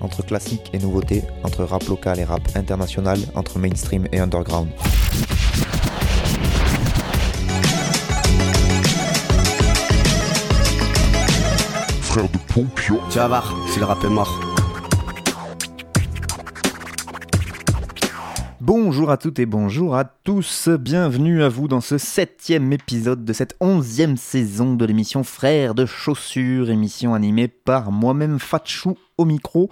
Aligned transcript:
Entre 0.00 0.24
classique 0.24 0.70
et 0.72 0.78
nouveauté, 0.78 1.22
entre 1.42 1.64
rap 1.64 1.82
local 1.88 2.20
et 2.20 2.24
rap 2.24 2.42
international, 2.54 3.18
entre 3.34 3.58
mainstream 3.58 4.06
et 4.12 4.20
underground. 4.20 4.68
Frère 12.02 12.28
de 12.28 12.38
Pompion. 12.52 13.00
Tu 13.10 13.18
vas 13.18 13.28
voir, 13.28 13.54
si 13.72 13.80
le 13.80 13.84
rap 13.84 14.02
est 14.04 14.08
mort. 14.08 14.40
Bonjour 18.60 19.10
à 19.10 19.16
toutes 19.16 19.38
et 19.38 19.46
bonjour 19.46 19.96
à 19.96 20.04
tous, 20.04 20.68
bienvenue 20.68 21.42
à 21.42 21.48
vous 21.48 21.68
dans 21.68 21.80
ce 21.80 21.96
septième 21.96 22.70
épisode 22.72 23.24
de 23.24 23.32
cette 23.32 23.56
onzième 23.60 24.18
saison 24.18 24.74
de 24.74 24.84
l'émission 24.84 25.24
Frères 25.24 25.74
de 25.74 25.86
chaussures, 25.86 26.68
émission 26.68 27.14
animée 27.14 27.48
par 27.48 27.90
moi-même 27.90 28.38
Fatchou 28.38 28.98
au 29.18 29.24
micro, 29.24 29.68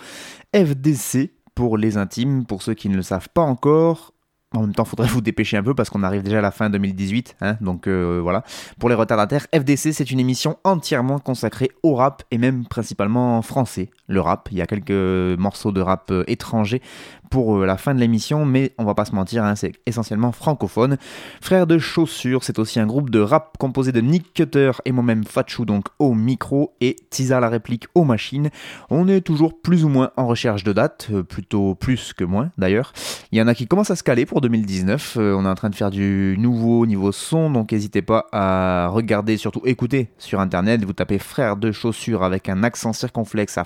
FDC 0.55 1.31
pour 1.55 1.79
les 1.79 1.97
intimes, 1.97 2.45
pour 2.45 2.63
ceux 2.63 2.75
qui 2.75 2.89
ne 2.89 2.97
le 2.97 3.03
savent 3.03 3.29
pas 3.33 3.43
encore. 3.43 4.13
En 4.55 4.61
même 4.61 4.75
temps, 4.75 4.85
faudrait 4.85 5.09
vous 5.09 5.21
dépêcher 5.21 5.57
un 5.57 5.63
peu 5.63 5.75
parce 5.75 5.91
qu'on 5.91 6.03
arrive 6.03 6.23
déjà 6.23 6.39
à 6.39 6.43
la 6.43 6.51
fin 6.51 6.71
2018, 6.71 7.37
hein, 7.41 7.57
donc 7.61 7.89
euh, 7.89 8.21
voilà. 8.23 8.45
Pour 8.79 8.89
les 8.89 8.95
retardataires, 8.95 9.47
FDC 9.53 9.93
c'est 9.93 10.11
une 10.11 10.21
émission 10.21 10.57
entièrement 10.65 11.19
consacrée 11.19 11.71
au 11.83 11.95
rap 11.95 12.23
et 12.31 12.39
même 12.39 12.65
principalement 12.67 13.43
français. 13.43 13.91
Le 14.09 14.21
rap, 14.21 14.49
il 14.51 14.59
y 14.59 14.63
a 14.63 14.67
quelques 14.67 15.39
morceaux 15.39 15.73
de 15.73 15.81
rap 15.81 16.11
euh, 16.11 16.25
étrangers 16.27 16.83
pour 17.31 17.59
euh, 17.59 17.67
la 17.67 17.77
fin 17.77 17.95
de 17.95 18.01
l'émission, 18.01 18.45
mais 18.45 18.73
on 18.79 18.85
va 18.85 18.95
pas 18.95 19.05
se 19.05 19.15
mentir, 19.15 19.45
hein, 19.45 19.55
c'est 19.55 19.73
essentiellement 19.87 20.33
francophone. 20.33 20.97
Frères 21.41 21.67
de 21.67 21.79
chaussures, 21.79 22.45
c'est 22.45 22.59
aussi 22.59 22.81
un 22.81 22.87
groupe 22.87 23.11
de 23.11 23.21
rap 23.21 23.57
composé 23.59 23.93
de 23.93 24.01
Nick 24.01 24.33
Cutter 24.35 24.73
et 24.85 24.93
moi-même 24.93 25.25
Fatchou 25.25 25.65
donc 25.65 25.87
au 25.99 26.15
micro 26.15 26.75
et 26.81 26.97
Tisa 27.11 27.41
la 27.41 27.49
réplique 27.49 27.87
aux 27.95 28.05
machines. 28.05 28.51
On 28.91 29.09
est 29.09 29.21
toujours 29.21 29.61
plus 29.61 29.85
ou 29.85 29.89
moins 29.89 30.11
en 30.17 30.27
recherche 30.27 30.65
de 30.65 30.73
date, 30.73 31.09
euh, 31.13 31.23
plutôt 31.23 31.75
plus 31.75 32.13
que 32.13 32.25
moins 32.25 32.51
d'ailleurs. 32.59 32.93
Il 33.33 33.39
y 33.39 33.43
en 33.43 33.49
a 33.49 33.55
qui 33.55 33.67
commencent 33.67 33.91
à 33.91 33.97
se 33.97 34.03
caler 34.03 34.27
pour 34.27 34.41
2019, 34.41 35.17
euh, 35.19 35.35
on 35.35 35.45
est 35.45 35.49
en 35.49 35.55
train 35.55 35.71
de 35.71 35.75
faire 35.75 35.91
du 35.91 36.37
nouveau 36.39 36.87
niveau 36.87 37.13
son, 37.13 37.51
donc 37.51 37.73
n'hésitez 37.73 38.03
pas 38.03 38.27
à 38.33 38.89
regarder, 38.89 39.37
surtout 39.37 39.63
écouter 39.65 40.09
sur 40.19 40.41
internet, 40.41 40.85
vous 40.85 40.93
tapez 40.93 41.19
frères 41.19 41.57
de 41.57 41.73
chaussures 41.73 42.23
avec 42.23 42.49
un 42.49 42.63
accent 42.63 42.93
circonflexe 42.93 43.59
à 43.59 43.65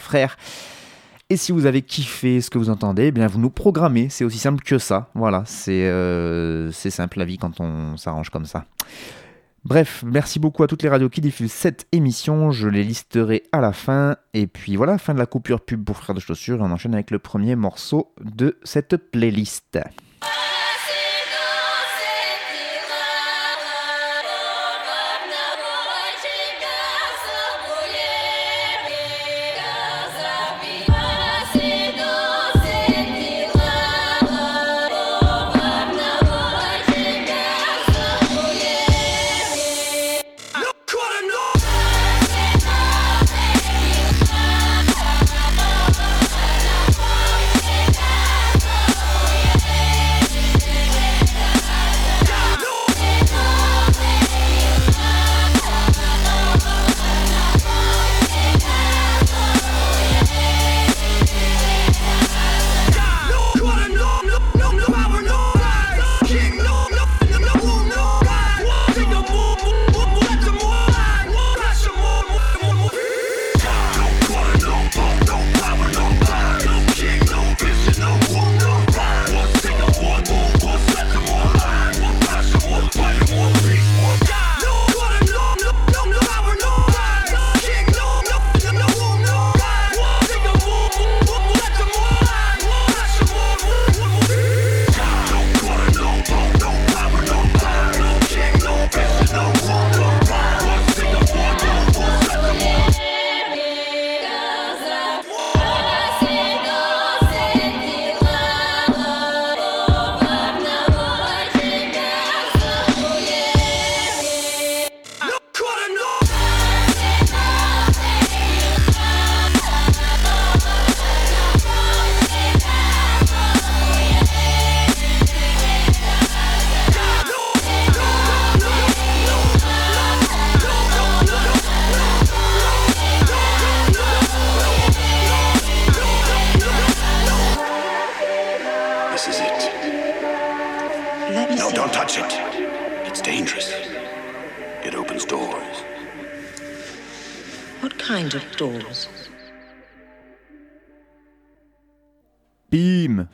Et 1.28 1.36
si 1.36 1.52
vous 1.52 1.66
avez 1.66 1.82
kiffé 1.82 2.40
ce 2.40 2.50
que 2.50 2.58
vous 2.58 2.70
entendez, 2.70 3.06
eh 3.06 3.10
bien 3.12 3.28
vous 3.28 3.38
nous 3.38 3.50
programmez, 3.50 4.08
c'est 4.08 4.24
aussi 4.24 4.38
simple 4.38 4.64
que 4.64 4.78
ça. 4.78 5.10
Voilà, 5.14 5.44
c'est 5.46 5.84
euh, 5.84 6.72
c'est 6.72 6.90
simple 6.90 7.20
la 7.20 7.24
vie 7.24 7.38
quand 7.38 7.60
on 7.60 7.96
s'arrange 7.96 8.30
comme 8.30 8.46
ça. 8.46 8.64
Bref, 9.64 10.02
merci 10.06 10.40
beaucoup 10.40 10.62
à 10.62 10.66
toutes 10.66 10.82
les 10.82 10.88
radios 10.88 11.10
qui 11.10 11.20
diffusent 11.20 11.52
cette 11.52 11.86
émission, 11.92 12.50
je 12.50 12.66
les 12.66 12.82
listerai 12.82 13.42
à 13.52 13.60
la 13.60 13.72
fin. 13.72 14.16
Et 14.32 14.46
puis 14.46 14.74
voilà, 14.74 14.96
fin 14.96 15.12
de 15.12 15.18
la 15.18 15.26
coupure 15.26 15.60
pub 15.60 15.84
pour 15.84 15.98
Frères 15.98 16.14
de 16.14 16.20
Chaussures, 16.20 16.56
et 16.56 16.62
on 16.62 16.72
enchaîne 16.72 16.94
avec 16.94 17.10
le 17.10 17.18
premier 17.18 17.56
morceau 17.56 18.12
de 18.20 18.58
cette 18.64 18.96
playlist. 18.96 19.78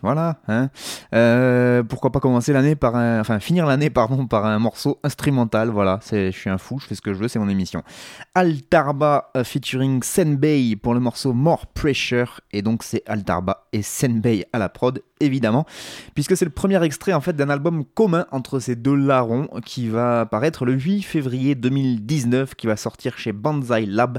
Voilà. 0.07 0.37
Hein. 0.47 0.71
Euh, 1.15 1.83
pourquoi 1.83 2.13
pas 2.13 2.21
commencer 2.21 2.53
l'année 2.53 2.77
par 2.77 2.95
un, 2.95 3.19
enfin 3.19 3.41
finir 3.41 3.67
l'année 3.67 3.91
par 3.91 4.13
un 4.13 4.59
morceau 4.61 5.01
instrumental. 5.03 5.69
Voilà, 5.71 5.99
c'est, 6.01 6.31
je 6.31 6.39
suis 6.39 6.49
un 6.49 6.59
fou, 6.59 6.79
je 6.79 6.87
fais 6.87 6.95
ce 6.95 7.01
que 7.01 7.13
je 7.13 7.19
veux, 7.19 7.27
c'est 7.27 7.41
mon 7.41 7.49
émission. 7.49 7.83
Altarba 8.37 9.31
euh, 9.37 9.43
featuring 9.43 10.03
Senbei 10.03 10.77
pour 10.77 10.95
le 10.95 11.01
morceau 11.01 11.33
More 11.33 11.67
Pressure. 11.67 12.41
Et 12.53 12.63
donc 12.63 12.85
c'est 12.85 13.03
Altarba 13.07 13.67
et 13.73 13.83
Senbei 13.83 14.45
à 14.53 14.59
la 14.59 14.69
prod 14.69 15.03
évidemment, 15.19 15.65
puisque 16.15 16.37
c'est 16.37 16.45
le 16.45 16.51
premier 16.51 16.83
extrait 16.85 17.15
en 17.15 17.23
fait 17.23 17.35
d'un 17.35 17.49
album 17.49 17.87
commun 17.87 18.27
entre 18.31 18.61
ces 18.61 18.77
deux 18.77 18.95
larrons 18.95 19.49
qui 19.65 19.89
va 19.89 20.27
paraître 20.27 20.67
le 20.67 20.75
8 20.75 21.01
février 21.01 21.55
2019, 21.55 22.55
qui 22.55 22.67
va 22.67 22.77
sortir 22.77 23.17
chez 23.17 23.33
Banzai 23.33 23.87
Lab. 23.87 24.19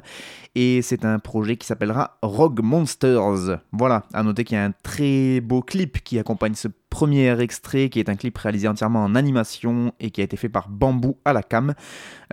Et 0.55 0.81
c'est 0.81 1.05
un 1.05 1.19
projet 1.19 1.55
qui 1.55 1.67
s'appellera 1.67 2.17
Rogue 2.23 2.61
Monsters. 2.63 3.59
Voilà, 3.71 4.05
à 4.13 4.23
noter 4.23 4.43
qu'il 4.43 4.57
y 4.57 4.59
a 4.59 4.65
un 4.65 4.71
très 4.71 4.97
très 4.97 5.41
beau 5.41 5.61
clip 5.61 6.03
qui 6.03 6.17
accompagne 6.17 6.55
ce 6.55 6.67
premier 6.89 7.39
extrait, 7.41 7.89
qui 7.89 7.99
est 7.99 8.09
un 8.09 8.15
clip 8.15 8.37
réalisé 8.37 8.67
entièrement 8.67 9.03
en 9.03 9.15
animation 9.15 9.93
et 9.99 10.09
qui 10.09 10.21
a 10.21 10.23
été 10.23 10.37
fait 10.37 10.49
par 10.49 10.69
Bamboo 10.69 11.17
à 11.25 11.33
la 11.33 11.43
cam. 11.43 11.73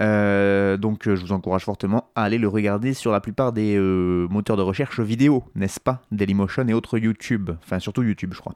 Euh, 0.00 0.76
donc 0.76 1.06
euh, 1.06 1.16
je 1.16 1.22
vous 1.22 1.32
encourage 1.32 1.64
fortement 1.64 2.10
à 2.14 2.24
aller 2.24 2.38
le 2.38 2.48
regarder 2.48 2.94
sur 2.94 3.12
la 3.12 3.20
plupart 3.20 3.52
des 3.52 3.76
euh, 3.76 4.26
moteurs 4.30 4.56
de 4.56 4.62
recherche 4.62 5.00
vidéo, 5.00 5.44
n'est-ce 5.54 5.80
pas? 5.80 6.02
Dailymotion 6.12 6.66
et 6.68 6.74
autres 6.74 6.98
YouTube, 6.98 7.50
enfin 7.62 7.78
surtout 7.78 8.02
YouTube 8.02 8.32
je 8.34 8.40
crois. 8.40 8.54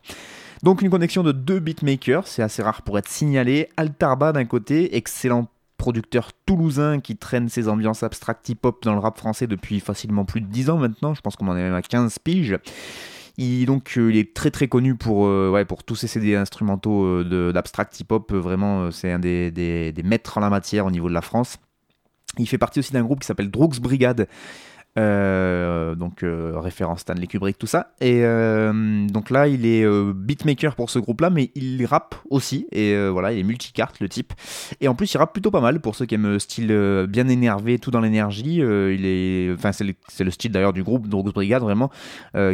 Donc 0.62 0.82
une 0.82 0.90
connexion 0.90 1.22
de 1.22 1.32
deux 1.32 1.60
beatmakers, 1.60 2.26
c'est 2.26 2.42
assez 2.42 2.62
rare 2.62 2.82
pour 2.82 2.98
être 2.98 3.08
signalé. 3.08 3.68
Altarba 3.76 4.32
d'un 4.32 4.44
côté, 4.44 4.96
excellent 4.96 5.48
producteur 5.78 6.30
toulousain 6.44 7.00
qui 7.00 7.16
traîne 7.16 7.48
ses 7.48 7.68
ambiances 7.68 8.02
abstract 8.02 8.48
hip-hop 8.48 8.82
dans 8.82 8.94
le 8.94 8.98
rap 8.98 9.16
français 9.16 9.46
depuis 9.46 9.78
facilement 9.80 10.24
plus 10.24 10.40
de 10.40 10.46
10 10.46 10.70
ans 10.70 10.76
maintenant, 10.76 11.14
je 11.14 11.20
pense 11.20 11.36
qu'on 11.36 11.48
en 11.48 11.56
est 11.56 11.62
même 11.62 11.74
à 11.74 11.82
15 11.82 12.18
piges. 12.18 12.58
Il, 13.38 13.66
donc, 13.66 13.94
euh, 13.96 14.10
il 14.10 14.16
est 14.18 14.34
très 14.34 14.50
très 14.50 14.68
connu 14.68 14.94
pour, 14.96 15.26
euh, 15.26 15.50
ouais, 15.50 15.64
pour 15.64 15.84
tous 15.84 15.94
ses 15.96 16.08
CD 16.08 16.34
instrumentaux 16.36 17.04
euh, 17.04 17.52
d'abstract 17.52 17.98
hip-hop. 18.00 18.32
Vraiment, 18.32 18.90
c'est 18.90 19.10
un 19.12 19.18
des, 19.18 19.50
des- 19.50 19.92
des 19.92 20.02
maîtres 20.02 20.36
en 20.38 20.40
la 20.40 20.50
matière 20.50 20.84
au 20.86 20.90
niveau 20.90 21.08
de 21.08 21.14
la 21.14 21.22
France. 21.22 21.56
Il 22.38 22.48
fait 22.48 22.58
partie 22.58 22.80
aussi 22.80 22.92
d'un 22.92 23.02
groupe 23.02 23.20
qui 23.20 23.26
s'appelle 23.26 23.50
Droogs 23.50 23.78
Brigade. 23.80 24.28
Euh, 24.98 25.94
donc 25.94 26.22
euh, 26.22 26.54
référence 26.56 27.00
Stanley 27.00 27.28
Kubrick 27.28 27.56
tout 27.56 27.68
ça 27.68 27.92
et 28.00 28.24
euh, 28.24 29.06
donc 29.06 29.30
là 29.30 29.46
il 29.46 29.64
est 29.64 29.86
beatmaker 30.12 30.74
pour 30.74 30.90
ce 30.90 30.98
groupe 30.98 31.20
là 31.20 31.30
mais 31.30 31.52
il 31.54 31.84
rappe 31.86 32.16
aussi 32.30 32.66
et 32.72 32.96
voilà 33.08 33.32
il 33.32 33.38
est 33.38 33.42
multicarte 33.44 34.00
le 34.00 34.08
type 34.08 34.32
et 34.80 34.88
en 34.88 34.94
plus 34.94 35.12
il 35.12 35.18
rappe 35.18 35.32
plutôt 35.32 35.50
pas 35.50 35.60
mal 35.60 35.80
pour 35.80 35.94
ceux 35.94 36.06
qui 36.06 36.16
aiment 36.16 36.28
le 36.28 36.38
style 36.38 36.74
bien 37.08 37.28
énervé 37.28 37.78
tout 37.78 37.90
dans 37.90 38.00
l'énergie 38.00 38.56
il 38.56 39.06
est 39.06 39.52
enfin 39.52 39.72
c'est 39.72 39.84
le, 39.84 40.30
style 40.30 40.50
d'ailleurs 40.50 40.72
du 40.72 40.82
groupe 40.82 41.06
Droogs 41.06 41.32
Brigade 41.32 41.62
vraiment 41.62 41.90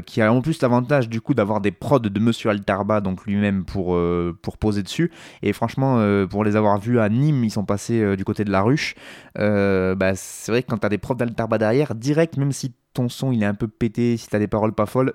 qui 0.05 0.21
a 0.21 0.33
en 0.33 0.43
plus 0.43 0.61
l'avantage 0.61 1.09
du 1.09 1.21
coup 1.21 1.35
d'avoir 1.35 1.61
des 1.61 1.71
prods 1.71 1.99
de 1.99 2.21
Monsieur 2.21 2.51
Altarba, 2.51 3.01
donc 3.01 3.25
lui-même 3.27 3.65
pour, 3.65 3.99
pour 4.43 4.59
poser 4.59 4.83
dessus. 4.83 5.11
Et 5.43 5.53
franchement, 5.53 6.27
pour 6.29 6.45
les 6.45 6.57
avoir 6.57 6.79
vus 6.79 6.99
à 6.99 7.09
Nîmes, 7.09 7.45
ils 7.45 7.51
sont 7.51 7.65
passés 7.65 8.17
du 8.17 8.25
côté 8.25 8.45
de 8.45 8.51
la 8.51 8.63
ruche. 8.63 8.95
Bah, 9.37 10.15
c'est 10.15 10.53
vrai 10.53 10.63
que 10.63 10.69
quand 10.69 10.79
t'as 10.79 10.89
des 10.89 10.99
prods 10.99 11.15
d'Altarba 11.15 11.59
derrière, 11.59 11.95
direct, 11.95 12.34
même 12.37 12.53
si 12.53 12.75
ton 12.93 13.09
son 13.09 13.33
il 13.33 13.43
est 13.43 13.47
un 13.47 13.55
peu 13.55 13.69
pété, 13.69 14.17
si 14.17 14.29
t'as 14.29 14.39
des 14.39 14.47
paroles 14.47 14.73
pas 14.73 14.87
folles, 14.87 15.15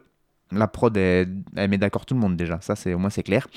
la 0.52 0.68
prod 0.68 0.96
elle, 0.98 1.44
elle 1.56 1.70
met 1.70 1.78
d'accord 1.78 2.06
tout 2.06 2.16
le 2.16 2.20
monde 2.20 2.36
déjà, 2.36 2.60
ça 2.62 2.76
c'est 2.76 2.94
au 2.94 3.00
moins 3.00 3.10
c'est 3.10 3.24
clair. 3.24 3.48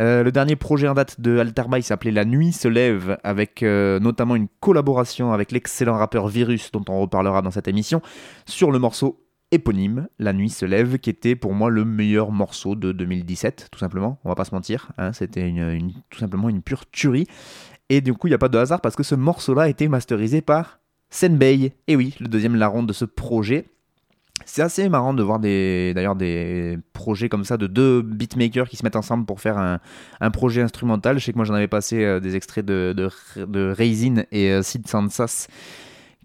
Euh, 0.00 0.22
le 0.22 0.32
dernier 0.32 0.56
projet 0.56 0.88
en 0.88 0.94
date 0.94 1.20
de 1.20 1.38
Altarba 1.38 1.78
il 1.78 1.82
s'appelait 1.82 2.10
La 2.10 2.24
Nuit 2.24 2.52
se 2.52 2.68
lève 2.68 3.18
avec 3.24 3.62
euh, 3.62 3.98
notamment 4.00 4.36
une 4.36 4.48
collaboration 4.60 5.32
avec 5.32 5.52
l'excellent 5.52 5.96
rappeur 5.96 6.28
Virus 6.28 6.70
dont 6.72 6.84
on 6.88 7.00
reparlera 7.00 7.42
dans 7.42 7.50
cette 7.50 7.68
émission 7.68 8.02
sur 8.44 8.70
le 8.70 8.78
morceau 8.78 9.26
éponyme, 9.52 10.08
La 10.18 10.32
Nuit 10.32 10.50
se 10.50 10.66
lève, 10.66 10.98
qui 10.98 11.10
était 11.10 11.36
pour 11.36 11.54
moi 11.54 11.70
le 11.70 11.84
meilleur 11.84 12.32
morceau 12.32 12.74
de 12.74 12.92
2017, 12.92 13.68
tout 13.70 13.78
simplement. 13.78 14.18
On 14.24 14.28
va 14.28 14.34
pas 14.34 14.44
se 14.44 14.54
mentir, 14.54 14.90
hein, 14.98 15.12
c'était 15.12 15.52
tout 16.10 16.18
simplement 16.18 16.48
une 16.48 16.62
pure 16.62 16.86
tuerie. 16.90 17.26
Et 17.88 18.00
du 18.00 18.14
coup, 18.14 18.26
il 18.26 18.30
n'y 18.30 18.34
a 18.34 18.38
pas 18.38 18.48
de 18.48 18.58
hasard 18.58 18.80
parce 18.80 18.96
que 18.96 19.04
ce 19.04 19.14
morceau-là 19.14 19.62
a 19.62 19.68
été 19.68 19.86
masterisé 19.88 20.40
par 20.40 20.80
Senbei. 21.10 21.72
Et 21.86 21.96
oui, 21.96 22.14
le 22.20 22.28
deuxième 22.28 22.56
larron 22.56 22.82
de 22.82 22.92
ce 22.92 23.04
projet. 23.04 23.66
C'est 24.44 24.62
assez 24.62 24.88
marrant 24.88 25.14
de 25.14 25.22
voir 25.22 25.38
d'ailleurs 25.38 26.14
des 26.14 26.78
projets 26.92 27.28
comme 27.28 27.44
ça 27.44 27.56
de 27.56 27.66
deux 27.66 28.02
beatmakers 28.02 28.68
qui 28.68 28.76
se 28.76 28.84
mettent 28.84 28.96
ensemble 28.96 29.24
pour 29.24 29.40
faire 29.40 29.58
un, 29.58 30.30
projet 30.30 30.60
instrumental. 30.60 31.18
Je 31.18 31.24
sais 31.24 31.32
que 31.32 31.38
moi 31.38 31.46
j'en 31.46 31.54
avais 31.54 31.68
passé 31.68 32.04
euh, 32.04 32.20
des 32.20 32.36
extraits 32.36 32.64
de, 32.64 32.94
de, 32.94 33.72
Raisin 33.72 34.24
et 34.30 34.50
euh, 34.50 34.62
Sid 34.62 34.86
Sansas 34.86 35.48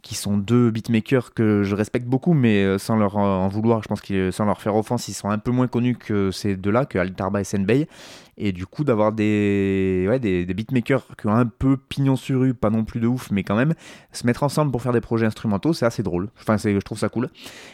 qui 0.01 0.15
sont 0.15 0.37
deux 0.37 0.71
beatmakers 0.71 1.33
que 1.33 1.61
je 1.63 1.75
respecte 1.75 2.07
beaucoup, 2.07 2.33
mais 2.33 2.63
euh, 2.63 2.77
sans 2.79 2.97
leur 2.97 3.17
en 3.17 3.47
vouloir, 3.47 3.83
je 3.83 3.87
pense 3.87 4.01
qu'ils 4.01 4.33
sans 4.33 4.45
leur 4.45 4.59
faire 4.61 4.75
offense, 4.75 5.07
ils 5.07 5.13
sont 5.13 5.29
un 5.29 5.37
peu 5.37 5.51
moins 5.51 5.67
connus 5.67 5.95
que 5.95 6.31
ces 6.31 6.55
deux-là, 6.55 6.85
que 6.85 6.97
Altarba 6.97 7.39
et 7.39 7.43
Senbei. 7.43 7.87
Et 8.43 8.51
du 8.53 8.65
coup, 8.65 8.83
d'avoir 8.83 9.11
des, 9.11 10.07
ouais, 10.09 10.17
des, 10.19 10.45
beatmakers 10.45 11.05
qui 11.15 11.27
ont 11.27 11.35
un 11.35 11.45
peu 11.45 11.77
pignon 11.77 12.15
sur 12.15 12.39
rue, 12.39 12.55
pas 12.55 12.71
non 12.71 12.83
plus 12.83 12.99
de 12.99 13.05
ouf, 13.05 13.29
mais 13.29 13.43
quand 13.43 13.55
même, 13.55 13.75
se 14.11 14.25
mettre 14.25 14.41
ensemble 14.41 14.71
pour 14.71 14.81
faire 14.81 14.93
des 14.93 14.99
projets 14.99 15.27
instrumentaux, 15.27 15.73
c'est 15.73 15.85
assez 15.85 16.01
drôle. 16.01 16.29
Enfin, 16.39 16.57
je 16.57 16.79
trouve 16.79 16.97
ça 16.97 17.07
cool. 17.07 17.29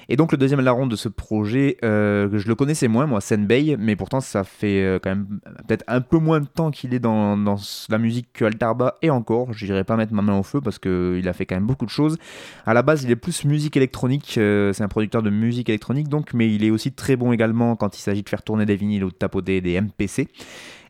Et 0.10 0.18
donc, 0.18 0.34
le 0.34 0.38
deuxième 0.38 0.60
larron 0.60 0.86
de 0.86 0.98
ce 0.98 1.08
projet, 1.08 1.78
euh, 1.86 2.28
je 2.34 2.46
le 2.50 2.56
connaissais 2.56 2.90
moins, 2.90 3.06
moi, 3.06 3.22
Senbei, 3.22 3.78
mais 3.80 3.96
pourtant, 3.96 4.20
ça 4.20 4.44
fait 4.44 4.84
euh, 4.84 5.00
quand 5.02 5.12
même 5.12 5.40
peut-être 5.68 5.86
un 5.88 6.02
peu 6.02 6.18
moins 6.18 6.42
de 6.42 6.48
temps 6.48 6.70
qu'il 6.70 6.94
est 6.94 7.00
dans, 7.00 7.38
dans 7.38 7.56
la 7.88 7.98
musique 7.98 8.28
que 8.34 8.44
Altarba, 8.44 8.96
et 9.02 9.10
encore, 9.10 9.54
je 9.54 9.66
dirais 9.66 9.86
pas 9.86 9.96
mettre 9.96 10.14
ma 10.14 10.22
main 10.22 10.38
au 10.38 10.44
feu 10.44 10.60
parce 10.60 10.80
qu'il 10.80 11.26
a 11.30 11.34
fait 11.34 11.46
quand 11.46 11.56
même 11.56 11.66
beaucoup 11.66 11.86
de 11.86 11.90
choses. 11.90 12.18
À 12.66 12.74
la 12.74 12.82
base, 12.82 13.04
il 13.04 13.12
est 13.12 13.16
plus 13.16 13.46
musique 13.46 13.78
électronique, 13.78 14.36
euh, 14.38 14.74
c'est 14.74 14.84
un 14.84 14.90
producteur 14.90 15.24
de 15.24 15.30
musique 15.30 15.70
électronique 15.70 16.10
donc, 16.10 16.34
mais 16.34 16.54
il 16.54 16.66
est 16.66 16.72
aussi 16.72 16.92
très 16.92 17.16
bon 17.16 17.32
également 17.32 17.78
quand 17.78 17.98
il 17.98 18.02
s'agit 18.02 18.24
de 18.24 18.30
faire 18.30 18.44
tourner 18.44 18.66
des 18.66 18.76
vinyles 18.76 19.06
ou 19.06 19.12
de 19.12 19.16
tapoter 19.16 19.62
des 19.62 19.80
MPC. 19.80 20.28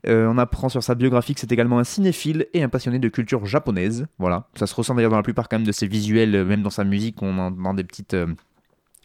Euh, 0.07 0.27
on 0.27 0.37
apprend 0.37 0.69
sur 0.69 0.83
sa 0.83 0.95
biographie 0.95 1.33
que 1.33 1.39
c'est 1.39 1.51
également 1.51 1.79
un 1.79 1.83
cinéphile 1.83 2.47
et 2.53 2.63
un 2.63 2.69
passionné 2.69 2.99
de 2.99 3.09
culture 3.09 3.45
japonaise. 3.45 4.07
Voilà, 4.19 4.47
ça 4.55 4.67
se 4.67 4.75
ressent 4.75 4.95
d'ailleurs 4.95 5.11
dans 5.11 5.17
la 5.17 5.23
plupart 5.23 5.49
quand 5.49 5.57
même 5.57 5.67
de 5.67 5.71
ses 5.71 5.87
visuels, 5.87 6.35
euh, 6.35 6.45
même 6.45 6.61
dans 6.61 6.69
sa 6.69 6.83
musique, 6.83 7.21
on 7.21 7.37
entend 7.37 7.73
des 7.73 7.83
petites. 7.83 8.13
euh, 8.13 8.27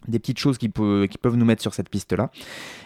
des 0.08 0.18
petites 0.18 0.40
choses 0.40 0.58
qui, 0.58 0.68
peuvent 0.68 1.36
nous 1.36 1.44
mettre 1.44 1.62
sur 1.62 1.74
cette 1.74 1.88
piste-là. 1.88 2.32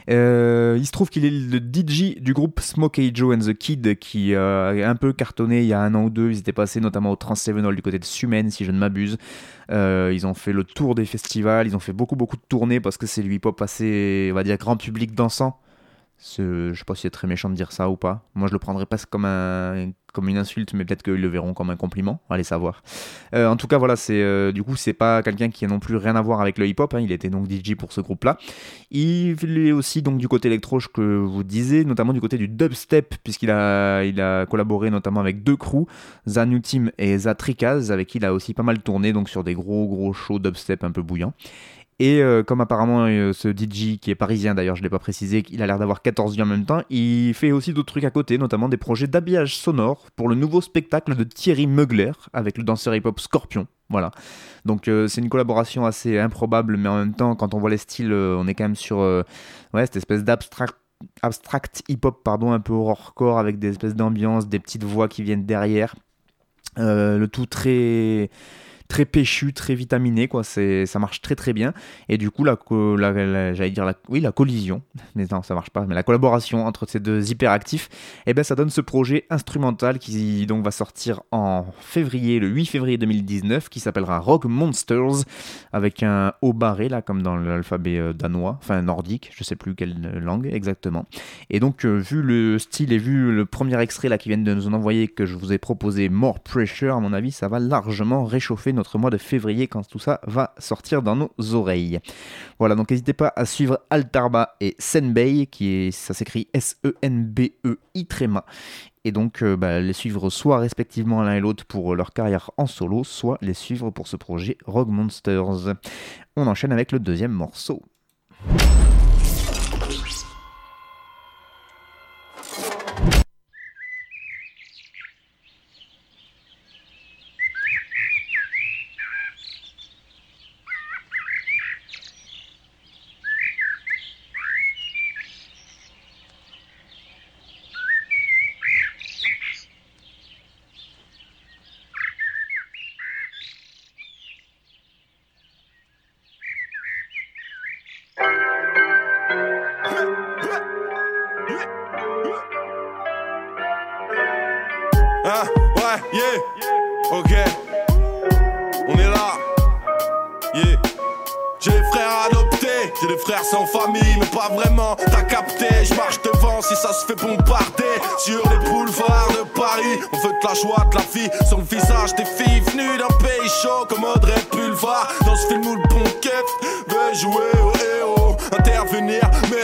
Il 0.07 0.85
se 0.85 0.91
trouve 0.91 1.09
qu'il 1.09 1.25
est 1.25 1.31
le 1.31 1.59
DJ 1.59 2.21
du 2.21 2.35
groupe 2.35 2.61
Smokey 2.61 3.11
Joe 3.15 3.35
and 3.35 3.39
the 3.39 3.55
Kid 3.55 3.99
qui 3.99 4.35
euh, 4.35 4.87
a 4.87 4.91
un 4.91 4.97
peu 4.97 5.15
cartonné 5.15 5.63
il 5.63 5.67
y 5.67 5.73
a 5.73 5.81
un 5.81 5.95
an 5.95 6.05
ou 6.05 6.11
deux. 6.11 6.31
Ils 6.31 6.41
étaient 6.41 6.53
passés 6.53 6.79
notamment 6.79 7.11
au 7.11 7.17
Trans-Sevenol 7.17 7.75
du 7.75 7.81
côté 7.81 7.99
de 7.99 8.05
Sumen, 8.05 8.51
si 8.51 8.67
je 8.67 8.71
ne 8.71 8.79
m'abuse. 8.79 9.17
Ils 9.71 10.27
ont 10.27 10.35
fait 10.35 10.53
le 10.53 10.63
tour 10.63 10.95
des 10.95 11.07
festivals, 11.07 11.67
ils 11.67 11.75
ont 11.75 11.81
fait 11.81 11.95
beaucoup 11.95 12.17
beaucoup 12.17 12.37
de 12.37 12.45
tournées 12.51 12.81
parce 12.81 12.99
que 12.99 13.07
c'est 13.07 13.23
du 13.23 13.33
hip-hop 13.35 13.63
assez, 13.63 14.29
on 14.31 14.35
va 14.35 14.43
dire, 14.43 14.59
grand 14.59 14.77
public 14.77 15.15
dansant. 15.15 15.59
C'est- 16.19 16.43
Je 16.43 16.75
sais 16.75 16.85
pas 16.85 16.95
si 16.95 17.03
c'est 17.03 17.11
très 17.11 17.27
méchant 17.27 17.51
de 17.51 17.55
dire 17.55 17.73
ça 17.73 17.91
ou 17.91 17.97
pas. 17.97 18.23
Moi, 18.35 18.49
je 18.49 18.53
le 18.53 18.59
prendrais 18.59 18.87
pas 18.87 18.97
comme, 19.09 19.27
un, 19.27 19.91
comme 20.15 20.29
une 20.31 20.39
insulte, 20.39 20.73
mais 20.73 20.85
peut-être 20.87 21.03
qu'ils 21.03 21.15
le 21.21 21.29
verront 21.29 21.53
comme 21.53 21.69
un 21.69 21.77
compliment. 21.77 22.21
Allez 22.31 22.43
savoir. 22.43 22.83
Euh, 23.35 23.47
en 23.49 23.57
tout 23.57 23.67
cas, 23.67 23.77
voilà, 23.77 23.97
c'est 23.97 24.23
euh, 24.23 24.51
du 24.51 24.63
coup, 24.63 24.77
c'est 24.77 24.95
pas 24.95 25.23
quelqu'un 25.23 25.51
qui 25.51 25.67
a 25.67 25.69
non 25.69 25.79
plus 25.79 25.97
rien 25.97 26.17
à 26.17 26.23
voir 26.23 26.41
avec 26.41 26.57
le 26.57 26.67
hip-hop. 26.67 26.95
hein. 26.95 27.01
Il 27.01 27.13
était 27.13 27.29
donc 27.29 27.49
DJ 27.51 27.75
pour 27.75 27.93
ce 27.93 28.01
groupe-là. 28.01 28.39
Il 28.91 29.37
est 29.59 29.73
aussi 29.73 30.01
donc 30.01 30.17
du 30.17 30.27
côté 30.27 30.49
électro, 30.49 30.81
je 30.81 30.89
que 30.89 31.03
vous 31.19 31.45
disiez, 31.45 31.85
notamment 31.85 32.15
du 32.15 32.21
côté 32.23 32.39
du 32.39 32.49
dubstep, 32.49 33.17
puisqu'il 33.23 33.51
a, 33.51 34.47
collaboré 34.47 34.91
notamment 34.91 35.21
avec 35.21 35.43
deux 35.45 35.57
crews, 35.57 35.87
Zanutim 36.27 36.91
et 36.97 37.19
Zatrikaz, 37.19 37.93
avec 37.93 38.09
qui 38.09 38.19
il 38.19 38.25
a 38.25 38.33
aussi 38.33 38.55
pas 38.55 38.63
mal 38.63 38.79
tourné 38.81 39.13
donc 39.13 39.29
sur 39.29 39.45
des 39.45 39.55
gros 39.55 39.87
gros 39.87 40.13
shows 40.15 40.39
dubstep 40.39 40.83
un 40.83 40.93
peu 40.93 41.03
bouillants. 41.03 41.35
Et 41.99 42.21
euh, 42.21 42.43
comme 42.43 42.61
apparemment 42.61 43.07
euh, 43.07 43.33
ce 43.33 43.49
DJ 43.49 43.99
qui 43.99 44.11
est 44.11 44.15
parisien 44.15 44.55
d'ailleurs, 44.55 44.77
je 44.77 44.83
ne 44.83 44.85
l'ai 44.85 44.91
pas 44.91 44.99
précisé, 44.99 45.43
il 45.51 45.63
a 45.63 45.67
l'air 45.67 45.79
d'avoir 45.79 46.03
14 46.03 46.35
vies 46.35 46.43
en 46.43 46.47
même 46.47 46.67
temps, 46.67 46.83
il 46.91 47.33
fait 47.33 47.53
aussi 47.53 47.73
d'autres 47.73 47.93
trucs 47.93 48.05
à 48.05 48.11
côté, 48.11 48.37
notamment 48.37 48.69
des 48.69 48.77
projets 48.77 49.07
d'habillage 49.07 49.57
sonore 49.57 50.11
pour 50.15 50.29
le 50.29 50.35
nouveau 50.35 50.61
spectacle 50.61 51.15
de 51.15 51.25
Thierry 51.25 51.67
Mugler 51.67 52.13
avec 52.35 52.59
le 52.59 52.65
danseur 52.65 52.95
hip-hop 52.95 53.19
Scorpion. 53.19 53.67
Voilà. 53.89 54.11
Donc 54.67 54.89
euh, 54.89 55.09
c'est 55.09 55.23
une 55.23 55.31
collaboration 55.31 55.87
assez 55.87 56.19
improbable, 56.19 56.77
mais 56.77 56.91
en 56.91 56.99
même 56.99 57.15
temps, 57.15 57.35
quand 57.35 57.55
on 57.55 57.59
voit 57.59 57.71
les 57.71 57.79
styles, 57.79 58.13
on 58.13 58.47
est 58.47 58.55
quand 58.55 58.65
même 58.65 58.77
sur 58.77 58.99
ouais, 58.99 59.87
cette 59.87 59.97
espèce 59.97 60.23
d'abstract 60.23 60.77
abstract 61.23 61.83
hip-hop, 61.89 62.23
pardon, 62.25 62.53
un 62.53 62.61
peu 62.61 62.73
horrorcore 62.73 63.39
avec 63.39 63.59
des 63.59 63.69
espèces 63.69 63.95
d'ambiance, 63.95 64.49
des 64.49 64.59
petites 64.59 64.85
voix 64.85 65.09
qui 65.09 65.23
viennent 65.23 65.45
derrière. 65.45 65.95
Le 66.77 67.27
tout 67.27 67.47
très 67.47 68.31
très 68.89 69.05
péchu, 69.05 69.53
très 69.53 69.75
vitaminé, 69.75 70.29
quoi. 70.29 70.45
C'est, 70.45 70.87
ça 70.87 70.99
marche 70.99 71.21
très 71.21 71.35
très 71.35 71.53
bien. 71.53 71.73
Et 72.09 72.19
du 72.19 72.31
coup, 72.31 72.45
la, 72.45 72.57
la- 72.71 73.13
la- 73.27 73.55
j'allais 73.55 73.71
dire 73.71 73.85
la, 73.85 73.95
oui, 74.09 74.21
la 74.21 74.33
collision, 74.33 74.83
mais 75.15 75.27
non, 75.31 75.43
ça 75.43 75.55
marche 75.55 75.71
pas, 75.71 75.87
mais 75.87 75.95
la 75.95 76.03
collaboration 76.03 76.67
entre 76.67 76.87
ces 76.89 77.01
deux 77.01 77.31
hyperactifs, 77.31 77.89
et 78.27 78.35
ben 78.35 78.45
ça 78.45 78.55
donne 78.55 78.71
ce 78.71 78.81
projet 78.81 79.25
instrumental 79.31 79.99
qui 79.99 80.47
donc 80.47 80.65
va 80.65 80.71
sortir 80.71 81.21
en 81.33 81.67
février, 81.81 82.39
le 82.39 82.49
8 82.49 82.67
février 82.67 82.99
2019, 82.99 83.69
qui 83.69 83.81
s'appellera 83.81 84.19
Rock 84.19 84.45
Monsters, 84.45 85.25
avec 85.73 86.03
un 86.03 86.33
haut 86.43 86.53
barré 86.53 86.89
là, 86.89 87.03
comme 87.03 87.23
dans 87.23 87.37
l'alphabet 87.37 87.99
euh, 87.99 88.13
danois, 88.13 88.59
enfin 88.63 88.83
nordique, 88.83 89.31
je 89.37 89.45
sais 89.45 89.57
plus 89.57 89.75
quelle 89.75 89.97
langue 90.21 90.49
exactement. 90.53 91.07
Et 91.51 91.61
donc, 91.61 91.85
euh, 91.85 91.97
vu 91.97 92.23
le 92.23 92.59
style 92.59 92.93
et 92.93 92.99
vu 92.99 93.33
le 93.35 93.47
premier 93.47 93.79
extrait 93.81 94.09
là 94.09 94.19
qui 94.19 94.29
vient 94.29 94.39
de 94.39 94.55
nous 94.55 94.67
en 94.69 94.73
envoyer, 94.73 95.09
que 95.09 95.27
je 95.27 95.37
vous 95.37 95.53
ai 95.53 95.59
proposé, 95.59 96.09
More 96.09 96.41
Pressure, 96.41 96.97
à 96.97 97.01
mon 97.01 97.13
avis, 97.13 97.33
ça 97.33 97.49
va 97.49 97.59
largement 97.59 98.25
réchauffer 98.25 98.73
notre 98.77 98.99
mois 98.99 99.11
de 99.11 99.19
février 99.19 99.67
quand 99.67 99.87
tout 99.89 99.99
ça 99.99 100.21
va 100.27 100.55
sortir 100.59 101.03
dans 101.03 101.17
nos 101.17 101.33
oreilles. 101.53 102.01
Voilà, 102.59 102.75
donc 102.75 102.91
n'hésitez 102.91 103.13
pas 103.13 103.33
à 103.35 103.45
suivre 103.45 103.81
Altarba 103.91 104.55
et 104.61 104.77
Senbei, 104.79 105.47
qui 105.47 105.69
est, 105.69 105.91
ça 105.91 106.15
s'écrit 106.15 106.49
S-E-N-B-E-I 106.55 108.07
tréma. 108.07 108.45
Et 109.05 109.13
donc, 109.13 109.43
euh, 109.43 109.57
bah, 109.57 109.81
les 109.81 109.93
suivre 109.93 110.31
soit 110.31 110.59
respectivement 110.59 111.23
l'un 111.23 111.35
et 111.35 111.41
l'autre 111.41 111.65
pour 111.65 111.95
leur 111.95 112.13
carrière 112.13 112.51
en 112.57 112.67
solo, 112.67 113.05
soit 113.05 113.39
les 113.41 113.55
suivre 113.55 113.91
pour 113.91 114.09
ce 114.09 114.17
projet 114.17 114.59
Rogue 114.67 114.89
Monsters. 114.89 115.75
On 116.37 116.47
enchaîne 116.47 116.73
avec 116.73 116.93
le 116.93 116.99
deuxième 116.99 117.33
morceau. 117.33 117.83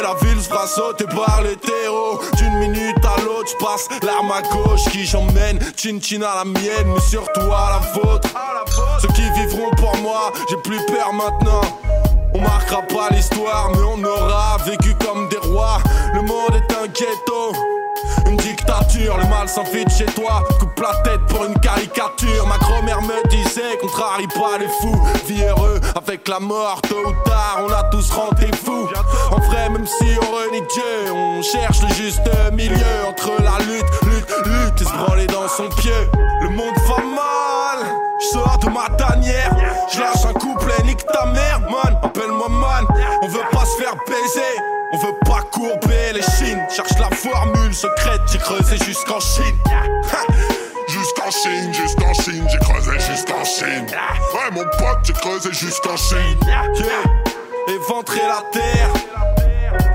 La 0.03 0.15
ville 0.15 0.41
se 0.41 0.49
fera 0.49 0.67
sauter 0.67 1.05
par 1.07 1.43
les 1.43 1.57
terreaux. 1.57 2.21
D'une 2.37 2.59
minute 2.59 3.05
à 3.05 3.21
l'autre, 3.23 3.51
je 3.51 3.65
passe 3.65 3.89
l'arme 4.03 4.33
à 4.33 4.43
gauche 4.43 4.85
qui 4.91 5.07
j'emmène, 5.07 5.59
chin 5.77 5.99
chin 6.01 6.23
à 6.23 6.37
la 6.37 6.45
mienne, 6.45 6.89
mais 6.95 7.01
surtout 7.01 7.41
à 7.41 7.81
la 7.81 8.01
vôtre. 8.01 8.29
Ceux 9.01 9.09
qui 9.09 9.23
vivront 9.33 9.71
pour 9.77 9.97
moi, 9.99 10.33
j'ai 10.49 10.57
plus 10.57 10.85
peur 10.87 11.13
maintenant. 11.13 11.63
On 12.35 12.41
marquera 12.41 12.83
pas 12.83 13.09
l'histoire, 13.11 13.71
mais 13.75 13.83
on 13.83 14.03
aura 14.05 14.57
vécu 14.67 14.95
comme 14.95 15.29
des 15.29 15.39
rois. 15.39 15.79
Le 16.15 16.23
monde 16.23 16.55
est 16.55 16.75
un 16.75 16.87
ghetto. 16.87 17.53
Une 18.27 18.37
dictature, 18.37 19.17
le 19.19 19.27
mal 19.29 19.49
s'enfuit 19.49 19.85
de 19.85 19.91
chez 19.91 20.07
toi. 20.07 20.43
Coupe 20.59 20.81
la 20.81 20.95
tête 21.03 21.21
pour 21.29 21.45
une 21.45 21.59
caricature. 21.61 22.47
Ma 22.47 22.59
grand-mère 22.59 23.03
me 23.03 23.29
disait, 23.29 23.77
contrarie 23.81 24.29
pas 24.29 24.59
les 24.59 24.69
fous. 24.81 25.01
Vie 25.27 25.45
heureux 25.45 25.81
avec 25.97 26.29
la 26.29 26.41
mort, 26.41 26.81
tôt 26.83 27.07
ou 27.07 27.13
tard, 27.29 27.61
on 27.67 27.73
a 27.73 27.85
tous 27.85 28.11
rendu 28.11 28.51
fous. 28.65 28.89
En 29.31 29.41
vrai, 29.41 29.69
même 29.71 29.87
si 29.87 30.17
on 30.21 30.37
renie 30.37 30.67
Dieu, 30.73 31.13
on 31.13 31.43
cherche 31.43 31.83
le 31.83 31.89
juste 31.95 32.29
milieu 32.53 33.07
entre 33.09 33.31
la 33.43 33.59
lutte, 33.65 33.85
lutte, 34.03 34.35
lutte 34.47 34.81
et 34.81 34.85
se 34.85 34.93
branler 34.93 35.27
dans 35.27 35.49
son 35.49 35.69
pied. 35.77 35.93
Le 36.41 36.49
monde 36.51 36.77
va 36.89 36.97
mal. 36.97 37.87
Je 38.21 38.39
sors 38.39 38.59
de 38.59 38.69
ma 38.69 38.89
tanière, 38.97 39.51
je 39.93 39.99
lâche 39.99 40.25
un 40.29 40.33
couplet, 40.33 40.75
nique 40.85 41.05
ta 41.07 41.27
mère, 41.27 41.61
man. 41.63 41.99
Appelle-moi 42.03 42.49
man, 42.49 42.87
on 43.23 43.27
veut 43.27 43.43
pas 43.51 43.65
se 43.65 43.83
faire 43.83 43.97
baiser, 44.07 44.61
on 44.93 44.99
veut 44.99 45.19
pas 45.25 45.41
courber 45.51 46.13
les 46.15 46.23
chines. 46.23 46.63
Formule 47.23 47.75
secrète, 47.75 48.21
j'ai 48.31 48.39
creusé 48.39 48.77
jusqu'en 48.85 49.21
Chine. 49.21 49.57
Jusqu'en 50.89 51.31
Chine, 51.31 51.73
jusqu'en 51.73 52.13
Chine, 52.15 52.47
j'ai 52.51 52.59
creusé 52.59 52.99
jusqu'en 52.99 53.45
Chine. 53.45 53.87
Ouais, 54.35 54.51
mon 54.53 54.65
pote, 54.65 54.99
j'ai 55.05 55.13
creusé 55.13 55.53
jusqu'en 55.53 55.97
Chine. 55.97 56.39
Yeah. 56.47 57.75
Éventrer 57.75 58.23
la 58.27 58.43
terre, 58.53 58.91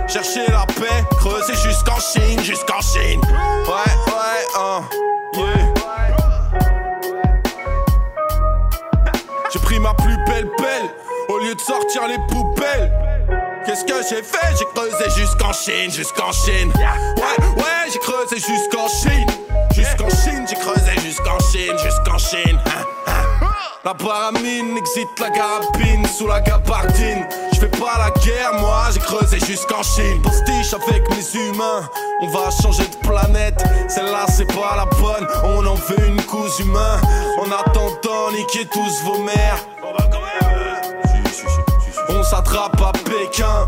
chercher 0.08 0.50
la 0.50 0.66
paix, 0.66 1.04
creuser 1.18 1.56
jusqu'en 1.56 2.00
Chine, 2.00 2.42
jusqu'en 2.44 2.82
Chine. 2.82 3.22
Ouais, 3.22 3.92
ouais, 4.08 4.48
hein, 4.58 4.82
yeah. 5.34 5.74
J'ai 9.52 9.60
pris 9.60 9.80
ma 9.80 9.94
plus 9.94 10.18
belle 10.26 10.50
pelle 10.58 10.90
au 11.30 11.40
lieu 11.40 11.54
de 11.54 11.60
sortir 11.60 12.08
les 12.08 12.18
poubelles. 12.30 13.07
Qu'est-ce 13.68 13.84
que 13.84 14.02
j'ai 14.10 14.24
fait 14.24 14.56
J'ai 14.58 14.66
creusé 14.74 15.10
jusqu'en 15.18 15.52
Chine, 15.52 15.92
jusqu'en 15.92 16.32
Chine. 16.32 16.72
Ouais, 16.78 17.46
ouais, 17.58 17.92
j'ai 17.92 18.00
creusé 18.00 18.38
jusqu'en 18.38 18.88
Chine. 18.88 19.28
Jusqu'en 19.76 20.08
Chine, 20.08 20.46
j'ai 20.50 20.56
creusé 20.56 20.94
jusqu'en 21.04 21.38
Chine, 21.52 21.78
jusqu'en 21.84 22.18
Chine. 22.18 22.58
Hein, 22.66 22.86
hein. 23.08 23.48
La 23.84 23.94
paramine 23.94 24.78
excite 24.78 25.20
la 25.20 25.32
carabine 25.32 26.06
sous 26.06 26.28
la 26.28 26.40
gabardine. 26.40 27.28
Je 27.52 27.60
fais 27.60 27.68
pas 27.68 27.98
la 27.98 28.10
guerre, 28.22 28.54
moi 28.54 28.84
j'ai 28.94 29.02
creusé 29.02 29.38
jusqu'en 29.46 29.84
Chine. 29.84 30.22
Postiche 30.22 30.74
avec 30.74 31.04
mes 31.10 31.38
humains, 31.38 31.90
on 32.22 32.28
va 32.28 32.50
changer 32.64 32.88
de 32.88 32.96
planète. 33.06 33.62
Celle-là 33.90 34.28
c'est 34.30 34.48
pas 34.48 34.78
la 34.78 34.86
bonne, 34.86 35.28
on 35.44 35.66
en 35.66 35.76
veut 35.76 36.08
une 36.08 36.22
couche 36.22 36.58
humain. 36.60 37.02
En 37.38 37.52
attendant, 37.52 38.32
niquez 38.32 38.66
tous 38.68 39.04
vos 39.04 39.18
mères. 39.24 39.60
On 39.84 39.98
s'attrape 42.24 42.82
à 42.82 42.92
Pékin. 42.92 43.68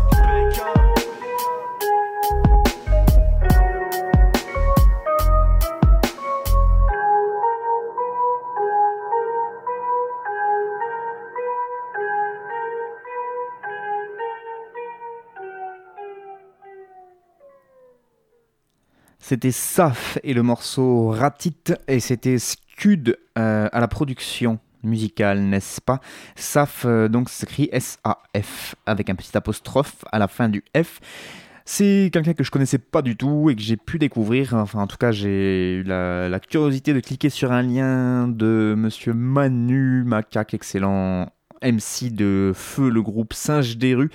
C'était 19.30 19.52
Saf 19.52 20.18
et 20.24 20.34
le 20.34 20.42
morceau 20.42 21.10
Ratit 21.10 21.54
et 21.86 22.00
c'était 22.00 22.38
Scud 22.38 23.16
euh, 23.38 23.68
à 23.72 23.78
la 23.80 23.86
production 23.86 24.58
musicale, 24.82 25.40
n'est-ce 25.40 25.80
pas? 25.80 26.00
Saf, 26.36 26.84
euh, 26.84 27.08
donc 27.08 27.28
s'écrit 27.28 27.68
S-A-F 27.72 28.74
avec 28.86 29.10
un 29.10 29.14
petit 29.14 29.36
apostrophe 29.36 30.04
à 30.12 30.18
la 30.18 30.28
fin 30.28 30.48
du 30.48 30.64
F. 30.76 31.00
C'est 31.64 32.10
quelqu'un 32.12 32.32
que 32.32 32.42
je 32.42 32.50
connaissais 32.50 32.78
pas 32.78 33.02
du 33.02 33.16
tout 33.16 33.48
et 33.50 33.54
que 33.54 33.62
j'ai 33.62 33.76
pu 33.76 33.98
découvrir. 33.98 34.54
Enfin, 34.54 34.80
en 34.80 34.86
tout 34.86 34.96
cas, 34.96 35.12
j'ai 35.12 35.76
eu 35.76 35.82
la, 35.84 36.28
la 36.28 36.40
curiosité 36.40 36.92
de 36.92 37.00
cliquer 37.00 37.30
sur 37.30 37.52
un 37.52 37.62
lien 37.62 38.26
de 38.26 38.74
monsieur 38.76 39.12
Manu 39.12 40.02
Macaque, 40.04 40.54
excellent 40.54 41.30
MC 41.62 42.12
de 42.12 42.52
Feu, 42.54 42.90
le 42.90 43.02
groupe 43.02 43.32
Singe 43.32 43.76
des 43.76 43.94
rues, 43.94 44.10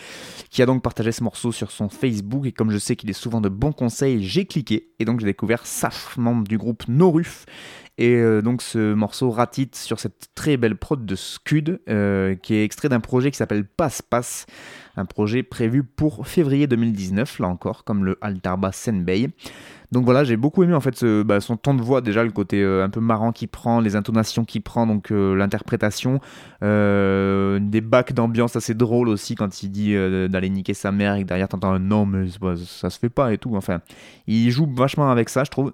qui 0.49 0.61
a 0.61 0.65
donc 0.65 0.81
partagé 0.81 1.11
ce 1.11 1.23
morceau 1.23 1.51
sur 1.51 1.71
son 1.71 1.89
Facebook. 1.89 2.45
Et 2.45 2.51
comme 2.51 2.71
je 2.71 2.77
sais 2.77 2.95
qu'il 2.95 3.09
est 3.09 3.13
souvent 3.13 3.41
de 3.41 3.49
bons 3.49 3.73
conseils, 3.73 4.23
j'ai 4.23 4.45
cliqué 4.45 4.89
et 4.99 5.05
donc 5.05 5.19
j'ai 5.19 5.25
découvert 5.25 5.65
Saf, 5.65 6.17
membre 6.17 6.47
du 6.47 6.57
groupe 6.57 6.87
Noruf. 6.87 7.45
Et 7.97 8.15
euh, 8.15 8.41
donc 8.41 8.61
ce 8.61 8.93
morceau 8.93 9.31
ratite 9.31 9.75
sur 9.75 9.99
cette 9.99 10.29
très 10.35 10.57
belle 10.57 10.75
prod 10.75 11.05
de 11.05 11.15
Scud, 11.15 11.79
euh, 11.87 12.35
qui 12.35 12.55
est 12.55 12.63
extrait 12.63 12.89
d'un 12.89 12.99
projet 12.99 13.31
qui 13.31 13.37
s'appelle 13.37 13.65
Passe 13.65 14.01
Passe, 14.01 14.45
un 14.97 15.05
projet 15.05 15.43
prévu 15.43 15.83
pour 15.83 16.27
février 16.27 16.67
2019, 16.67 17.39
là 17.39 17.47
encore, 17.47 17.85
comme 17.85 18.03
le 18.03 18.17
Altarba 18.21 18.71
Senbei. 18.73 19.29
Donc 19.95 20.03
voilà, 20.03 20.25
j'ai 20.25 20.35
beaucoup 20.35 20.61
aimé 20.61 20.73
en 20.73 20.81
fait 20.81 21.05
bah, 21.05 21.39
son 21.39 21.55
ton 21.55 21.73
de 21.73 21.81
voix 21.81 22.01
déjà, 22.01 22.25
le 22.25 22.31
côté 22.31 22.61
euh, 22.61 22.83
un 22.83 22.89
peu 22.89 22.99
marrant 22.99 23.31
qu'il 23.31 23.47
prend, 23.47 23.79
les 23.79 23.95
intonations 23.95 24.43
qu'il 24.43 24.61
prend, 24.61 24.85
donc 24.85 25.09
euh, 25.09 25.33
l'interprétation, 25.35 26.19
euh, 26.63 27.59
des 27.61 27.79
bacs 27.79 28.11
d'ambiance 28.11 28.57
assez 28.57 28.73
drôles 28.73 29.07
aussi 29.07 29.35
quand 29.35 29.63
il 29.63 29.71
dit 29.71 29.95
d'aller 30.29 30.49
niquer 30.49 30.73
sa 30.73 30.91
mère 30.91 31.15
et 31.15 31.23
derrière 31.23 31.47
t'entends 31.47 31.71
un 31.71 31.79
non 31.79 32.05
mais 32.05 32.27
ça 32.65 32.89
se 32.89 32.99
fait 32.99 33.07
pas 33.07 33.31
et 33.31 33.37
tout. 33.37 33.55
Enfin, 33.55 33.79
il 34.27 34.51
joue 34.51 34.67
vachement 34.69 35.09
avec 35.09 35.29
ça, 35.29 35.45
je 35.45 35.51
trouve. 35.51 35.71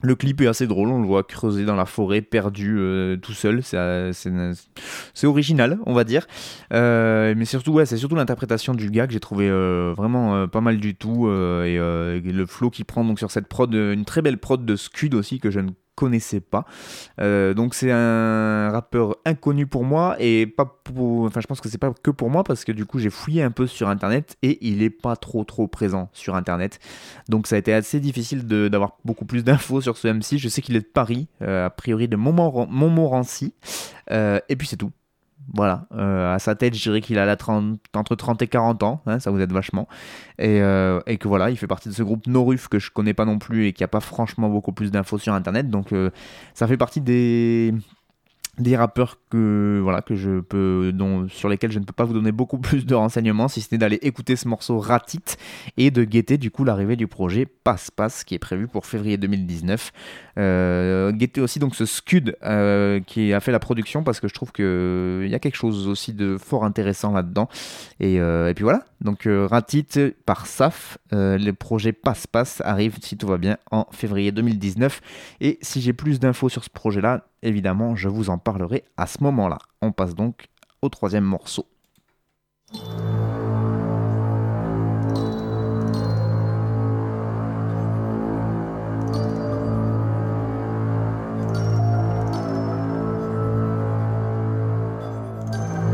Le 0.00 0.14
clip 0.14 0.40
est 0.40 0.46
assez 0.46 0.68
drôle, 0.68 0.90
on 0.90 1.00
le 1.00 1.06
voit 1.06 1.24
creuser 1.24 1.64
dans 1.64 1.74
la 1.74 1.84
forêt, 1.84 2.20
perdu 2.22 2.76
euh, 2.78 3.16
tout 3.16 3.32
seul. 3.32 3.62
C'est 3.64 3.76
euh, 3.76 4.12
c'est 5.12 5.26
original, 5.26 5.78
on 5.86 5.92
va 5.92 6.04
dire. 6.04 6.26
Euh, 6.72 7.34
mais 7.36 7.44
surtout, 7.44 7.72
ouais, 7.72 7.84
c'est 7.86 7.96
surtout 7.96 8.14
l'interprétation 8.14 8.74
du 8.74 8.90
gars 8.90 9.08
que 9.08 9.12
j'ai 9.12 9.20
trouvé 9.20 9.48
euh, 9.48 9.92
vraiment 9.96 10.36
euh, 10.36 10.46
pas 10.46 10.60
mal 10.60 10.78
du 10.78 10.94
tout. 10.94 11.26
euh, 11.26 11.64
et, 11.64 12.28
et 12.28 12.32
le 12.32 12.46
flow 12.46 12.70
qu'il 12.70 12.84
prend 12.84 13.04
donc 13.04 13.18
sur 13.18 13.30
cette 13.32 13.48
prod, 13.48 13.74
une 13.74 14.04
très 14.04 14.22
belle 14.22 14.38
prod 14.38 14.64
de 14.64 14.76
Scud 14.76 15.14
aussi 15.14 15.40
que 15.40 15.50
je 15.50 15.58
ne 15.60 15.70
connaissais 15.98 16.40
pas. 16.40 16.64
Euh, 17.20 17.54
donc 17.54 17.74
c'est 17.74 17.90
un 17.90 18.70
rappeur 18.70 19.16
inconnu 19.24 19.66
pour 19.66 19.82
moi 19.82 20.14
et 20.20 20.46
pas 20.46 20.64
pour, 20.84 21.24
enfin 21.24 21.40
je 21.40 21.46
pense 21.48 21.60
que 21.60 21.68
c'est 21.68 21.76
pas 21.78 21.92
que 21.92 22.12
pour 22.12 22.30
moi 22.30 22.44
parce 22.44 22.64
que 22.64 22.70
du 22.70 22.86
coup 22.86 23.00
j'ai 23.00 23.10
fouillé 23.10 23.42
un 23.42 23.50
peu 23.50 23.66
sur 23.66 23.88
internet 23.88 24.36
et 24.42 24.58
il 24.66 24.82
est 24.82 24.90
pas 24.90 25.16
trop 25.16 25.42
trop 25.42 25.66
présent 25.66 26.08
sur 26.12 26.36
internet. 26.36 26.78
Donc 27.28 27.48
ça 27.48 27.56
a 27.56 27.58
été 27.58 27.72
assez 27.72 27.98
difficile 27.98 28.46
d'avoir 28.46 28.98
beaucoup 29.04 29.24
plus 29.24 29.42
d'infos 29.42 29.80
sur 29.80 29.96
ce 29.96 30.06
MC. 30.08 30.38
Je 30.38 30.48
sais 30.48 30.62
qu'il 30.62 30.76
est 30.76 30.80
de 30.80 30.84
Paris, 30.86 31.26
euh, 31.42 31.66
a 31.66 31.70
priori 31.70 32.06
de 32.06 32.16
Montmoren- 32.16 32.68
Montmorency. 32.70 33.54
Euh, 34.12 34.38
et 34.48 34.54
puis 34.56 34.68
c'est 34.68 34.76
tout. 34.76 34.90
Voilà, 35.54 35.86
Euh, 35.94 36.34
à 36.34 36.38
sa 36.38 36.54
tête, 36.54 36.74
je 36.74 36.82
dirais 36.82 37.00
qu'il 37.00 37.18
a 37.18 37.24
la 37.24 37.36
30 37.36 37.80
entre 37.94 38.14
30 38.16 38.42
et 38.42 38.48
40 38.48 38.82
ans, 38.82 39.00
hein, 39.06 39.18
ça 39.18 39.30
vous 39.30 39.40
aide 39.40 39.52
vachement. 39.52 39.88
Et, 40.38 40.60
euh, 40.60 41.00
et 41.06 41.16
que 41.16 41.26
voilà, 41.26 41.50
il 41.50 41.56
fait 41.56 41.66
partie 41.66 41.88
de 41.88 41.94
ce 41.94 42.02
groupe 42.02 42.26
Noruf 42.26 42.68
que 42.68 42.78
je 42.78 42.90
connais 42.90 43.14
pas 43.14 43.24
non 43.24 43.38
plus 43.38 43.66
et 43.66 43.72
qui 43.72 43.82
a 43.82 43.88
pas 43.88 44.00
franchement 44.00 44.48
beaucoup 44.50 44.72
plus 44.72 44.90
d'infos 44.90 45.18
sur 45.18 45.32
internet. 45.32 45.70
Donc 45.70 45.92
euh, 45.92 46.10
ça 46.54 46.66
fait 46.66 46.76
partie 46.76 47.00
des, 47.00 47.72
des 48.58 48.76
rappeurs 48.76 49.18
que 49.30 49.80
voilà 49.82 50.02
que 50.02 50.14
je 50.14 50.40
peux 50.40 50.92
dont 50.94 51.28
sur 51.28 51.48
lesquels 51.48 51.72
je 51.72 51.78
ne 51.78 51.84
peux 51.84 51.92
pas 51.92 52.04
vous 52.04 52.12
donner 52.12 52.32
beaucoup 52.32 52.58
plus 52.58 52.86
de 52.86 52.94
renseignements 52.94 53.48
si 53.48 53.60
ce 53.60 53.68
n'est 53.72 53.78
d'aller 53.78 53.98
écouter 54.02 54.36
ce 54.36 54.48
morceau 54.48 54.78
Ratit 54.78 55.36
et 55.76 55.90
de 55.90 56.04
guetter 56.04 56.38
du 56.38 56.50
coup 56.50 56.64
l'arrivée 56.64 56.96
du 56.96 57.06
projet 57.06 57.46
Passe 57.46 57.90
Passe 57.90 58.24
qui 58.24 58.34
est 58.34 58.38
prévu 58.38 58.66
pour 58.68 58.86
février 58.86 59.16
2019 59.16 59.92
euh, 60.38 61.10
guetter 61.10 61.40
aussi 61.40 61.58
donc 61.58 61.74
ce 61.74 61.84
Scud 61.84 62.36
euh, 62.44 63.00
qui 63.00 63.32
a 63.32 63.40
fait 63.40 63.50
la 63.50 63.58
production 63.58 64.04
parce 64.04 64.20
que 64.20 64.28
je 64.28 64.34
trouve 64.34 64.52
que 64.52 65.22
il 65.24 65.30
y 65.30 65.34
a 65.34 65.38
quelque 65.38 65.56
chose 65.56 65.88
aussi 65.88 66.12
de 66.12 66.36
fort 66.38 66.64
intéressant 66.64 67.12
là-dedans. 67.12 67.48
Et, 67.98 68.20
euh, 68.20 68.48
et 68.48 68.54
puis 68.54 68.62
voilà. 68.62 68.84
Donc 69.00 69.28
Ratit 69.28 69.86
par 70.26 70.46
SAF 70.46 70.98
le 71.12 71.50
projet 71.52 71.92
Passe 71.92 72.26
Passe 72.26 72.60
arrive 72.64 72.96
si 73.00 73.16
tout 73.16 73.26
va 73.26 73.38
bien 73.38 73.58
en 73.70 73.86
février 73.90 74.32
2019 74.32 75.00
et 75.40 75.58
si 75.62 75.80
j'ai 75.80 75.92
plus 75.92 76.20
d'infos 76.20 76.48
sur 76.48 76.64
ce 76.64 76.70
projet 76.70 77.00
là 77.00 77.27
Évidemment, 77.42 77.94
je 77.94 78.08
vous 78.08 78.30
en 78.30 78.38
parlerai 78.38 78.84
à 78.96 79.06
ce 79.06 79.22
moment-là. 79.22 79.58
On 79.80 79.92
passe 79.92 80.14
donc 80.14 80.48
au 80.82 80.88
troisième 80.88 81.24
morceau. 81.24 81.66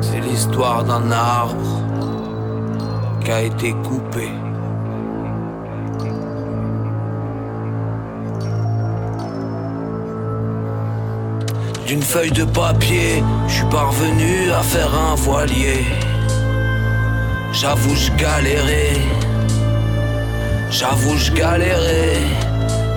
C'est 0.00 0.20
l'histoire 0.20 0.84
d'un 0.84 1.10
arbre 1.10 1.82
qui 3.22 3.30
a 3.30 3.42
été 3.42 3.72
coupé. 3.72 4.28
D'une 11.86 12.02
feuille 12.02 12.30
de 12.30 12.44
papier, 12.44 13.22
je 13.46 13.52
suis 13.56 13.66
parvenu 13.66 14.50
à 14.50 14.62
faire 14.62 14.94
un 14.94 15.14
voilier. 15.16 15.84
J'avoue, 17.52 17.94
je. 17.94 18.10
J'avoue, 20.70 21.16
je. 21.18 21.32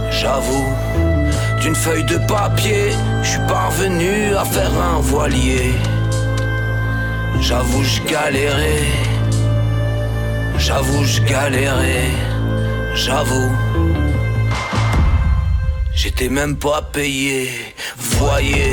J'avoue. 0.09 0.73
D'une 1.61 1.75
feuille 1.75 2.05
de 2.05 2.17
papier, 2.27 2.91
je 3.23 3.27
suis 3.27 3.47
parvenu 3.47 4.33
à 4.35 4.45
faire 4.45 4.71
un 4.71 5.01
voilier. 5.01 5.73
J'avoue, 7.41 7.83
je. 7.83 7.99
J'avoue, 10.57 11.03
je. 11.03 11.21
J'avoue. 12.95 13.51
J'étais 15.97 16.29
même 16.29 16.55
pas 16.55 16.83
payé. 16.83 17.49
Voyez. 17.97 18.71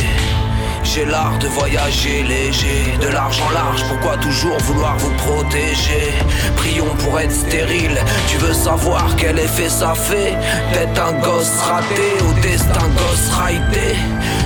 J'ai 0.83 1.07
l'art 1.07 1.39
de 1.39 1.49
voyager 1.49 2.23
léger, 2.23 2.99
de 3.01 3.09
l'argent 3.09 3.49
large, 3.49 3.83
pourquoi 3.89 4.19
toujours 4.19 4.59
vouloir 4.59 4.99
vous 4.99 5.11
protéger? 5.13 6.13
Prions 6.55 6.95
pour 6.99 7.19
être 7.19 7.33
stérile, 7.33 7.99
tu 8.29 8.37
veux 8.37 8.53
savoir 8.53 9.09
quel 9.17 9.39
effet 9.39 9.71
ça 9.71 9.95
fait? 9.95 10.37
D'être 10.75 11.01
un 11.03 11.15
gosse 11.21 11.57
raté 11.63 12.23
ou 12.27 12.41
destin 12.43 12.87
gosse 12.95 13.31
raité? 13.31 13.97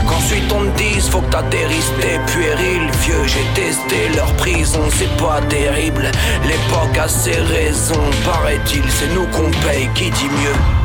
Qu'ensuite 0.07 0.53
on 0.53 0.71
te 0.71 0.79
dise 0.79 1.09
faut 1.09 1.21
que 1.21 1.33
t'atterrisses 1.33 1.93
tes 2.01 2.21
puérils 2.33 2.91
Vieux 3.03 3.27
j'ai 3.27 3.61
testé 3.61 4.09
leur 4.15 4.33
prison, 4.35 4.85
c'est 4.97 5.17
pas 5.17 5.41
terrible. 5.49 6.13
L'époque 6.45 6.97
a 6.97 7.09
ses 7.09 7.41
raisons, 7.41 8.09
paraît-il 8.25 8.85
c'est 8.89 9.13
nous 9.13 9.27
qu'on 9.27 9.51
paye, 9.67 9.91
qui 9.97 10.13
dit 10.13 10.29
mieux? 10.29 10.78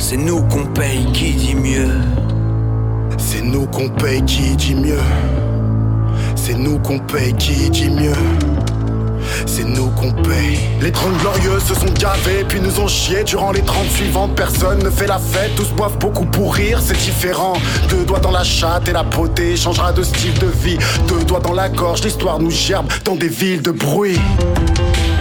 C'est 0.00 0.16
nous 0.16 0.42
qu'on 0.48 0.66
paye, 0.66 1.06
qui 1.12 1.34
dit 1.34 1.54
mieux 1.54 1.92
c'est 3.20 3.42
nous 3.42 3.66
qu'on 3.66 3.88
paye 3.88 4.22
qui 4.22 4.56
dit 4.56 4.74
mieux. 4.74 4.98
C'est 6.36 6.54
nous 6.54 6.78
qu'on 6.78 6.98
paye 6.98 7.34
qui 7.34 7.68
dit 7.70 7.90
mieux. 7.90 8.12
C'est 9.46 9.64
nous 9.64 9.88
qu'on 9.90 10.10
paye. 10.10 10.58
Les 10.80 10.90
trente 10.90 11.16
glorieux 11.18 11.60
se 11.60 11.74
sont 11.74 11.92
gavés, 11.98 12.44
puis 12.48 12.60
nous 12.60 12.80
ont 12.80 12.88
chié. 12.88 13.22
Durant 13.24 13.52
les 13.52 13.62
trente 13.62 13.88
suivantes, 13.90 14.34
personne 14.34 14.82
ne 14.82 14.90
fait 14.90 15.06
la 15.06 15.18
fête. 15.18 15.54
Tous 15.54 15.70
boivent 15.72 15.98
beaucoup 15.98 16.24
pour 16.24 16.54
rire, 16.54 16.80
c'est 16.82 16.96
différent. 16.96 17.54
Deux 17.88 18.04
doigts 18.04 18.20
dans 18.20 18.32
la 18.32 18.42
chatte 18.42 18.88
et 18.88 18.92
la 18.92 19.04
potée 19.04 19.54
changera 19.54 19.92
de 19.92 20.02
style 20.02 20.38
de 20.38 20.46
vie. 20.46 20.78
Deux 21.08 21.22
doigts 21.24 21.40
dans 21.40 21.52
la 21.52 21.68
gorge, 21.68 22.02
l'histoire 22.02 22.38
nous 22.38 22.50
gerbe 22.50 22.88
dans 23.04 23.16
des 23.16 23.28
villes 23.28 23.62
de 23.62 23.70
bruit. 23.70 24.18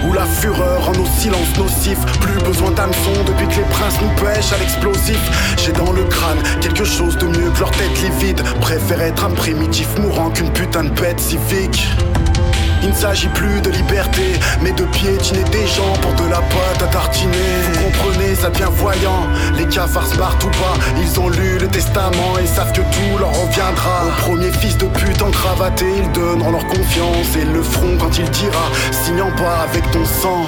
Où 0.08 0.14
la 0.14 0.26
fureur 0.26 0.90
en 0.90 0.94
nos 0.94 1.06
silences 1.06 1.58
nocifs. 1.58 2.06
Plus 2.20 2.44
besoin 2.44 2.72
d'hameçon 2.72 3.12
depuis 3.28 3.48
que 3.48 3.56
les 3.56 3.68
princes 3.70 4.00
nous 4.02 4.24
pêchent 4.24 4.54
à 4.54 4.58
l'explosif. 4.58 5.20
J'ai 5.58 5.72
dans 5.72 5.92
le 5.92 6.04
crâne 6.06 6.38
quelque 6.62 6.84
chose 6.84 7.18
de 7.18 7.28
mieux 7.28 7.50
que 7.52 7.60
leur 7.60 7.72
tête 7.72 8.02
livide. 8.02 8.42
Préfère 8.62 9.02
être 9.02 9.26
un 9.26 9.32
primitif 9.32 9.88
mourant 10.00 10.30
qu'une 10.30 10.52
putain 10.52 10.86
de 10.86 10.90
bête 10.90 11.20
civique 11.20 11.88
il 12.82 12.90
ne 12.90 12.94
s'agit 12.94 13.28
plus 13.30 13.62
de 13.62 13.70
liberté, 13.70 14.34
mais 14.62 14.72
de 14.72 14.84
piétiner 14.86 15.44
des 15.46 15.68
gens 15.68 15.94
pour 16.02 16.14
de 16.14 16.30
la 16.30 16.38
pâte 16.38 16.82
à 16.84 16.88
tartiner. 16.88 17.32
Vous 17.74 17.84
comprenez, 17.84 18.36
ça 18.36 18.50
devient 18.50 18.72
voyant. 18.72 19.28
Les 19.58 19.66
cafards 19.66 20.08
se 20.08 20.16
barrent 20.16 20.38
tout 20.38 20.50
bas, 20.50 20.76
ils 21.02 21.20
ont 21.20 21.30
lu 21.30 21.58
le 21.60 21.68
testament 21.68 22.38
et 22.42 22.48
savent 22.48 22.72
que 22.72 22.82
tout 22.82 23.18
leur 23.20 23.32
reviendra. 23.32 24.06
Au 24.08 24.22
premier 24.22 24.52
fils 24.52 24.78
de 24.78 24.86
pute 24.86 25.22
encravaté, 25.22 25.86
ils 26.04 26.12
donneront 26.12 26.52
leur 26.52 26.66
confiance 26.68 27.36
et 27.36 27.46
le 27.46 27.62
feront 27.62 27.98
quand 28.00 28.18
il 28.18 28.30
dira 28.30 28.70
Signant 29.04 29.32
pas 29.32 29.66
avec 29.70 29.90
ton 29.92 30.06
sang. 30.06 30.46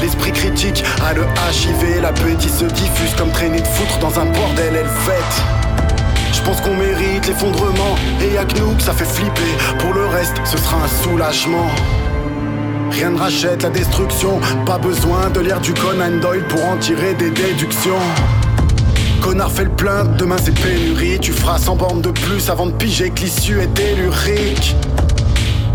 L'esprit 0.00 0.32
critique 0.32 0.82
a 1.04 1.12
le 1.12 1.22
HIV, 1.22 2.00
la 2.02 2.10
bêtise 2.10 2.58
se 2.58 2.64
diffuse 2.64 3.14
comme 3.16 3.30
traîner 3.30 3.60
de 3.60 3.66
foutre 3.66 3.98
dans 3.98 4.18
un 4.18 4.24
bordel, 4.24 4.74
elle 4.74 4.88
fête. 5.04 5.61
Je 6.32 6.40
pense 6.42 6.60
qu'on 6.60 6.74
mérite 6.74 7.26
l'effondrement. 7.26 7.94
Et 8.20 8.34
y'a 8.34 8.44
que 8.44 8.82
ça 8.82 8.92
fait 8.92 9.04
flipper. 9.04 9.40
Pour 9.78 9.92
le 9.92 10.06
reste 10.06 10.34
ce 10.44 10.56
sera 10.56 10.78
un 10.78 10.88
soulagement. 11.02 11.68
Rien 12.90 13.10
ne 13.10 13.18
rachète 13.18 13.62
la 13.62 13.70
destruction. 13.70 14.40
Pas 14.66 14.78
besoin 14.78 15.30
de 15.30 15.40
lire 15.40 15.60
du 15.60 15.72
Conan 15.74 16.18
Doyle 16.20 16.46
Pour 16.48 16.64
en 16.64 16.76
tirer 16.76 17.14
des 17.14 17.30
déductions. 17.30 18.00
Connard 19.22 19.52
fait 19.52 19.64
le 19.64 19.70
plein, 19.70 20.04
demain 20.04 20.36
c'est 20.42 20.58
pénurie. 20.58 21.18
Tu 21.20 21.32
feras 21.32 21.58
100 21.58 21.76
bornes 21.76 22.00
de 22.00 22.10
plus 22.10 22.50
avant 22.50 22.66
de 22.66 22.72
piger 22.72 23.10
que 23.10 23.20
l'issue 23.20 23.60
est 23.60 23.72
tellurique 23.72 24.74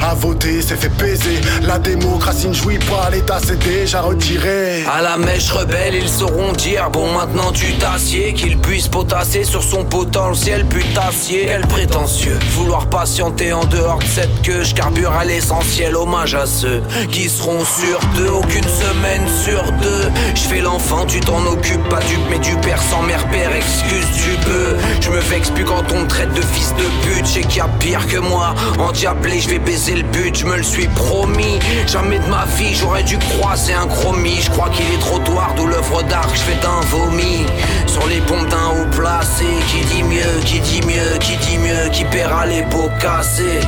à 0.01 0.13
voter, 0.13 0.61
c'est 0.61 0.75
fait 0.75 0.89
baiser. 0.89 1.39
La 1.63 1.79
démocratie 1.79 2.47
ne 2.47 2.53
jouit 2.53 2.79
pas, 2.79 3.09
l'État 3.11 3.39
s'est 3.39 3.55
déjà 3.55 4.01
retiré. 4.01 4.83
À 4.85 5.01
la 5.01 5.17
mèche 5.17 5.51
rebelle, 5.51 5.95
ils 5.95 6.09
sauront 6.09 6.53
dire 6.53 6.89
Bon, 6.91 7.11
maintenant 7.11 7.51
tu 7.51 7.73
t'assieds, 7.73 8.33
qu'ils 8.33 8.57
puissent 8.57 8.87
potasser 8.87 9.43
sur 9.43 9.63
son 9.63 9.83
potentiel 9.83 10.65
putassier. 10.65 11.45
Quel 11.47 11.67
prétentieux, 11.67 12.37
vouloir 12.51 12.87
patienter 12.87 13.53
en 13.53 13.65
dehors 13.65 13.99
de 13.99 14.05
cette 14.05 14.41
queue. 14.41 14.63
Je 14.63 14.75
carbure 14.75 15.11
à 15.11 15.25
l'essentiel, 15.25 15.95
hommage 15.95 16.35
à 16.35 16.45
ceux 16.45 16.81
qui 17.11 17.29
seront 17.29 17.63
sur 17.65 17.99
deux. 18.15 18.29
Aucune 18.29 18.63
semaine 18.63 19.27
sur 19.43 19.63
deux. 19.81 20.11
Je 20.35 20.41
fais 20.41 20.61
l'enfant, 20.61 21.05
tu 21.05 21.19
t'en 21.19 21.45
occupes 21.45 21.87
pas 21.89 21.99
du 21.99 22.17
mais 22.29 22.39
du 22.39 22.55
père 22.57 22.81
sans 22.81 23.01
mère 23.03 23.25
père, 23.29 23.51
excuse 23.55 24.05
tu 24.15 24.29
peux. 24.45 24.75
Je 25.01 25.09
me 25.09 25.19
vexe 25.19 25.49
plus 25.49 25.65
quand 25.65 25.83
on 25.93 26.01
me 26.01 26.07
traite 26.07 26.33
de 26.33 26.41
fils 26.41 26.73
de 26.75 26.83
pute. 27.05 27.25
J'ai 27.25 27.41
qu'il 27.41 27.57
y 27.57 27.61
a 27.61 27.69
pire 27.79 28.05
que 28.07 28.17
moi. 28.17 28.53
En 28.79 28.91
diablé, 28.91 29.39
je 29.39 29.49
vais 29.49 29.59
baiser 29.59 29.86
c'est 29.87 29.95
le 29.95 30.03
but, 30.03 30.37
je 30.37 30.45
me 30.45 30.57
le 30.57 30.63
suis 30.63 30.87
promis. 30.87 31.59
Jamais 31.87 32.19
de 32.19 32.25
ma 32.25 32.43
vie, 32.57 32.75
j'aurais 32.75 33.03
dû 33.03 33.17
croiser 33.17 33.73
un 33.73 33.87
chromie. 33.87 34.41
Je 34.41 34.49
crois 34.49 34.69
qu'il 34.69 34.85
est 34.85 34.99
trottoir, 34.99 35.53
d'où 35.55 35.65
l'œuvre 35.65 36.03
d'art 36.03 36.27
je 36.33 36.41
fais 36.41 36.61
d'un 36.61 36.81
vomi. 36.89 37.45
Sur 37.85 38.05
les 38.07 38.19
pompes 38.19 38.49
d'un 38.49 38.67
haut 38.75 38.89
placé, 38.91 39.45
qui 39.69 39.85
dit 39.85 40.03
mieux, 40.03 40.41
qui 40.43 40.59
dit 40.59 40.81
mieux, 40.81 41.17
qui 41.19 41.37
dit 41.37 41.57
mieux, 41.57 41.89
qui 41.93 42.03
paiera 42.03 42.45
les 42.45 42.63
pots 42.63 42.91
cassés. 42.99 43.61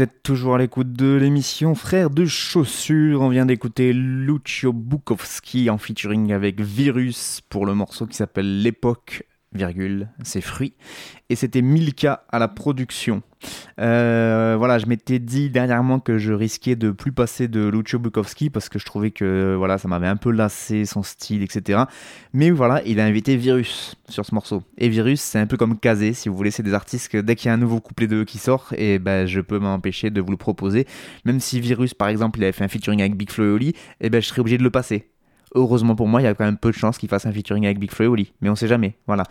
Vous 0.00 0.04
êtes 0.04 0.22
toujours 0.22 0.54
à 0.54 0.58
l'écoute 0.58 0.94
de 0.94 1.14
l'émission 1.14 1.74
Frères 1.74 2.08
de 2.08 2.24
chaussures. 2.24 3.20
On 3.20 3.28
vient 3.28 3.44
d'écouter 3.44 3.92
Lucio 3.92 4.72
Bukowski 4.72 5.68
en 5.68 5.76
featuring 5.76 6.32
avec 6.32 6.58
Virus 6.58 7.42
pour 7.50 7.66
le 7.66 7.74
morceau 7.74 8.06
qui 8.06 8.16
s'appelle 8.16 8.62
L'époque, 8.62 9.24
virgule, 9.52 10.08
ses 10.22 10.40
fruits. 10.40 10.74
Et 11.28 11.36
c'était 11.36 11.62
Milka 11.62 12.24
à 12.30 12.38
la 12.38 12.48
production. 12.48 13.22
Euh, 13.80 14.56
voilà, 14.58 14.78
je 14.78 14.86
m'étais 14.86 15.18
dit 15.18 15.50
dernièrement 15.50 15.98
que 15.98 16.18
je 16.18 16.32
risquais 16.32 16.76
de 16.76 16.90
plus 16.90 17.12
passer 17.12 17.48
de 17.48 17.68
Lucio 17.68 17.98
Bukowski 17.98 18.50
parce 18.50 18.68
que 18.68 18.78
je 18.78 18.84
trouvais 18.84 19.10
que 19.10 19.54
voilà, 19.56 19.78
ça 19.78 19.88
m'avait 19.88 20.06
un 20.06 20.16
peu 20.16 20.30
lassé 20.30 20.84
son 20.84 21.02
style, 21.02 21.42
etc. 21.42 21.84
Mais 22.32 22.50
voilà, 22.50 22.82
il 22.84 23.00
a 23.00 23.04
invité 23.04 23.36
Virus 23.36 23.96
sur 24.08 24.24
ce 24.24 24.34
morceau. 24.34 24.62
Et 24.78 24.88
Virus, 24.88 25.20
c'est 25.20 25.38
un 25.38 25.46
peu 25.46 25.56
comme 25.56 25.78
Kazé, 25.78 26.12
si 26.12 26.28
vous 26.28 26.36
voulez, 26.36 26.50
c'est 26.50 26.62
des 26.62 26.74
artistes 26.74 27.08
que 27.08 27.18
dès 27.18 27.36
qu'il 27.36 27.48
y 27.48 27.50
a 27.50 27.54
un 27.54 27.58
nouveau 27.58 27.80
couplet 27.80 28.06
d'eux 28.06 28.24
qui 28.24 28.38
sort, 28.38 28.72
et 28.76 28.98
ben 28.98 29.26
je 29.26 29.40
peux 29.40 29.58
m'empêcher 29.58 30.10
de 30.10 30.20
vous 30.20 30.30
le 30.30 30.36
proposer. 30.36 30.86
Même 31.24 31.40
si 31.40 31.60
Virus, 31.60 31.94
par 31.94 32.08
exemple, 32.08 32.38
il 32.38 32.44
avait 32.44 32.52
fait 32.52 32.64
un 32.64 32.68
featuring 32.68 33.00
avec 33.00 33.16
Big 33.16 33.30
Flo 33.30 33.44
et 33.46 33.50
Oli, 33.50 33.74
et 34.00 34.10
ben 34.10 34.20
je 34.20 34.26
serais 34.26 34.40
obligé 34.40 34.58
de 34.58 34.62
le 34.62 34.70
passer. 34.70 35.08
Heureusement 35.54 35.96
pour 35.96 36.08
moi, 36.08 36.20
il 36.20 36.24
y 36.24 36.28
a 36.28 36.34
quand 36.34 36.44
même 36.44 36.58
peu 36.58 36.70
de 36.70 36.76
chances 36.76 36.98
qu'il 36.98 37.08
fasse 37.08 37.26
un 37.26 37.32
featuring 37.32 37.64
avec 37.64 37.78
Big 37.78 37.90
Flo 37.90 38.04
et 38.04 38.08
Oli, 38.08 38.32
mais 38.40 38.48
on 38.48 38.56
sait 38.56 38.68
jamais. 38.68 38.94
Voilà. 39.06 39.24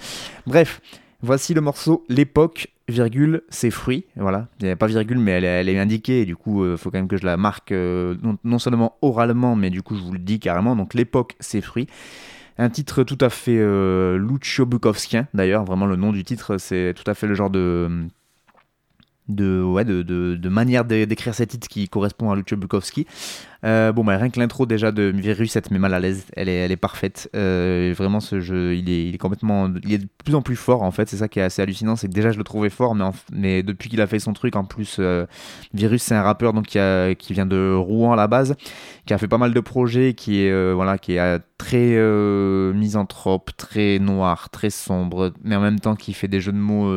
Bref. 0.47 0.81
Voici 1.21 1.53
le 1.53 1.59
morceau 1.59 2.05
L'époque, 2.07 2.69
virgule, 2.87 3.41
ses 3.49 3.71
fruits. 3.71 4.05
Voilà, 4.15 4.47
il 4.61 4.65
n'y 4.65 4.71
a 4.71 4.77
pas 4.77 4.87
virgule, 4.87 5.19
mais 5.19 5.31
elle, 5.31 5.67
est 5.67 5.77
indiquée, 5.77 6.21
et 6.21 6.25
du 6.25 6.35
coup, 6.35 6.63
il 6.63 6.69
euh, 6.69 6.77
faut 6.77 6.91
quand 6.91 6.97
même 6.97 7.09
que 7.09 7.17
je 7.17 7.25
la 7.25 7.35
marque 7.35 7.73
euh, 7.73 8.15
non, 8.43 8.59
seulement 8.59 8.95
oralement, 9.01 9.55
mais 9.55 9.69
du 9.69 9.81
coup, 9.81 9.95
je 9.95 10.01
vous 10.01 10.13
le 10.13 10.19
dis 10.19 10.39
carrément. 10.39 10.75
Donc, 10.77 10.93
L'époque, 10.93 11.35
ses 11.39 11.61
fruits. 11.61 11.87
Un 12.57 12.69
titre 12.69 13.03
tout 13.03 13.17
à 13.21 13.29
fait 13.29 13.57
euh, 13.57 14.17
Lucio 14.17 14.67
d'ailleurs, 15.33 15.63
vraiment 15.63 15.85
le 15.85 15.95
nom 15.95 16.11
du 16.11 16.23
titre, 16.23 16.57
c'est 16.57 16.93
tout 16.93 17.09
à 17.09 17.13
fait 17.13 17.27
le 17.27 17.35
genre 17.35 17.49
de. 17.49 18.07
De, 19.27 19.61
ouais, 19.61 19.85
de 19.85 20.49
manière 20.49 20.85
d'écrire 20.85 21.35
ces 21.35 21.45
titres 21.45 21.67
qui 21.67 21.87
correspond 21.87 22.31
à 22.31 22.35
Lucio 22.35 22.57
Bukowski. 22.57 23.05
Euh, 23.65 23.91
bon, 23.91 24.03
bah, 24.03 24.17
rien 24.17 24.29
que 24.29 24.39
l'intro 24.39 24.65
déjà 24.65 24.91
de 24.91 25.11
Virus, 25.15 25.51
ça 25.51 25.61
te 25.61 25.73
met 25.73 25.79
mal 25.79 25.93
à 25.93 25.99
l'aise. 25.99 26.25
Elle 26.35 26.49
est, 26.49 26.55
elle 26.55 26.71
est 26.71 26.77
parfaite. 26.77 27.29
Euh, 27.35 27.93
vraiment, 27.97 28.19
ce 28.19 28.39
jeu, 28.39 28.75
il 28.75 28.89
est, 28.89 29.07
il 29.07 29.15
est 29.15 29.17
complètement. 29.17 29.69
Il 29.83 29.93
est 29.93 29.97
de 29.99 30.07
plus 30.23 30.35
en 30.35 30.41
plus 30.41 30.55
fort 30.55 30.81
en 30.83 30.91
fait. 30.91 31.09
C'est 31.09 31.17
ça 31.17 31.27
qui 31.27 31.39
est 31.39 31.43
assez 31.43 31.61
hallucinant. 31.61 31.95
C'est 31.95 32.07
que 32.07 32.13
déjà, 32.13 32.31
je 32.31 32.37
le 32.37 32.43
trouvais 32.43 32.69
fort, 32.69 32.95
mais, 32.95 33.05
mais 33.33 33.63
depuis 33.63 33.89
qu'il 33.89 34.01
a 34.01 34.07
fait 34.07 34.19
son 34.19 34.33
truc, 34.33 34.55
en 34.55 34.63
plus, 34.63 34.97
euh, 34.99 35.25
Virus, 35.73 36.03
c'est 36.03 36.15
un 36.15 36.23
rappeur 36.23 36.53
donc, 36.53 36.67
qui, 36.67 36.79
qui 37.17 37.33
vient 37.33 37.45
de 37.45 37.73
Rouen 37.75 38.13
à 38.13 38.15
la 38.15 38.27
base, 38.27 38.55
qui 39.05 39.13
a 39.13 39.17
fait 39.17 39.27
pas 39.27 39.37
mal 39.37 39.53
de 39.53 39.59
projets, 39.59 40.13
qui 40.13 40.41
est, 40.41 40.73
voilà, 40.73 40.97
qui 40.97 41.13
est 41.13 41.39
très 41.57 41.97
misanthrope, 42.73 43.51
très 43.57 43.99
noir, 43.99 44.49
très 44.49 44.69
sombre, 44.69 45.33
mais 45.43 45.55
en 45.55 45.61
même 45.61 45.79
temps 45.79 45.95
qui 45.95 46.13
fait 46.13 46.27
des 46.27 46.39
jeux 46.39 46.51
de 46.51 46.57
mots 46.57 46.93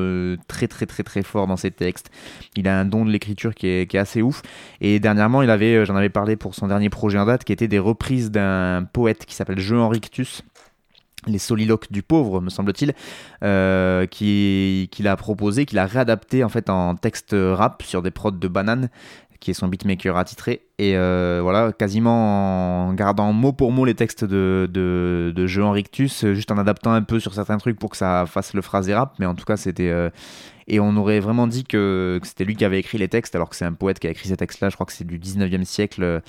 très, 0.47 0.69
très, 0.69 0.87
très, 0.87 1.03
très 1.03 1.23
forts 1.23 1.47
dans 1.47 1.57
ses 1.57 1.71
textes. 1.71 2.11
Il 2.57 2.69
a 2.69 2.79
un 2.79 2.85
don 2.85 3.05
de 3.05 3.11
l'écriture 3.11 3.55
qui 3.55 3.67
est, 3.67 3.91
qui 3.91 3.97
est 3.97 4.01
assez 4.01 4.23
ouf. 4.23 4.43
Et 4.81 5.01
dernièrement, 5.01 5.43
j'en 5.43 5.97
avais 5.97 6.09
parlé 6.09 6.37
pour 6.37 6.52
son 6.53 6.69
dernier 6.69 6.91
projet 6.91 7.19
en 7.19 7.27
date, 7.27 7.45
qui 7.45 7.53
était 7.53 7.69
des 7.69 7.79
reprises 7.79 8.31
d'un 8.31 8.85
poète 8.93 9.27
qui 9.27 9.35
s'appelle 9.35 9.59
Jean 9.59 9.89
Rictus. 9.89 10.43
Les 11.29 11.39
soliloques 11.39 11.93
du 11.93 12.03
pauvre, 12.03 12.41
me 12.41 12.51
semble-t-il, 12.51 12.95
euh, 13.45 14.07
qui 14.07 14.89
qu'il 14.91 15.07
a 15.07 15.17
proposé, 15.17 15.67
qu'il 15.67 15.79
a 15.79 15.87
réadapté 15.87 16.43
en 16.43 16.49
fait 16.49 16.69
en 16.69 16.97
texte 16.97 17.37
rap 17.39 17.85
sur 17.85 18.03
des 18.03 18.11
prods 18.11 18.33
de 18.33 18.49
Banane, 18.49 18.89
qui 19.43 19.51
est 19.51 19.55
son 19.55 19.67
beatmaker 19.69 20.17
attitré, 20.17 20.63
et 20.79 20.97
euh, 20.97 21.41
voilà, 21.43 21.73
quasiment 21.73 22.87
en 22.89 22.95
gardant 22.95 23.33
mot 23.33 23.53
pour 23.53 23.73
mot 23.73 23.85
les 23.85 23.95
textes 23.95 24.25
de, 24.25 24.69
de, 24.73 25.33
de 25.35 25.47
Jean 25.47 25.73
Rictus, 25.73 26.25
juste 26.33 26.51
en 26.53 26.59
adaptant 26.59 26.93
un 26.93 27.03
peu 27.03 27.19
sur 27.21 27.35
certains 27.35 27.59
trucs 27.59 27.79
pour 27.79 27.91
que 27.91 27.97
ça 27.97 28.25
fasse 28.27 28.55
le 28.55 28.63
phrasé 28.63 28.95
rap, 28.95 29.15
mais 29.19 29.27
en 29.27 29.35
tout 29.35 29.45
cas 29.45 29.57
c'était 29.57 29.91
euh, 29.91 30.11
et 30.69 30.79
on 30.79 30.97
aurait 30.97 31.19
vraiment 31.19 31.49
dit 31.49 31.65
que, 31.65 32.21
c'était 32.23 32.45
lui 32.45 32.55
qui 32.55 32.65
avait 32.65 32.79
écrit 32.79 32.97
les 32.97 33.09
textes, 33.09 33.35
alors 33.35 33.49
que 33.51 33.57
c'est 33.57 33.65
un 33.65 33.73
poète 33.73 33.99
qui 33.99 34.07
a 34.07 34.11
écrit 34.11 34.29
ces 34.29 34.37
textes-là, 34.37 34.69
je 34.69 34.77
crois 34.77 34.87
que 34.87 34.93
c'est 34.93 35.07
du 35.07 35.19
19e 35.19 35.65
siècle, 35.65 36.05
euh, 36.05 36.21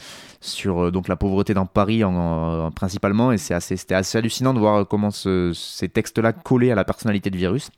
sur 0.41 0.91
donc 0.91 1.07
la 1.07 1.15
pauvreté 1.15 1.53
dans 1.53 1.67
Paris 1.67 2.03
en, 2.03 2.15
en- 2.15 2.71
principalement, 2.71 3.31
et 3.31 3.37
c'est 3.37 3.53
assez, 3.53 3.77
c'était 3.77 3.93
assez 3.95 4.17
hallucinant 4.17 4.55
de 4.55 4.59
voir 4.59 4.87
comment 4.87 5.11
ce- 5.11 5.51
ces 5.53 5.87
textes-là 5.87 6.33
collaient 6.33 6.71
à 6.71 6.75
la 6.75 6.83
personnalité 6.83 7.29
de 7.29 7.37
Virus. 7.37 7.69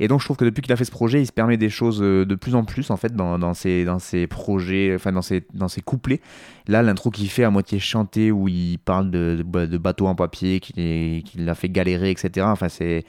Et 0.00 0.08
donc 0.08 0.20
je 0.20 0.26
trouve 0.26 0.36
que 0.36 0.44
depuis 0.44 0.62
qu'il 0.62 0.72
a 0.72 0.76
fait 0.76 0.84
ce 0.84 0.90
projet, 0.90 1.20
il 1.20 1.26
se 1.26 1.32
permet 1.32 1.56
des 1.56 1.70
choses 1.70 2.02
euh, 2.02 2.24
de 2.26 2.34
plus 2.34 2.54
en 2.54 2.64
plus 2.64 2.90
en 2.90 2.96
fait 2.96 3.14
dans, 3.14 3.54
ses, 3.54 3.84
dans 3.84 3.98
projets, 4.28 4.94
enfin 4.94 5.12
dans 5.12 5.22
ses, 5.22 5.46
dans 5.52 5.68
ses 5.68 5.80
couplets. 5.80 6.20
Là, 6.66 6.82
l'intro 6.82 7.10
qu'il 7.10 7.28
fait 7.28 7.44
à 7.44 7.50
moitié 7.50 7.78
chanté 7.78 8.30
où 8.30 8.48
il 8.48 8.78
parle 8.78 9.10
de, 9.10 9.44
de, 9.44 9.78
bateaux 9.78 10.06
en 10.06 10.14
papier, 10.14 10.60
qu'il 10.60 11.22
qu'il 11.22 11.44
l'a 11.44 11.54
fait 11.54 11.68
galérer, 11.68 12.10
etc. 12.10 12.46
Enfin 12.48 12.68
c'est 12.68 13.04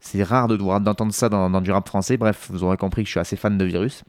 c'est 0.00 0.22
rare 0.22 0.48
de 0.48 0.56
d'entendre 0.56 1.12
ça 1.14 1.28
dans, 1.28 1.48
dans 1.50 1.60
du 1.60 1.72
rap 1.72 1.88
français. 1.88 2.16
Bref, 2.16 2.48
vous 2.50 2.62
aurez 2.62 2.76
compris 2.76 3.02
que 3.02 3.06
je 3.08 3.12
suis 3.12 3.20
assez 3.20 3.36
fan 3.36 3.56
de 3.56 3.64
Virus. 3.64 4.04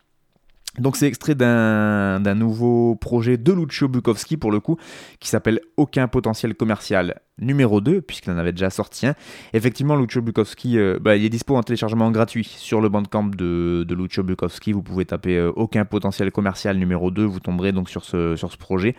Donc 0.80 0.98
c'est 0.98 1.08
extrait 1.08 1.36
d'un 1.36 2.36
nouveau 2.36 2.96
projet 2.96 3.38
de 3.38 3.54
Lucio 3.54 3.88
Bukowski 3.88 4.38
pour 4.38 4.52
le 4.52 4.60
coup, 4.60 4.78
qui 5.20 5.30
s'appelle 5.30 5.62
Aucun 5.78 6.08
potentiel 6.08 6.56
commercial 6.56 7.22
numéro 7.40 7.82
2, 7.82 8.02
puisqu'il 8.02 8.32
en 8.32 8.38
avait 8.38 8.52
déjà 8.52 8.70
sorti 8.70 9.08
un. 9.08 9.16
Effectivement, 9.54 9.96
Lucio 9.96 10.22
Bukowski, 10.22 10.78
euh, 10.78 11.00
bah, 11.02 11.16
il 11.16 11.26
est 11.26 11.30
dispo 11.30 11.56
en 11.56 11.64
téléchargement 11.64 12.10
gratuit 12.12 12.46
sur 12.46 12.82
le 12.82 12.90
bandcamp 12.90 13.26
de, 13.26 13.86
de 13.88 13.96
Lucio 13.96 14.24
Bukowski. 14.24 14.72
Vous 14.72 14.84
pouvez 14.84 15.06
taper 15.06 15.38
euh, 15.38 15.52
Aucun 15.56 15.86
potentiel 15.86 16.32
commercial 16.32 16.78
numéro 16.78 17.12
2, 17.12 17.24
vous 17.24 17.40
tomberez 17.40 17.72
donc 17.72 17.90
sur 17.90 18.04
ce, 18.04 18.36
projet. 18.58 18.96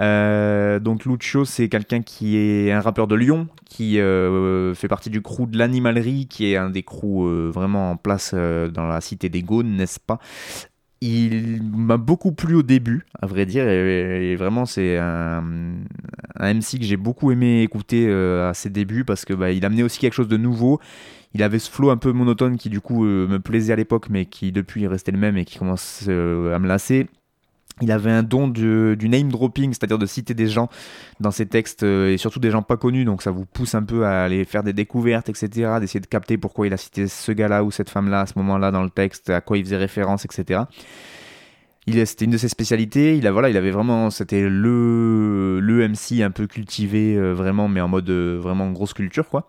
Euh, 0.00 0.78
donc 0.78 1.04
Lucio, 1.04 1.44
c'est 1.44 1.68
quelqu'un 1.68 2.02
qui 2.02 2.36
est 2.36 2.72
un 2.72 2.80
rappeur 2.80 3.06
de 3.06 3.14
Lyon, 3.14 3.48
qui 3.64 3.96
fait 3.96 4.88
partie 4.88 5.10
du 5.10 5.22
crew 5.22 5.46
de 5.48 5.58
l'animalerie, 5.58 6.26
qui 6.26 6.52
est 6.52 6.56
un 6.56 6.70
des 6.70 6.82
crews 6.82 7.50
vraiment 7.50 7.92
en 7.92 7.96
place 7.96 8.34
dans 8.34 8.86
la 8.86 9.00
cité 9.00 9.28
des 9.28 9.42
Gaunes, 9.42 9.76
n'est-ce 9.76 10.00
pas? 10.00 10.18
Il 11.00 11.62
m'a 11.62 11.96
beaucoup 11.96 12.32
plu 12.32 12.54
au 12.56 12.62
début, 12.62 13.06
à 13.20 13.26
vrai 13.26 13.46
dire, 13.46 13.68
et, 13.68 14.34
vraiment 14.36 14.66
c'est 14.66 14.98
un, 14.98 15.44
un 16.36 16.54
MC 16.54 16.78
que 16.78 16.84
j'ai 16.84 16.96
beaucoup 16.96 17.30
aimé 17.30 17.62
écouter 17.62 18.06
euh, 18.08 18.50
à 18.50 18.54
ses 18.54 18.70
débuts 18.70 19.04
parce 19.04 19.24
que 19.24 19.32
bah, 19.32 19.52
il 19.52 19.64
amenait 19.64 19.82
aussi 19.82 19.98
quelque 19.98 20.14
chose 20.14 20.28
de 20.28 20.36
nouveau. 20.36 20.80
Il 21.34 21.42
avait 21.42 21.58
ce 21.58 21.70
flow 21.70 21.90
un 21.90 21.98
peu 21.98 22.12
monotone 22.12 22.56
qui 22.56 22.70
du 22.70 22.80
coup 22.80 23.04
euh, 23.04 23.28
me 23.28 23.38
plaisait 23.38 23.72
à 23.72 23.76
l'époque, 23.76 24.08
mais 24.10 24.26
qui 24.26 24.50
depuis 24.50 24.84
est 24.84 24.88
resté 24.88 25.12
le 25.12 25.18
même 25.18 25.36
et 25.36 25.44
qui 25.44 25.58
commence 25.58 26.04
euh, 26.08 26.54
à 26.54 26.58
me 26.58 26.66
lasser. 26.66 27.06
Il 27.80 27.92
avait 27.92 28.10
un 28.10 28.22
don 28.22 28.48
du, 28.48 28.96
name 29.08 29.30
dropping, 29.30 29.72
c'est-à-dire 29.72 29.98
de 29.98 30.06
citer 30.06 30.34
des 30.34 30.48
gens 30.48 30.68
dans 31.20 31.30
ses 31.30 31.46
textes, 31.46 31.82
euh, 31.82 32.12
et 32.12 32.16
surtout 32.16 32.40
des 32.40 32.50
gens 32.50 32.62
pas 32.62 32.76
connus, 32.76 33.04
donc 33.04 33.22
ça 33.22 33.30
vous 33.30 33.44
pousse 33.44 33.74
un 33.74 33.82
peu 33.82 34.04
à 34.04 34.24
aller 34.24 34.44
faire 34.44 34.62
des 34.62 34.72
découvertes, 34.72 35.28
etc., 35.28 35.78
d'essayer 35.80 36.00
de 36.00 36.06
capter 36.06 36.38
pourquoi 36.38 36.66
il 36.66 36.72
a 36.72 36.76
cité 36.76 37.06
ce 37.06 37.32
gars-là 37.32 37.64
ou 37.64 37.70
cette 37.70 37.90
femme-là 37.90 38.22
à 38.22 38.26
ce 38.26 38.34
moment-là 38.36 38.70
dans 38.70 38.82
le 38.82 38.90
texte, 38.90 39.30
à 39.30 39.40
quoi 39.40 39.58
il 39.58 39.64
faisait 39.64 39.76
référence, 39.76 40.24
etc. 40.24 40.62
C'était 42.04 42.24
une 42.24 42.30
de 42.30 42.38
ses 42.38 42.48
spécialités. 42.48 43.16
Il 43.16 43.26
a 43.26 43.32
voilà, 43.32 43.48
il 43.48 43.56
avait 43.56 43.70
vraiment, 43.70 44.10
c'était 44.10 44.48
le 44.48 45.58
le 45.60 45.88
MC 45.88 46.22
un 46.22 46.30
peu 46.30 46.46
cultivé 46.46 47.16
euh, 47.16 47.32
vraiment, 47.32 47.68
mais 47.68 47.80
en 47.80 47.88
mode 47.88 48.08
euh, 48.10 48.38
vraiment 48.40 48.70
grosse 48.70 48.92
culture 48.92 49.28
quoi. 49.28 49.48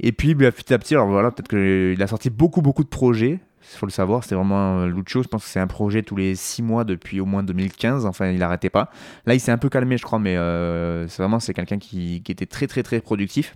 Et 0.00 0.12
puis 0.12 0.34
bah, 0.34 0.50
petit 0.52 0.72
à 0.74 0.78
petit, 0.78 0.94
alors 0.94 1.08
voilà, 1.08 1.30
peut-être 1.30 1.48
qu'il 1.48 2.02
a 2.02 2.06
sorti 2.06 2.30
beaucoup 2.30 2.62
beaucoup 2.62 2.84
de 2.84 2.88
projets. 2.88 3.40
Il 3.62 3.76
faut 3.76 3.86
le 3.86 3.92
savoir, 3.92 4.22
c'était 4.22 4.34
vraiment 4.34 4.80
euh, 4.80 4.86
Lucho. 4.86 5.22
Je 5.22 5.28
pense 5.28 5.44
que 5.44 5.50
c'est 5.50 5.60
un 5.60 5.66
projet 5.66 6.02
tous 6.02 6.16
les 6.16 6.34
6 6.34 6.62
mois 6.62 6.84
depuis 6.84 7.20
au 7.20 7.26
moins 7.26 7.42
2015. 7.42 8.06
Enfin, 8.06 8.30
il 8.30 8.38
n'arrêtait 8.38 8.70
pas. 8.70 8.90
Là, 9.26 9.34
il 9.34 9.40
s'est 9.40 9.52
un 9.52 9.58
peu 9.58 9.68
calmé, 9.68 9.96
je 9.96 10.04
crois, 10.04 10.18
mais 10.18 10.36
euh, 10.36 11.08
c'est 11.08 11.22
vraiment 11.22 11.38
quelqu'un 11.38 11.78
qui, 11.78 12.22
était 12.28 12.46
très 12.46 12.66
très 12.66 12.82
très 12.82 13.00
productif. 13.00 13.54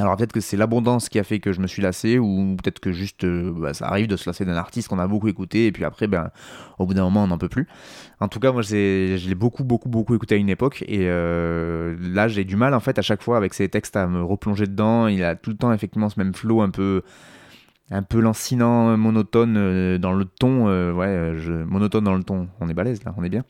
Alors 0.00 0.16
peut-être 0.16 0.32
que 0.32 0.40
c'est 0.40 0.56
l'abondance 0.56 1.10
qui 1.10 1.18
a 1.18 1.24
fait 1.24 1.38
que 1.38 1.52
je 1.52 1.60
me 1.60 1.66
suis 1.66 1.82
lassé, 1.82 2.18
ou 2.18 2.56
peut-être 2.56 2.80
que 2.80 2.92
juste 2.92 3.24
euh, 3.24 3.52
bah, 3.54 3.74
ça 3.74 3.86
arrive 3.88 4.06
de 4.06 4.16
se 4.16 4.28
lasser 4.28 4.46
d'un 4.46 4.56
artiste 4.56 4.88
qu'on 4.88 4.98
a 4.98 5.06
beaucoup 5.06 5.28
écouté, 5.28 5.66
et 5.66 5.72
puis 5.72 5.84
après, 5.84 6.06
ben, 6.06 6.30
au 6.78 6.86
bout 6.86 6.94
d'un 6.94 7.02
moment, 7.04 7.24
on 7.24 7.26
n'en 7.26 7.36
peut 7.36 7.50
plus. 7.50 7.68
En 8.18 8.28
tout 8.28 8.40
cas, 8.40 8.52
moi, 8.52 8.62
je 8.62 9.28
l'ai 9.28 9.34
beaucoup, 9.34 9.64
beaucoup, 9.64 9.90
beaucoup 9.90 10.14
écouté 10.14 10.36
à 10.36 10.38
une 10.38 10.48
époque, 10.48 10.82
et 10.88 11.06
là, 11.06 12.26
j'ai 12.28 12.44
du 12.44 12.56
mal, 12.56 12.72
en 12.72 12.80
fait, 12.80 12.98
à 12.98 13.02
chaque 13.02 13.22
fois, 13.22 13.36
avec 13.36 13.52
ses 13.52 13.68
textes, 13.68 13.94
à 13.96 14.06
me 14.06 14.22
replonger 14.22 14.66
dedans. 14.66 15.08
Il 15.08 15.22
a 15.24 15.36
tout 15.36 15.50
le 15.50 15.56
temps, 15.56 15.72
effectivement, 15.74 16.08
ce 16.08 16.18
même 16.18 16.32
flow 16.32 16.62
un 16.62 16.70
peu 16.70 17.02
un 17.92 18.02
peu 18.02 18.20
lancinant, 18.20 18.96
monotone 18.96 19.56
euh, 19.56 19.98
dans 19.98 20.12
le 20.12 20.24
ton. 20.24 20.68
euh, 20.68 20.92
ouais, 20.92 21.06
euh, 21.06 21.38
je, 21.38 21.52
monotone 21.52 22.04
dans 22.04 22.14
le 22.14 22.22
ton. 22.24 22.48
On 22.60 22.68
est 22.68 22.74
balèze 22.74 23.04
là, 23.04 23.14
on 23.16 23.24
est 23.24 23.28
bien. 23.28 23.44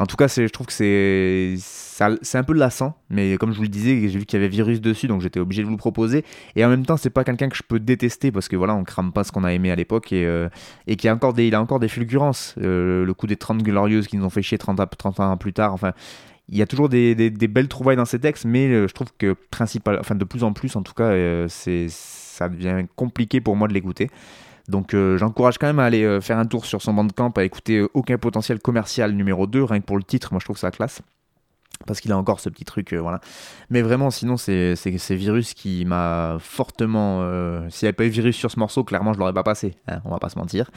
En 0.00 0.06
tout 0.06 0.14
cas, 0.14 0.28
je 0.28 0.46
trouve 0.46 0.66
que 0.68 0.72
c'est, 0.72 1.54
c'est 2.22 2.38
un 2.38 2.44
peu 2.44 2.52
lassant, 2.52 2.96
mais 3.10 3.36
comme 3.36 3.50
je 3.50 3.56
vous 3.56 3.64
le 3.64 3.68
disais, 3.68 4.08
j'ai 4.08 4.18
vu 4.20 4.26
qu'il 4.26 4.38
y 4.38 4.42
avait 4.42 4.48
Virus 4.48 4.80
dessus, 4.80 5.08
donc 5.08 5.22
j'étais 5.22 5.40
obligé 5.40 5.62
de 5.62 5.66
vous 5.66 5.72
le 5.72 5.78
proposer. 5.78 6.24
Et 6.54 6.64
en 6.64 6.68
même 6.68 6.86
temps, 6.86 6.96
c'est 6.96 7.10
pas 7.10 7.24
quelqu'un 7.24 7.48
que 7.48 7.56
je 7.56 7.64
peux 7.66 7.80
détester 7.80 8.30
parce 8.30 8.46
que 8.46 8.54
voilà, 8.54 8.76
on 8.76 8.84
crame 8.84 9.10
pas 9.12 9.24
ce 9.24 9.32
qu'on 9.32 9.42
a 9.42 9.52
aimé 9.52 9.72
à 9.72 9.74
l'époque 9.74 10.12
et, 10.12 10.24
euh, 10.24 10.48
et 10.86 10.94
qu'il 10.94 11.10
a 11.10 11.14
encore 11.14 11.32
des, 11.32 11.48
il 11.48 11.54
a 11.56 11.60
encore 11.60 11.80
des 11.80 11.88
fulgurances. 11.88 12.54
Euh, 12.62 13.04
le 13.04 13.12
coup 13.14 13.26
des 13.26 13.36
30 13.36 13.60
glorieuses 13.64 14.06
qui 14.06 14.16
nous 14.18 14.24
ont 14.24 14.30
fait 14.30 14.42
chier 14.42 14.58
30, 14.58 14.78
à- 14.78 14.86
30 14.86 15.18
ans 15.18 15.36
plus 15.36 15.52
tard. 15.52 15.72
Enfin, 15.74 15.92
il 16.48 16.56
y 16.56 16.62
a 16.62 16.66
toujours 16.66 16.88
des, 16.88 17.14
belles 17.30 17.68
trouvailles 17.68 17.96
dans 17.96 18.04
ces 18.04 18.18
textes, 18.18 18.44
mais 18.44 18.68
euh, 18.68 18.88
je 18.88 18.94
trouve 18.94 19.08
que 19.18 19.34
principal, 19.50 19.98
enfin 20.00 20.14
de 20.14 20.24
plus 20.24 20.44
en 20.44 20.52
plus, 20.52 20.76
en 20.76 20.82
tout 20.82 20.94
cas, 20.94 21.10
euh, 21.10 21.46
c'est, 21.48 21.88
ça 21.88 22.48
devient 22.48 22.86
compliqué 22.96 23.40
pour 23.40 23.56
moi 23.56 23.68
de 23.68 23.74
l'écouter. 23.74 24.10
Donc 24.68 24.94
euh, 24.94 25.16
j'encourage 25.18 25.58
quand 25.58 25.66
même 25.66 25.78
à 25.78 25.84
aller 25.84 26.20
faire 26.20 26.38
un 26.38 26.46
tour 26.46 26.64
sur 26.64 26.82
son 26.82 26.94
bandcamp, 26.94 27.30
à 27.36 27.44
écouter 27.44 27.84
Aucun 27.94 28.18
potentiel 28.18 28.60
commercial 28.60 29.12
numéro 29.12 29.46
2, 29.46 29.62
rien 29.64 29.80
que 29.80 29.86
pour 29.86 29.96
le 29.96 30.02
titre, 30.02 30.28
moi 30.32 30.40
je 30.40 30.44
trouve 30.44 30.58
ça 30.58 30.70
classe. 30.70 31.02
Parce 31.86 32.00
qu'il 32.00 32.12
a 32.12 32.18
encore 32.18 32.40
ce 32.40 32.48
petit 32.50 32.64
truc, 32.64 32.92
euh, 32.92 32.98
voilà. 33.00 33.20
Mais 33.70 33.82
vraiment, 33.82 34.10
sinon, 34.10 34.36
c'est 34.36 34.74
Virus 35.10 35.54
qui 35.54 35.84
m'a 35.84 36.36
fortement. 36.40 37.20
euh, 37.22 37.66
S'il 37.70 37.86
n'y 37.86 37.88
avait 37.88 37.92
pas 37.94 38.04
eu 38.04 38.08
Virus 38.08 38.36
sur 38.36 38.50
ce 38.50 38.58
morceau, 38.58 38.84
clairement, 38.84 39.12
je 39.12 39.18
l'aurais 39.18 39.32
pas 39.32 39.44
passé. 39.44 39.76
hein, 39.86 40.00
on 40.04 40.10
va 40.10 40.18
pas 40.18 40.28
se 40.28 40.38
mentir. 40.38 40.70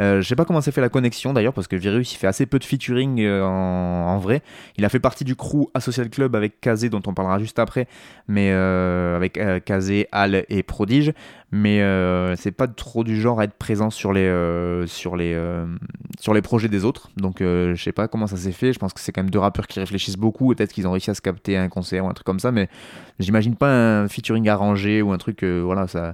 Euh, 0.00 0.20
je 0.20 0.28
sais 0.28 0.36
pas 0.36 0.44
comment 0.44 0.60
s'est 0.60 0.72
fait 0.72 0.80
la 0.80 0.88
connexion 0.88 1.32
d'ailleurs, 1.32 1.54
parce 1.54 1.68
que 1.68 1.76
Virus, 1.76 2.12
il 2.12 2.16
fait 2.16 2.26
assez 2.26 2.44
peu 2.44 2.58
de 2.58 2.64
featuring 2.64 3.24
en, 3.26 3.46
en 3.46 4.18
vrai. 4.18 4.42
Il 4.76 4.84
a 4.84 4.88
fait 4.88 5.00
partie 5.00 5.24
du 5.24 5.36
crew 5.36 5.68
Associal 5.74 6.10
Club 6.10 6.34
avec 6.34 6.60
Kazé, 6.60 6.90
dont 6.90 7.02
on 7.06 7.14
parlera 7.14 7.38
juste 7.38 7.58
après, 7.58 7.86
mais 8.26 8.50
avec 8.50 9.40
Kazé, 9.64 10.08
Al 10.12 10.44
et 10.48 10.62
Prodige. 10.62 11.12
Mais 11.50 11.80
euh, 11.80 12.36
c'est 12.36 12.52
pas 12.52 12.68
trop 12.68 13.04
du 13.04 13.18
genre 13.18 13.40
à 13.40 13.44
être 13.44 13.54
présent 13.54 13.88
sur 13.88 14.12
les, 14.12 14.26
euh, 14.26 14.86
sur 14.86 15.16
les, 15.16 15.32
euh, 15.32 15.66
sur 16.20 16.34
les 16.34 16.42
projets 16.42 16.68
des 16.68 16.84
autres. 16.84 17.10
Donc 17.16 17.38
je 17.40 17.74
sais 17.76 17.92
pas 17.92 18.06
comment 18.06 18.26
ça 18.26 18.36
s'est 18.36 18.52
fait. 18.52 18.74
Je 18.74 18.78
pense 18.78 18.92
que 18.92 19.00
c'est 19.00 19.12
quand 19.12 19.22
même 19.22 19.30
deux 19.30 19.38
rappeurs 19.38 19.66
qui 19.66 19.80
réfléchissent 19.80 20.18
beaucoup. 20.18 20.54
Peut-être 20.54 20.72
qu'ils 20.72 20.86
ont 20.86 20.92
réussi 20.92 21.10
à 21.10 21.14
se 21.14 21.22
capter 21.22 21.56
un 21.56 21.68
concert 21.68 22.04
ou 22.04 22.08
un 22.08 22.12
truc 22.12 22.26
comme 22.26 22.40
ça. 22.40 22.52
Mais 22.52 22.68
j'imagine 23.18 23.56
pas 23.56 24.00
un 24.00 24.08
featuring 24.08 24.46
arrangé 24.48 25.00
ou 25.00 25.12
un 25.12 25.18
truc. 25.18 25.42
voilà, 25.42 25.86
ça. 25.86 26.12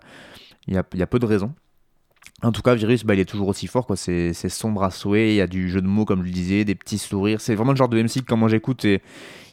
Il 0.67 0.75
y 0.75 0.79
a, 0.79 0.85
y 0.95 1.03
a 1.03 1.07
peu 1.07 1.19
de 1.19 1.27
raisons. 1.27 1.53
En 2.43 2.53
tout 2.53 2.63
cas, 2.63 2.75
Virus, 2.75 3.05
bah, 3.05 3.15
il 3.15 3.21
est 3.21 3.25
toujours 3.25 3.49
aussi 3.49 3.67
fort. 3.67 3.87
quoi. 3.87 3.97
C'est 3.97 4.33
sombre 4.49 4.85
à 4.85 4.91
souhait. 4.91 5.33
Il 5.33 5.37
y 5.37 5.41
a 5.41 5.47
du 5.49 5.69
jeu 5.69 5.83
de 5.83 5.87
mots, 5.87 6.05
comme 6.05 6.21
je 6.21 6.27
le 6.27 6.33
disais, 6.33 6.65
des 6.65 6.77
petits 6.77 6.99
sourires. 6.99 7.41
C'est 7.41 7.57
vraiment 7.57 7.73
le 7.73 7.77
genre 7.77 7.89
de 7.89 8.01
MC 8.01 8.21
que 8.21 8.27
quand 8.27 8.37
moi 8.37 8.49
j'écoute 8.49 8.85
et 8.85 9.03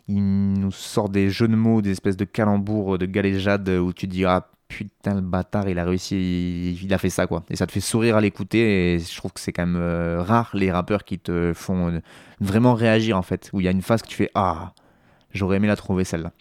il 0.07 0.53
nous 0.53 0.71
sort 0.71 1.09
des 1.09 1.29
jeux 1.29 1.47
de 1.47 1.55
mots, 1.55 1.81
des 1.81 1.91
espèces 1.91 2.17
de 2.17 2.25
calembours, 2.25 2.97
de 2.97 3.05
galéjades 3.05 3.69
où 3.69 3.93
tu 3.93 4.07
dis 4.07 4.25
ah 4.25 4.47
putain 4.77 5.15
le 5.15 5.21
bâtard 5.21 5.69
il 5.69 5.79
a 5.79 5.85
réussi, 5.85 6.77
il, 6.81 6.93
a 6.93 6.97
fait 6.97 7.09
ça 7.09 7.27
quoi. 7.27 7.43
Et 7.49 7.55
ça 7.55 7.67
te 7.67 7.71
fait 7.71 7.79
sourire 7.79 8.17
à 8.17 8.21
l'écouter 8.21 8.95
et 8.95 8.99
je 8.99 9.15
trouve 9.15 9.31
que 9.31 9.39
c'est 9.39 9.51
quand 9.51 9.65
même 9.65 9.81
euh, 9.81 10.21
rare 10.21 10.51
les 10.53 10.71
rappeurs 10.71 11.03
qui 11.03 11.19
te 11.19 11.53
font 11.53 11.89
euh, 11.89 11.99
vraiment 12.39 12.73
réagir 12.73 13.17
en 13.17 13.21
fait. 13.21 13.49
Où 13.53 13.61
il 13.61 13.65
y 13.65 13.67
a 13.67 13.71
une 13.71 13.81
phase 13.81 14.01
que 14.01 14.07
tu 14.07 14.15
fais 14.15 14.31
ah 14.35 14.73
J'aurais 15.33 15.57
aimé 15.57 15.67
la 15.67 15.75
trouver 15.75 16.03
celle-là. 16.03 16.31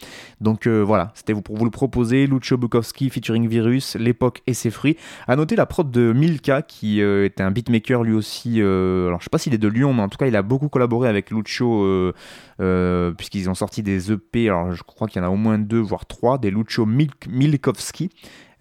Donc 0.41 0.67
euh, 0.67 0.81
voilà, 0.81 1.13
c'était 1.15 1.35
pour 1.35 1.57
vous 1.57 1.65
le 1.65 1.71
proposer. 1.71 2.27
Lucio 2.27 2.57
Bukowski 2.57 3.11
featuring 3.11 3.49
Virus, 3.49 3.97
l'époque 3.97 4.43
et 4.47 4.55
ses 4.55 4.71
fruits. 4.71 4.97
À 5.27 5.37
noter 5.37 5.57
la 5.57 5.67
prod 5.67 5.91
de 5.91 6.13
Milka 6.13 6.63
qui 6.63 7.01
euh, 7.03 7.25
était 7.25 7.43
un 7.43 7.51
beatmaker 7.51 8.03
lui 8.03 8.13
aussi. 8.13 8.61
euh, 8.61 9.09
alors 9.09 9.21
je 9.21 9.25
sais 9.25 9.31
pas 9.31 9.39
s'il 9.39 9.55
est 9.55 9.59
de 9.59 9.69
Lyon, 9.69 9.95
mais 9.95 10.03
en 10.03 10.09
tout 10.09 10.19
cas 10.19 10.27
il 10.27 10.37
a 10.37 10.43
beaucoup 10.43 10.69
collaboré 10.69 11.09
avec 11.09 11.31
Lucio 11.31 11.85
euh, 11.85 12.13
euh, 12.61 13.13
puisqu'ils 13.13 13.49
ont 13.49 13.55
sorti 13.55 13.83
des 13.83 14.13
EP. 14.13 14.49
Alors 14.49 14.73
je 14.73 14.83
crois 14.83 15.09
qu'il 15.09 15.21
y 15.21 15.25
en 15.25 15.29
a 15.29 15.31
au 15.31 15.37
moins 15.37 15.59
deux 15.59 15.81
voire 15.81 16.07
trois, 16.07 16.39
des 16.39 16.51
Lucio 16.51 16.87
Milk 16.87 17.27
Milkowski. 17.29 18.11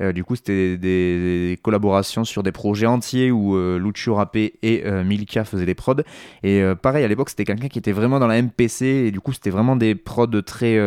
Euh, 0.01 0.13
du 0.13 0.23
coup, 0.23 0.35
c'était 0.35 0.77
des, 0.77 1.49
des 1.49 1.59
collaborations 1.61 2.23
sur 2.23 2.43
des 2.43 2.51
projets 2.51 2.85
entiers 2.85 3.31
où 3.31 3.55
euh, 3.55 3.77
Lucio 3.77 4.15
rappait 4.15 4.53
et 4.61 4.83
euh, 4.85 5.03
Milka 5.03 5.43
faisaient 5.43 5.65
les 5.65 5.75
prods. 5.75 5.95
Et 6.43 6.63
pareil, 6.81 7.03
à 7.03 7.07
l'époque, 7.07 7.29
c'était 7.29 7.45
quelqu'un 7.45 7.67
qui 7.67 7.79
était 7.79 7.91
vraiment 7.91 8.19
dans 8.19 8.27
la 8.27 8.41
MPC 8.41 8.85
et 8.85 9.11
du 9.11 9.19
coup, 9.19 9.33
c'était 9.33 9.49
vraiment 9.49 9.75
des 9.75 9.95
prods 9.95 10.41
très 10.41 10.77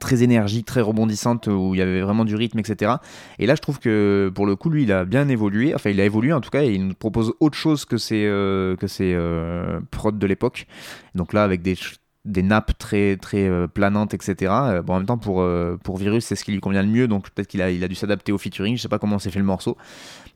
très 0.00 0.16
très 0.64 0.80
rebondissantes 0.80 1.46
où 1.46 1.74
il 1.74 1.78
y 1.78 1.82
avait 1.82 2.00
vraiment 2.00 2.24
du 2.24 2.34
rythme, 2.34 2.58
etc. 2.58 2.94
Et 3.38 3.46
là, 3.46 3.54
je 3.54 3.60
trouve 3.60 3.78
que 3.78 4.30
pour 4.34 4.46
le 4.46 4.56
coup, 4.56 4.70
lui, 4.70 4.84
il 4.84 4.92
a 4.92 5.04
bien 5.04 5.28
évolué. 5.28 5.74
Enfin, 5.74 5.90
il 5.90 6.00
a 6.00 6.04
évolué 6.04 6.32
en 6.32 6.40
tout 6.40 6.50
cas 6.50 6.62
et 6.62 6.72
il 6.72 6.88
nous 6.88 6.94
propose 6.94 7.34
autre 7.40 7.56
chose 7.56 7.84
que 7.84 7.96
ses 7.96 8.22
que 8.24 9.80
prods 9.90 10.12
de 10.12 10.26
l'époque. 10.26 10.66
Donc 11.14 11.32
là, 11.32 11.44
avec 11.44 11.62
des 11.62 11.76
des 12.24 12.42
nappes 12.42 12.72
très 12.78 13.16
très 13.16 13.48
euh, 13.48 13.66
planantes 13.66 14.14
etc 14.14 14.52
Euh, 14.52 14.82
bon 14.82 14.94
en 14.94 14.96
même 14.98 15.06
temps 15.06 15.18
pour 15.18 15.42
euh, 15.42 15.76
pour 15.82 15.98
Virus 15.98 16.24
c'est 16.24 16.36
ce 16.36 16.44
qui 16.44 16.52
lui 16.52 16.60
convient 16.60 16.82
le 16.82 16.88
mieux 16.88 17.06
donc 17.06 17.30
peut-être 17.30 17.48
qu'il 17.48 17.60
a 17.60 17.70
il 17.70 17.84
a 17.84 17.88
dû 17.88 17.94
s'adapter 17.94 18.32
au 18.32 18.38
featuring 18.38 18.76
je 18.76 18.82
sais 18.82 18.88
pas 18.88 18.98
comment 18.98 19.18
s'est 19.18 19.30
fait 19.30 19.38
le 19.38 19.44
morceau. 19.44 19.76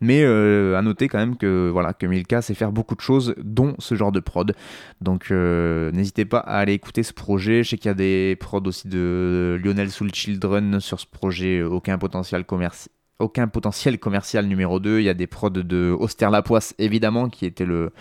Mais 0.00 0.24
à 0.24 0.80
noter 0.82 1.08
quand 1.08 1.18
même 1.18 1.36
que 1.36 1.70
voilà 1.70 1.92
que 1.92 2.06
Milka 2.06 2.40
sait 2.40 2.54
faire 2.54 2.70
beaucoup 2.70 2.94
de 2.94 3.00
choses 3.00 3.34
dont 3.42 3.74
ce 3.80 3.96
genre 3.96 4.12
de 4.12 4.20
prod. 4.20 4.54
Donc 5.00 5.30
n'hésitez 5.30 6.24
pas 6.24 6.38
à 6.38 6.58
aller 6.58 6.74
écouter 6.74 7.02
ce 7.02 7.12
projet. 7.12 7.64
Je 7.64 7.70
sais 7.70 7.78
qu'il 7.78 7.88
y 7.88 7.90
a 7.90 7.94
des 7.94 8.36
prods 8.38 8.62
aussi 8.66 8.86
de 8.86 9.60
Lionel 9.62 9.90
Soul 9.90 10.14
Children 10.14 10.78
sur 10.78 11.00
ce 11.00 11.06
projet 11.06 11.62
aucun 11.62 11.98
potentiel 11.98 12.44
commercial 12.44 12.92
aucun 13.18 13.48
potentiel 13.48 13.98
commercial 13.98 14.46
numéro 14.46 14.78
2. 14.80 15.00
Il 15.00 15.04
y 15.04 15.08
a 15.08 15.14
des 15.14 15.26
prods 15.26 15.50
de 15.50 15.94
Auster 15.98 16.28
Lapoisse, 16.30 16.74
évidemment, 16.78 17.28
qui 17.28 17.46
était 17.46 17.64
le, 17.64 17.92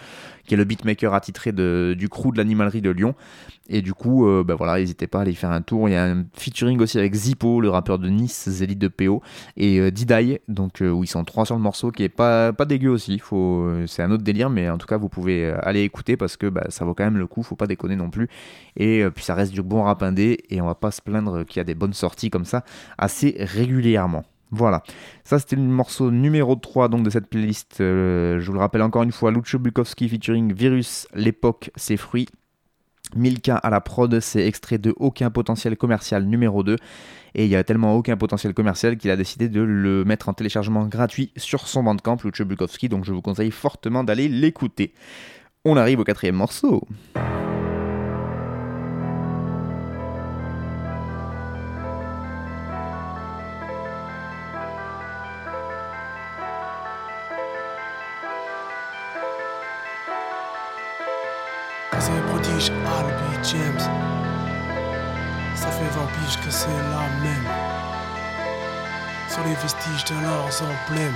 qui 0.47 0.53
est 0.53 0.57
le 0.57 0.63
beatmaker 0.63 1.13
attitré 1.13 1.51
du 1.51 2.09
crew 2.09 2.31
de 2.31 2.37
l'animalerie 2.37 2.81
de 2.81 2.89
Lyon. 2.89 3.13
Et 3.69 3.81
du 3.81 3.93
coup, 3.93 4.27
euh, 4.27 4.43
bah 4.43 4.55
n'hésitez 4.77 5.07
pas 5.07 5.19
à 5.19 5.21
aller 5.23 5.33
faire 5.33 5.51
un 5.51 5.61
tour. 5.61 5.89
Il 5.89 5.91
y 5.91 5.95
a 5.95 6.05
un 6.05 6.25
featuring 6.33 6.79
aussi 6.79 6.97
avec 6.97 7.13
Zippo, 7.13 7.59
le 7.59 7.69
rappeur 7.69 7.99
de 7.99 8.07
Nice, 8.07 8.49
Zélite 8.49 8.79
de 8.79 8.87
PO, 8.87 9.21
et 9.57 9.79
euh, 9.79 9.91
donc 10.47 10.81
euh, 10.81 10.89
où 10.89 11.03
ils 11.03 11.07
sont 11.07 11.23
trois 11.25 11.45
sur 11.45 11.55
le 11.55 11.61
morceau, 11.61 11.91
qui 11.91 12.03
est 12.03 12.09
pas, 12.09 12.53
pas 12.53 12.65
dégueu 12.65 12.89
aussi. 12.89 13.21
Euh, 13.33 13.85
c'est 13.87 14.03
un 14.03 14.11
autre 14.11 14.23
délire, 14.23 14.49
mais 14.49 14.69
en 14.69 14.77
tout 14.77 14.87
cas, 14.87 14.97
vous 14.97 15.09
pouvez 15.09 15.49
aller 15.61 15.81
écouter 15.81 16.15
parce 16.15 16.37
que 16.37 16.47
bah, 16.47 16.65
ça 16.69 16.85
vaut 16.85 16.93
quand 16.93 17.03
même 17.03 17.17
le 17.17 17.27
coup, 17.27 17.43
faut 17.43 17.55
pas 17.55 17.67
déconner 17.67 17.97
non 17.97 18.09
plus. 18.09 18.29
Et 18.77 19.03
puis 19.13 19.23
ça 19.23 19.35
reste 19.35 19.51
du 19.51 19.61
bon 19.61 19.83
rap 19.83 20.01
indé, 20.01 20.39
et 20.49 20.61
on 20.61 20.65
va 20.65 20.75
pas 20.75 20.91
se 20.91 21.01
plaindre 21.01 21.43
qu'il 21.45 21.57
y 21.57 21.61
a 21.61 21.65
des 21.65 21.75
bonnes 21.75 21.93
sorties 21.93 22.29
comme 22.29 22.45
ça 22.45 22.63
assez 22.97 23.35
régulièrement. 23.39 24.23
Voilà, 24.51 24.81
ça 25.25 25.39
c'était 25.39 25.57
le 25.57 25.61
morceau 25.61 26.09
numéro 26.09 26.55
3 26.55 26.87
donc, 26.87 27.03
de 27.03 27.09
cette 27.09 27.27
playlist. 27.27 27.81
Euh, 27.81 28.39
je 28.39 28.47
vous 28.47 28.53
le 28.53 28.59
rappelle 28.59 28.81
encore 28.81 29.03
une 29.03 29.11
fois, 29.11 29.31
Lucio 29.31 29.59
Bukowski 29.59 30.07
featuring 30.07 30.53
Virus, 30.53 31.07
l'époque, 31.13 31.71
ses 31.75 31.97
fruits. 31.97 32.27
Milka 33.15 33.55
à 33.55 33.69
la 33.69 33.79
prod, 33.79 34.19
c'est 34.19 34.45
extrait 34.45 34.77
de 34.77 34.93
Aucun 34.97 35.29
potentiel 35.29 35.77
commercial 35.77 36.25
numéro 36.25 36.63
2. 36.63 36.75
Et 37.35 37.45
il 37.45 37.49
y 37.49 37.55
a 37.55 37.63
tellement 37.63 37.95
aucun 37.95 38.17
potentiel 38.17 38.53
commercial 38.53 38.97
qu'il 38.97 39.11
a 39.11 39.15
décidé 39.15 39.47
de 39.47 39.61
le 39.61 40.03
mettre 40.03 40.27
en 40.27 40.33
téléchargement 40.33 40.85
gratuit 40.87 41.31
sur 41.37 41.67
son 41.67 41.83
bandcamp, 41.83 42.17
Lucio 42.23 42.45
Bukowski. 42.45 42.89
Donc 42.89 43.05
je 43.05 43.13
vous 43.13 43.21
conseille 43.21 43.51
fortement 43.51 44.03
d'aller 44.03 44.27
l'écouter. 44.27 44.93
On 45.63 45.77
arrive 45.77 45.99
au 45.99 46.03
quatrième 46.03 46.35
morceau. 46.35 46.83
Fait 66.27 66.39
20 66.39 66.41
piges 66.41 66.45
que 66.45 66.51
c'est 66.51 66.67
la 66.67 67.07
même. 67.23 67.47
Sur 69.29 69.43
les 69.43 69.55
vestiges 69.55 70.05
de 70.05 70.15
leurs 70.21 70.61
emblèmes. 70.61 71.15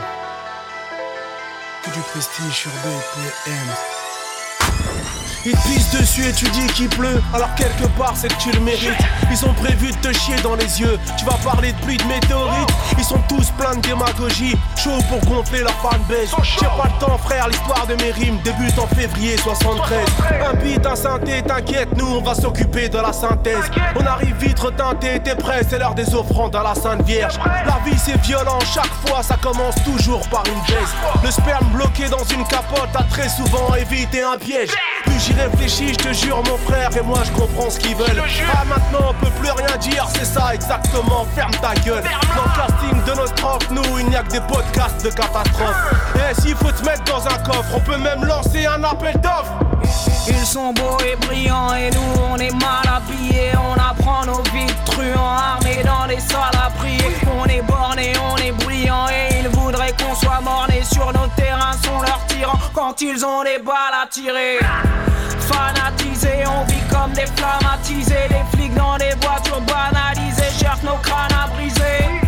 Que 1.84 1.92
du 1.92 2.00
prestige 2.02 2.54
sur 2.54 2.72
BPM. 2.72 4.01
Ils 5.44 5.54
te 5.54 5.68
pissent 5.68 5.92
dessus 5.92 6.28
et 6.28 6.34
tu 6.34 6.46
dis 6.50 6.68
qu'il 6.68 6.90
pleut, 6.90 7.22
alors 7.34 7.54
quelque 7.56 7.88
part 7.98 8.14
c'est 8.16 8.28
que 8.28 8.40
tu 8.40 8.52
le 8.52 8.60
mérites. 8.60 8.94
Ils 9.32 9.46
ont 9.46 9.54
prévu 9.54 9.92
de 9.92 9.98
te 9.98 10.14
chier 10.14 10.36
dans 10.44 10.56
les 10.56 10.80
yeux, 10.82 11.00
tu 11.18 11.26
vas 11.26 11.38
parler 11.44 11.72
de 11.72 11.78
pluie 11.80 11.98
de 11.98 12.04
météorites. 12.04 12.70
Ils 12.98 13.04
sont 13.04 13.20
tous 13.28 13.50
pleins 13.58 13.76
de 13.76 13.82
démagogie, 13.82 14.56
chaud 14.78 15.00
pour 15.10 15.20
gonfler 15.22 15.62
leur 15.62 15.74
fanbase. 15.82 16.36
J'ai 16.44 16.66
pas 16.68 16.90
le 16.94 17.06
temps, 17.06 17.18
frère, 17.18 17.48
l'histoire 17.48 17.88
de 17.88 17.96
mes 17.96 18.12
rimes 18.12 18.38
débute 18.44 18.78
en 18.78 18.88
février 18.88 19.36
73. 19.38 20.00
Un 20.48 20.54
beat, 20.58 20.86
un 20.86 20.96
synthé, 20.96 21.42
t'inquiète, 21.42 21.90
nous 21.98 22.18
on 22.18 22.22
va 22.22 22.36
s'occuper 22.36 22.90
de 22.90 23.00
la 23.00 23.12
synthèse. 23.12 23.72
On 23.96 24.06
arrive 24.06 24.36
vite 24.36 24.60
retinté, 24.60 25.20
t'es 25.24 25.36
prêt, 25.36 25.62
c'est 25.68 25.80
l'heure 25.80 25.96
des 25.96 26.14
offrandes 26.14 26.56
à 26.56 26.62
la 26.62 26.76
Sainte 26.76 27.02
Vierge. 27.04 27.40
La 27.66 27.80
vie 27.84 27.98
c'est 27.98 28.20
violent, 28.22 28.60
chaque 28.74 28.94
fois 29.08 29.24
ça 29.24 29.38
commence 29.42 29.76
toujours 29.84 30.22
par 30.30 30.44
une 30.46 30.62
baisse. 30.68 30.94
Le 31.24 31.32
sperme 31.32 31.66
bloqué 31.74 32.10
dans 32.10 32.24
une 32.26 32.46
capote 32.46 32.90
a 32.94 33.04
très 33.04 33.30
souvent 33.30 33.74
évité 33.74 34.22
un 34.22 34.38
piège. 34.38 34.70
J'y 35.32 35.42
réfléchis, 35.42 35.94
je 35.94 36.10
te 36.10 36.14
jure 36.14 36.38
mon 36.38 36.58
frère, 36.58 36.90
et 36.96 37.02
moi 37.02 37.20
je 37.24 37.32
comprends 37.32 37.70
ce 37.70 37.80
qu'ils 37.80 37.96
veulent. 37.96 38.22
Ah 38.54 38.64
maintenant 38.66 39.10
on 39.10 39.26
peut 39.26 39.32
plus 39.40 39.52
rien 39.52 39.78
dire, 39.78 40.08
c'est 40.14 40.26
ça 40.26 40.54
exactement, 40.54 41.26
ferme 41.36 41.52
ta 41.62 41.74
gueule. 41.82 42.04
Dans 42.36 42.44
le 42.44 42.56
casting 42.56 43.04
de 43.04 43.20
notre 43.20 43.36
prof, 43.36 43.60
nous 43.72 44.00
il 44.00 44.08
n'y 44.08 44.16
a 44.16 44.24
que 44.24 44.32
des 44.32 44.42
podcasts 44.42 45.04
de 45.04 45.10
catastrophe. 45.10 45.76
Et 46.16 46.42
s'il 46.42 46.56
faut 46.56 46.72
te 46.72 46.84
mettre 46.86 47.04
dans 47.06 47.26
un 47.26 47.38
coffre, 47.40 47.76
on 47.76 47.80
peut 47.80 47.98
même 47.98 48.24
lancer 48.26 48.66
un 48.66 48.84
appel 48.84 49.16
d'offres. 49.20 49.54
Ils 50.28 50.46
sont 50.46 50.74
beaux 50.74 50.98
et 51.00 51.16
brillants 51.26 51.74
et 51.74 51.90
nous 51.90 52.22
on 52.32 52.38
est 52.38 52.52
mal 52.52 52.86
habillés 52.86 53.52
On 53.58 53.74
apprend 53.74 54.26
nos 54.26 54.44
vies 54.54 54.72
truands 54.86 55.36
armés 55.36 55.84
dans 55.84 56.08
des 56.08 56.20
salles 56.20 56.52
à 56.54 56.70
prier 56.70 57.16
ils 63.00 63.26
ont 63.26 63.44
des 63.44 63.60
balles 63.60 64.04
à 64.04 64.08
tirer 64.08 64.60
Fanatisés, 65.40 66.44
on 66.48 66.66
vit 66.66 66.82
comme 66.90 67.14
des 67.14 67.26
flammatisés 67.36 68.28
Des 68.30 68.58
flics 68.58 68.74
dans 68.74 68.98
des 68.98 69.14
voitures 69.22 69.62
banalisées 69.62 70.52
cherchent 70.60 70.84
nos 70.84 70.98
crânes 70.98 71.32
à 71.32 71.48
briser 71.48 72.22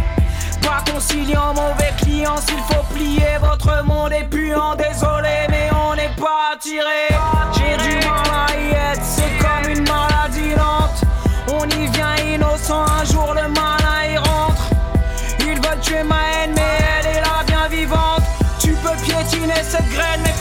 pas 0.61 0.81
conciliant, 0.89 1.53
mauvais 1.53 1.93
client, 1.97 2.37
s'il 2.37 2.59
faut 2.59 2.83
plier, 2.93 3.37
votre 3.41 3.83
monde 3.83 4.13
est 4.13 4.23
puant, 4.29 4.75
désolé, 4.75 5.45
mais 5.49 5.69
on 5.85 5.93
n'est 5.93 6.15
pas 6.15 6.53
attiré. 6.53 7.09
J'ai 7.53 7.75
du 7.83 7.95
mal 8.07 8.47
à 8.47 8.57
y 8.57 8.69
être, 8.69 9.03
c'est 9.03 9.37
comme 9.43 9.69
une 9.69 9.83
maladie 9.83 10.55
lente. 10.55 11.03
On 11.49 11.65
y 11.65 11.87
vient 11.87 12.15
innocent, 12.33 12.85
un 12.85 13.03
jour 13.03 13.33
le 13.33 13.49
malin 13.49 14.13
y 14.13 14.17
rentre. 14.17 14.69
Ils 15.39 15.55
veulent 15.55 15.79
tuer 15.81 16.03
ma 16.03 16.15
haine, 16.15 16.53
mais 16.55 16.77
elle 16.99 17.17
est 17.17 17.21
là 17.21 17.43
bien 17.45 17.67
vivante. 17.67 18.23
Tu 18.59 18.71
peux 18.71 18.95
piétiner 19.03 19.61
cette 19.63 19.89
graine, 19.89 20.21
mais 20.23 20.32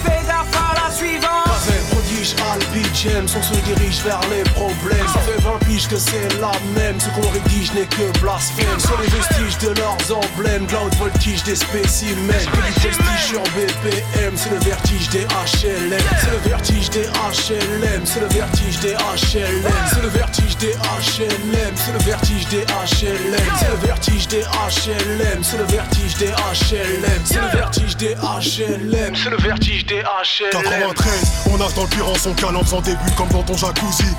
On 3.05 3.27
se 3.27 3.55
dirige 3.67 4.01
vers 4.05 4.21
les 4.31 4.45
problèmes. 4.51 5.09
Ça 5.13 5.19
fait 5.21 5.41
20 5.43 5.59
piges 5.67 5.89
que 5.89 5.97
c'est 5.97 6.29
la 6.41 6.53
même. 6.77 7.01
Ce 7.01 7.09
qu'on 7.09 7.29
rédige 7.31 7.73
n'est 7.73 7.87
que 7.87 8.17
blasphème. 8.21 8.79
Sur 8.79 8.97
les 9.01 9.09
vestiges 9.09 9.59
de 9.59 9.75
leurs 9.81 9.99
emblèmes, 10.17 10.67
de 10.67 10.73
la 10.73 10.83
haute 10.85 10.95
voltige 10.95 11.43
des 11.43 11.57
spécimens. 11.57 12.33
Que 12.33 12.65
du 12.65 12.73
prestige 12.75 13.27
sur 13.27 13.43
BPM, 13.43 14.37
c'est 14.37 14.51
le 14.51 14.59
vertige 14.59 15.09
des 15.09 15.25
HLM. 15.25 15.99
C'est 16.21 16.31
le 16.31 16.49
vertige 16.49 16.91
des 16.91 17.03
HLM, 17.03 18.03
c'est 18.05 18.21
le 18.21 18.29
vertige 18.29 18.79
des 18.79 18.93
HLM. 18.93 19.73
C'est 19.91 20.03
le 20.03 20.09
vertige 20.09 20.57
des 20.59 20.75
HLM, 20.75 21.75
c'est 21.75 21.93
le 21.93 21.99
vertige 21.99 22.47
des 22.47 22.63
HLM. 22.63 23.53
C'est 23.59 23.69
le 23.69 23.77
vertige 23.85 24.29
des 24.29 24.43
HLM, 24.43 25.43
c'est 25.43 25.59
le 25.59 25.65
vertige 25.65 26.15
des 26.19 26.27
HLM. 26.27 27.23
C'est 27.25 27.41
le 27.41 27.49
vertige 27.49 27.97
des 27.97 28.15
HLM, 28.15 29.17
c'est 29.17 29.31
le 29.31 29.37
vertige 29.39 29.87
des 29.87 30.03
HLM. 30.03 30.51
93, 30.53 31.13
on 31.51 31.61
a 31.61 31.69
dans 31.73 31.83
le 31.83 31.89
pire 31.89 32.09
en 32.09 32.15
son 32.15 32.33
calme 32.35 32.61
sans 32.65 32.81
comme 33.17 33.29
dans 33.29 33.43
ton 33.43 33.57
jacuzzi. 33.57 34.15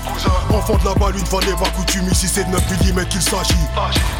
Enfant 0.50 0.78
de 0.78 0.86
la 0.86 0.94
balle, 0.96 1.16
une 1.16 1.48
n'est 1.48 1.56
pas 1.56 1.70
coutume, 1.76 2.08
ici 2.12 2.28
c'est 2.28 2.46
de 2.46 2.52
9 2.52 2.62
mm 2.62 3.06
qu'il 3.06 3.22
s'agit. 3.22 3.54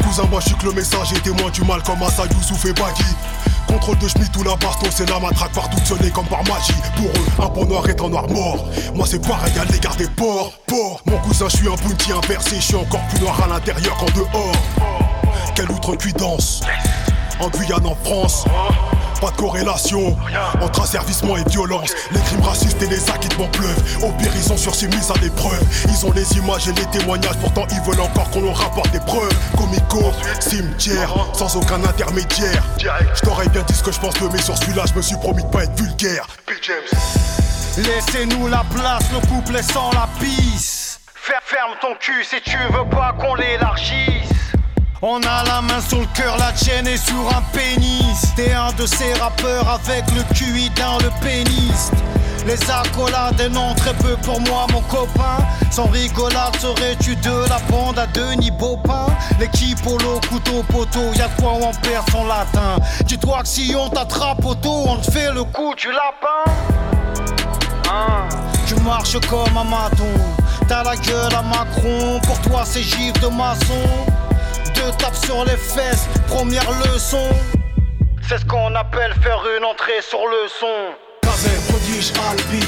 Cousin, 0.02 0.24
moi 0.30 0.40
je 0.40 0.48
suis 0.48 0.56
que 0.56 0.66
le 0.66 0.72
message 0.72 1.12
et 1.12 1.20
témoin 1.20 1.50
du 1.50 1.62
mal 1.62 1.82
comme 1.82 2.02
Assa 2.02 2.24
Youssouf 2.26 2.64
et 2.66 2.72
Baki. 2.72 3.04
Contrôle 3.66 3.98
de 3.98 4.08
Schmitt 4.08 4.36
ou 4.36 4.42
la 4.42 4.56
baston, 4.56 4.86
c'est 4.90 5.08
la 5.08 5.18
matraque 5.18 5.52
partout 5.52 5.78
sonné 5.84 6.10
comme 6.10 6.26
par 6.26 6.44
magie. 6.44 6.74
Pour 6.96 7.06
eux, 7.06 7.44
un 7.44 7.48
pont 7.48 7.64
noir 7.64 7.88
est 7.88 8.00
un 8.00 8.08
noir 8.08 8.28
mort. 8.28 8.68
Moi 8.94 9.06
c'est 9.08 9.26
pareil 9.26 9.52
à 9.58 9.64
l'égard 9.64 9.96
des 9.96 10.08
porcs. 10.08 10.52
Porc. 10.66 11.00
Mon 11.06 11.18
cousin, 11.18 11.46
je 11.48 11.56
suis 11.56 11.68
un 11.68 11.74
bounty 11.74 12.12
inversé, 12.12 12.56
je 12.56 12.60
suis 12.60 12.76
encore 12.76 13.02
plus 13.08 13.20
noir 13.20 13.40
à 13.42 13.46
l'intérieur 13.48 13.96
qu'en 13.96 14.06
dehors. 14.06 14.56
Quelle 15.54 15.70
outrecuidance 15.70 16.62
En 17.40 17.48
Guyane, 17.48 17.86
en 17.86 17.96
France. 18.04 18.44
Pas 19.20 19.30
de 19.30 19.36
corrélation 19.36 20.16
entre 20.60 20.82
asservissement 20.82 21.36
et 21.36 21.44
violence. 21.48 21.92
Les 22.12 22.20
crimes 22.20 22.42
racistes 22.42 22.82
et 22.82 22.86
les 22.86 23.10
acquittements 23.10 23.48
pleuvent. 23.48 23.82
Au 24.02 24.10
pire, 24.12 24.32
ils 24.34 24.52
ont 24.52 24.56
sursis 24.56 24.86
mis 24.88 25.10
à 25.10 25.18
l'épreuve. 25.22 25.62
Ils 25.88 26.06
ont 26.06 26.12
les 26.12 26.36
images 26.36 26.68
et 26.68 26.72
les 26.72 26.86
témoignages, 26.86 27.36
pourtant 27.40 27.66
ils 27.70 27.80
veulent 27.82 28.00
encore 28.00 28.30
qu'on 28.30 28.42
leur 28.42 28.56
rapporte 28.56 28.90
des 28.90 29.00
preuves. 29.00 29.34
Comico, 29.56 30.12
cimetière, 30.40 31.14
sans 31.32 31.56
aucun 31.56 31.82
intermédiaire. 31.84 32.62
Je 32.78 33.20
t'aurais 33.20 33.48
bien 33.48 33.62
dit 33.62 33.74
ce 33.74 33.82
que 33.82 33.92
je 33.92 34.00
pense 34.00 34.14
de 34.14 34.28
mais 34.28 34.42
sur 34.42 34.56
celui-là, 34.56 34.84
je 34.86 34.94
me 34.94 35.02
suis 35.02 35.16
promis 35.16 35.42
de 35.42 35.48
pas 35.48 35.64
être 35.64 35.80
vulgaire. 35.80 36.26
Laissez-nous 37.76 38.48
la 38.48 38.64
place, 38.74 39.04
le 39.12 39.20
couple 39.26 39.56
est 39.56 39.72
sans 39.72 39.90
la 39.92 40.08
pisse. 40.20 41.00
Ferme 41.46 41.72
ton 41.80 41.94
cul 42.00 42.24
si 42.24 42.40
tu 42.42 42.56
veux 42.72 42.88
pas 42.90 43.14
qu'on 43.18 43.34
l'élargisse. 43.34 44.23
On 45.06 45.20
a 45.20 45.44
la 45.44 45.60
main 45.60 45.82
sur 45.86 46.00
le 46.00 46.06
cœur, 46.14 46.34
la 46.38 46.50
tienne 46.52 46.86
est 46.86 46.96
sur 46.96 47.28
un 47.28 47.42
pénis. 47.52 48.22
T'es 48.36 48.52
un 48.52 48.72
de 48.72 48.86
ces 48.86 49.12
rappeurs 49.12 49.68
avec 49.68 50.02
le 50.12 50.22
QI 50.34 50.70
dans 50.70 50.96
le 50.96 51.10
pénis. 51.20 51.90
Les 52.46 52.58
accolades 52.70 53.52
non 53.52 53.74
très 53.74 53.92
peu 53.92 54.16
pour 54.22 54.40
moi 54.40 54.66
mon 54.72 54.80
copain. 54.80 55.44
Sans 55.70 55.88
rigolade 55.88 56.56
serais-tu 56.58 57.16
de 57.16 57.48
la 57.50 57.58
bande 57.70 57.98
à 57.98 58.06
Denis 58.06 58.50
Baupin 58.50 59.08
L'équipe 59.38 59.78
polo, 59.82 60.22
couteau, 60.30 60.62
poteau, 60.70 61.12
y'a 61.18 61.28
quoi 61.38 61.52
on 61.52 61.74
perd 61.86 62.08
son 62.10 62.24
latin. 62.26 62.82
Dis-toi 63.04 63.42
que 63.42 63.48
si 63.48 63.74
on 63.78 63.90
t'attrape 63.90 64.42
auto, 64.42 64.84
on 64.86 64.96
te 64.96 65.10
fait 65.10 65.30
le 65.34 65.44
coup 65.44 65.74
du 65.74 65.88
lapin. 65.88 66.50
Hein, 67.92 68.26
Tu 68.66 68.74
marches 68.76 69.20
comme 69.28 69.54
un 69.54 69.64
maton. 69.64 70.08
T'as 70.66 70.82
la 70.82 70.96
gueule 70.96 71.34
à 71.34 71.42
Macron, 71.42 72.20
pour 72.22 72.40
toi 72.40 72.62
c'est 72.64 72.82
gifle 72.82 73.20
de 73.20 73.26
maçon 73.26 74.14
Deux 74.74 74.90
tapes 74.98 75.14
sur 75.14 75.44
les 75.44 75.56
fesses, 75.56 76.08
première 76.28 76.70
leçon. 76.86 77.28
C'est 78.28 78.38
ce 78.38 78.46
qu'on 78.46 78.74
appelle 78.74 79.12
faire 79.22 79.42
une 79.58 79.64
entrée 79.64 80.00
sur 80.00 80.26
le 80.26 80.48
son 80.48 81.03
Casé, 81.34 81.50
prodige, 81.68 82.12
Albi, 82.30 82.62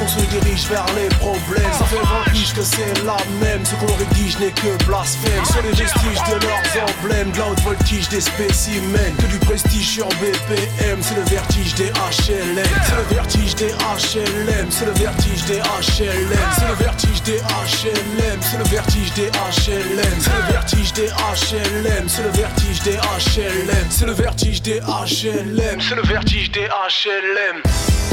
on 0.00 0.08
se 0.08 0.20
dirige 0.26 0.68
vers 0.68 0.86
les 0.94 1.08
problèmes. 1.16 1.72
Ça 1.76 1.84
fait 1.86 1.96
20 1.96 2.30
piges 2.32 2.54
que 2.54 2.62
c'est 2.62 3.04
la 3.04 3.16
même. 3.40 3.64
Ce 3.64 3.74
qu'on 3.74 3.92
rédige 3.94 4.38
n'est 4.38 4.52
que 4.52 4.84
blasphème. 4.84 5.44
Sur 5.44 5.62
les 5.62 5.70
vestiges 5.70 6.22
de 6.30 6.46
leurs 6.46 6.86
emblèmes, 6.86 7.32
de 7.32 7.38
la 7.38 7.48
haute 7.48 7.60
voltige 7.62 8.08
des 8.10 8.20
spécimens. 8.20 9.16
Que 9.18 9.26
du 9.26 9.38
prestige 9.38 9.88
sur 9.88 10.06
BPM, 10.06 11.02
c'est 11.02 11.16
le 11.16 11.22
vertige 11.22 11.74
des 11.74 11.90
HLM. 11.90 12.62
C'est 12.86 12.96
le 12.96 13.14
vertige 13.14 13.54
des 13.56 13.72
HLM, 13.72 14.70
c'est 14.70 14.86
le 14.86 14.92
vertige 14.92 15.44
des 15.46 15.58
HLM. 15.58 16.48
C'est 16.58 16.68
le 16.68 16.74
vertige 16.74 17.22
des 17.22 17.38
HLM, 17.38 18.40
c'est 18.40 18.58
le 18.58 18.64
vertige 18.64 19.12
des 19.14 19.30
HLM. 19.30 20.20
C'est 20.20 20.38
le 20.38 20.52
vertige 20.52 20.92
des 20.92 21.08
HLM, 21.08 22.08
c'est 22.08 22.22
le 22.22 22.30
vertige 22.30 22.82
des 22.82 22.96
HLM. 22.96 23.86
C'est 23.90 24.06
le 24.06 24.12
vertige 24.12 24.62
des 24.62 24.80
HLM, 24.80 25.80
c'est 25.80 25.96
le 25.96 26.02
vertige 26.02 26.52
des 26.52 26.68
HLM. 26.68 28.11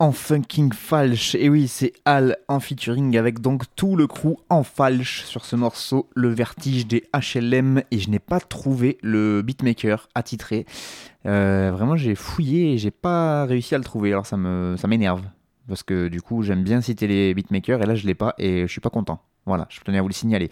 En 0.00 0.12
funking 0.12 0.72
falche. 0.72 1.36
Et 1.36 1.48
oui, 1.48 1.68
c'est 1.68 1.92
Al 2.06 2.38
en 2.48 2.58
featuring 2.58 3.16
avec 3.18 3.40
donc 3.40 3.64
tout 3.76 3.96
le 3.96 4.06
crew 4.06 4.34
en 4.48 4.64
falche 4.64 5.24
sur 5.24 5.44
ce 5.44 5.54
morceau, 5.54 6.08
Le 6.14 6.28
Vertige 6.30 6.86
des 6.86 7.04
HLM. 7.14 7.82
Et 7.90 7.98
je 7.98 8.10
n'ai 8.10 8.18
pas 8.18 8.40
trouvé 8.40 8.98
le 9.02 9.42
beatmaker 9.42 10.08
attitré. 10.14 10.64
Euh, 11.26 11.70
vraiment, 11.72 11.96
j'ai 11.96 12.14
fouillé 12.14 12.72
et 12.72 12.78
j'ai 12.78 12.90
pas 12.90 13.44
réussi 13.44 13.74
à 13.74 13.78
le 13.78 13.84
trouver. 13.84 14.10
Alors 14.10 14.26
ça 14.26 14.38
me, 14.38 14.74
ça 14.78 14.88
m'énerve 14.88 15.22
parce 15.68 15.82
que 15.82 16.08
du 16.08 16.22
coup, 16.22 16.42
j'aime 16.42 16.64
bien 16.64 16.80
citer 16.80 17.06
les 17.06 17.34
beatmakers 17.34 17.82
et 17.82 17.86
là, 17.86 17.94
je 17.94 18.06
l'ai 18.06 18.14
pas 18.14 18.34
et 18.38 18.62
je 18.62 18.72
suis 18.72 18.80
pas 18.80 18.90
content. 18.90 19.22
Voilà, 19.44 19.66
je 19.68 19.80
tenais 19.80 19.98
à 19.98 20.02
vous 20.02 20.08
le 20.08 20.14
signaler. 20.14 20.48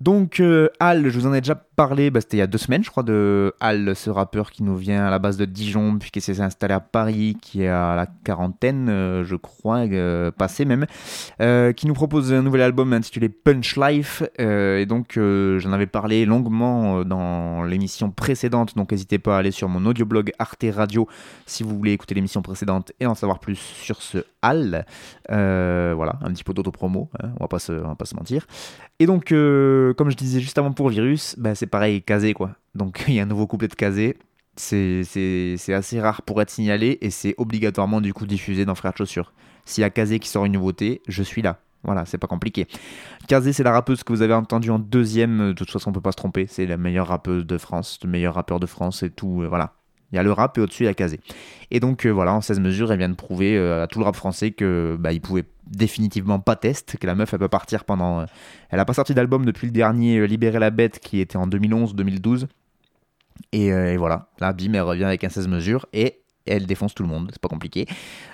Donc 0.00 0.40
euh, 0.40 0.68
Al, 0.78 1.08
je 1.08 1.18
vous 1.18 1.26
en 1.26 1.32
ai 1.32 1.40
déjà 1.40 1.54
parlé, 1.54 2.10
bah, 2.10 2.20
c'était 2.20 2.36
il 2.36 2.40
y 2.40 2.42
a 2.42 2.46
deux 2.46 2.58
semaines 2.58 2.84
je 2.84 2.90
crois, 2.90 3.02
de 3.02 3.54
Al, 3.60 3.96
ce 3.96 4.10
rappeur 4.10 4.50
qui 4.50 4.62
nous 4.62 4.76
vient 4.76 5.06
à 5.06 5.10
la 5.10 5.18
base 5.18 5.36
de 5.36 5.44
Dijon, 5.46 5.98
puis 5.98 6.10
qui 6.10 6.20
s'est 6.20 6.40
installé 6.40 6.74
à 6.74 6.80
Paris, 6.80 7.36
qui 7.40 7.62
est 7.62 7.68
à 7.68 7.94
la 7.96 8.06
quarantaine, 8.06 8.88
euh, 8.88 9.24
je 9.24 9.36
crois, 9.36 9.86
euh, 9.86 10.30
passé 10.30 10.64
même, 10.64 10.86
qui 11.74 11.86
nous 11.86 11.94
propose 11.94 12.32
un 12.32 12.42
nouvel 12.42 12.62
album 12.62 12.92
intitulé 12.92 13.28
Punch 13.28 13.76
Life. 13.76 14.22
et 14.38 14.86
donc 14.86 15.18
j'en 15.18 15.72
avais 15.72 15.86
parlé 15.86 16.26
longuement 16.26 17.04
dans 17.04 17.62
l'émission 17.62 18.10
précédente, 18.10 18.76
donc 18.76 18.92
n'hésitez 18.92 19.18
pas 19.18 19.36
à 19.36 19.38
aller 19.38 19.50
sur 19.50 19.68
mon 19.68 19.84
audioblog 19.86 20.32
Arte 20.38 20.66
Radio 20.74 21.08
si 21.46 21.62
vous 21.62 21.76
voulez 21.76 21.92
écouter 21.92 22.14
l'émission 22.14 22.42
précédente 22.42 22.92
et 23.00 23.06
en 23.06 23.14
savoir 23.14 23.38
plus 23.38 23.56
sur 23.56 24.02
ce 24.02 24.18
Al. 24.42 24.86
voilà, 25.28 26.18
un 26.22 26.32
petit 26.32 26.44
peu 26.44 26.52
d'autopromo, 26.52 27.08
hein, 27.22 27.30
on, 27.40 27.44
on 27.44 27.88
va 27.88 27.94
pas 27.96 28.04
se 28.04 28.14
mentir. 28.14 28.46
Et 28.98 29.06
donc, 29.06 29.26
comme 29.28 30.10
je 30.10 30.16
disais 30.16 30.40
juste 30.40 30.58
avant 30.58 30.72
pour 30.72 30.88
Virus, 30.88 31.34
bah, 31.38 31.54
c'est 31.54 31.66
pareil, 31.66 32.02
casé 32.02 32.32
quoi. 32.34 32.56
Donc 32.74 33.04
il 33.08 33.14
y 33.14 33.20
a 33.20 33.22
un 33.22 33.26
nouveau 33.26 33.46
couplet 33.46 33.68
de 33.68 33.74
casé. 33.74 34.16
C'est 34.56 35.56
assez 35.68 36.00
rare 36.00 36.22
pour 36.22 36.40
être 36.40 36.50
signalé 36.50 36.98
et 37.02 37.10
c'est 37.10 37.34
obligatoirement 37.36 38.00
du 38.00 38.14
coup 38.14 38.26
diffusé 38.26 38.64
dans 38.64 38.74
Frères 38.74 38.92
de 38.92 38.98
Chaussures. 38.98 39.32
S'il 39.66 39.82
y 39.82 39.84
a 39.84 39.90
Kazé 39.90 40.18
qui 40.18 40.28
sort 40.28 40.44
une 40.44 40.52
nouveauté, 40.52 41.02
je 41.08 41.22
suis 41.22 41.42
là. 41.42 41.58
Voilà, 41.82 42.04
c'est 42.04 42.18
pas 42.18 42.26
compliqué. 42.26 42.66
Kazé, 43.28 43.52
c'est 43.52 43.62
la 43.62 43.72
rappeuse 43.72 44.02
que 44.02 44.12
vous 44.12 44.22
avez 44.22 44.34
entendue 44.34 44.70
en 44.70 44.78
deuxième. 44.78 45.48
De 45.48 45.52
toute 45.52 45.70
façon, 45.70 45.90
on 45.90 45.92
peut 45.92 46.00
pas 46.00 46.12
se 46.12 46.16
tromper. 46.16 46.46
C'est 46.48 46.66
la 46.66 46.76
meilleure 46.76 47.08
rappeuse 47.08 47.46
de 47.46 47.58
France, 47.58 47.98
le 48.02 48.10
meilleur 48.10 48.34
rappeur 48.34 48.60
de 48.60 48.66
France 48.66 49.02
et 49.02 49.10
tout. 49.10 49.42
Euh, 49.42 49.48
voilà. 49.48 49.74
Il 50.12 50.16
y 50.16 50.18
a 50.18 50.22
le 50.22 50.32
rap 50.32 50.56
et 50.56 50.60
au-dessus, 50.60 50.84
il 50.84 50.86
y 50.86 50.88
a 50.88 50.94
Kazé. 50.94 51.20
Et 51.70 51.80
donc, 51.80 52.06
euh, 52.06 52.10
voilà, 52.10 52.32
en 52.32 52.40
16 52.40 52.60
mesures, 52.60 52.92
elle 52.92 52.98
vient 52.98 53.08
de 53.08 53.14
prouver 53.14 53.56
euh, 53.56 53.82
à 53.82 53.86
tout 53.86 53.98
le 53.98 54.04
rap 54.04 54.14
français 54.14 54.52
que 54.52 54.96
bah, 54.98 55.12
il 55.12 55.20
pouvait 55.20 55.44
définitivement 55.66 56.38
pas 56.38 56.54
test, 56.54 56.96
que 56.96 57.06
la 57.06 57.14
meuf, 57.14 57.32
elle 57.32 57.40
peut 57.40 57.48
partir 57.48 57.84
pendant. 57.84 58.20
Euh, 58.20 58.24
elle 58.70 58.78
a 58.78 58.84
pas 58.84 58.94
sorti 58.94 59.14
d'album 59.14 59.44
depuis 59.44 59.66
le 59.66 59.72
dernier 59.72 60.26
Libérer 60.26 60.58
la 60.58 60.70
bête 60.70 61.00
qui 61.00 61.20
était 61.20 61.36
en 61.36 61.48
2011-2012. 61.48 62.46
Et, 63.52 63.96
voilà, 63.96 64.28
là, 64.40 64.52
bim, 64.52 64.72
elle 64.74 64.82
revient 64.82 65.04
avec 65.04 65.22
un 65.24 65.28
16 65.28 65.48
mesures 65.48 65.86
et 65.92 66.20
elle 66.46 66.66
défonce 66.66 66.94
tout 66.94 67.02
le 67.02 67.08
monde, 67.08 67.28
c'est 67.32 67.40
pas 67.40 67.48
compliqué. 67.48 67.86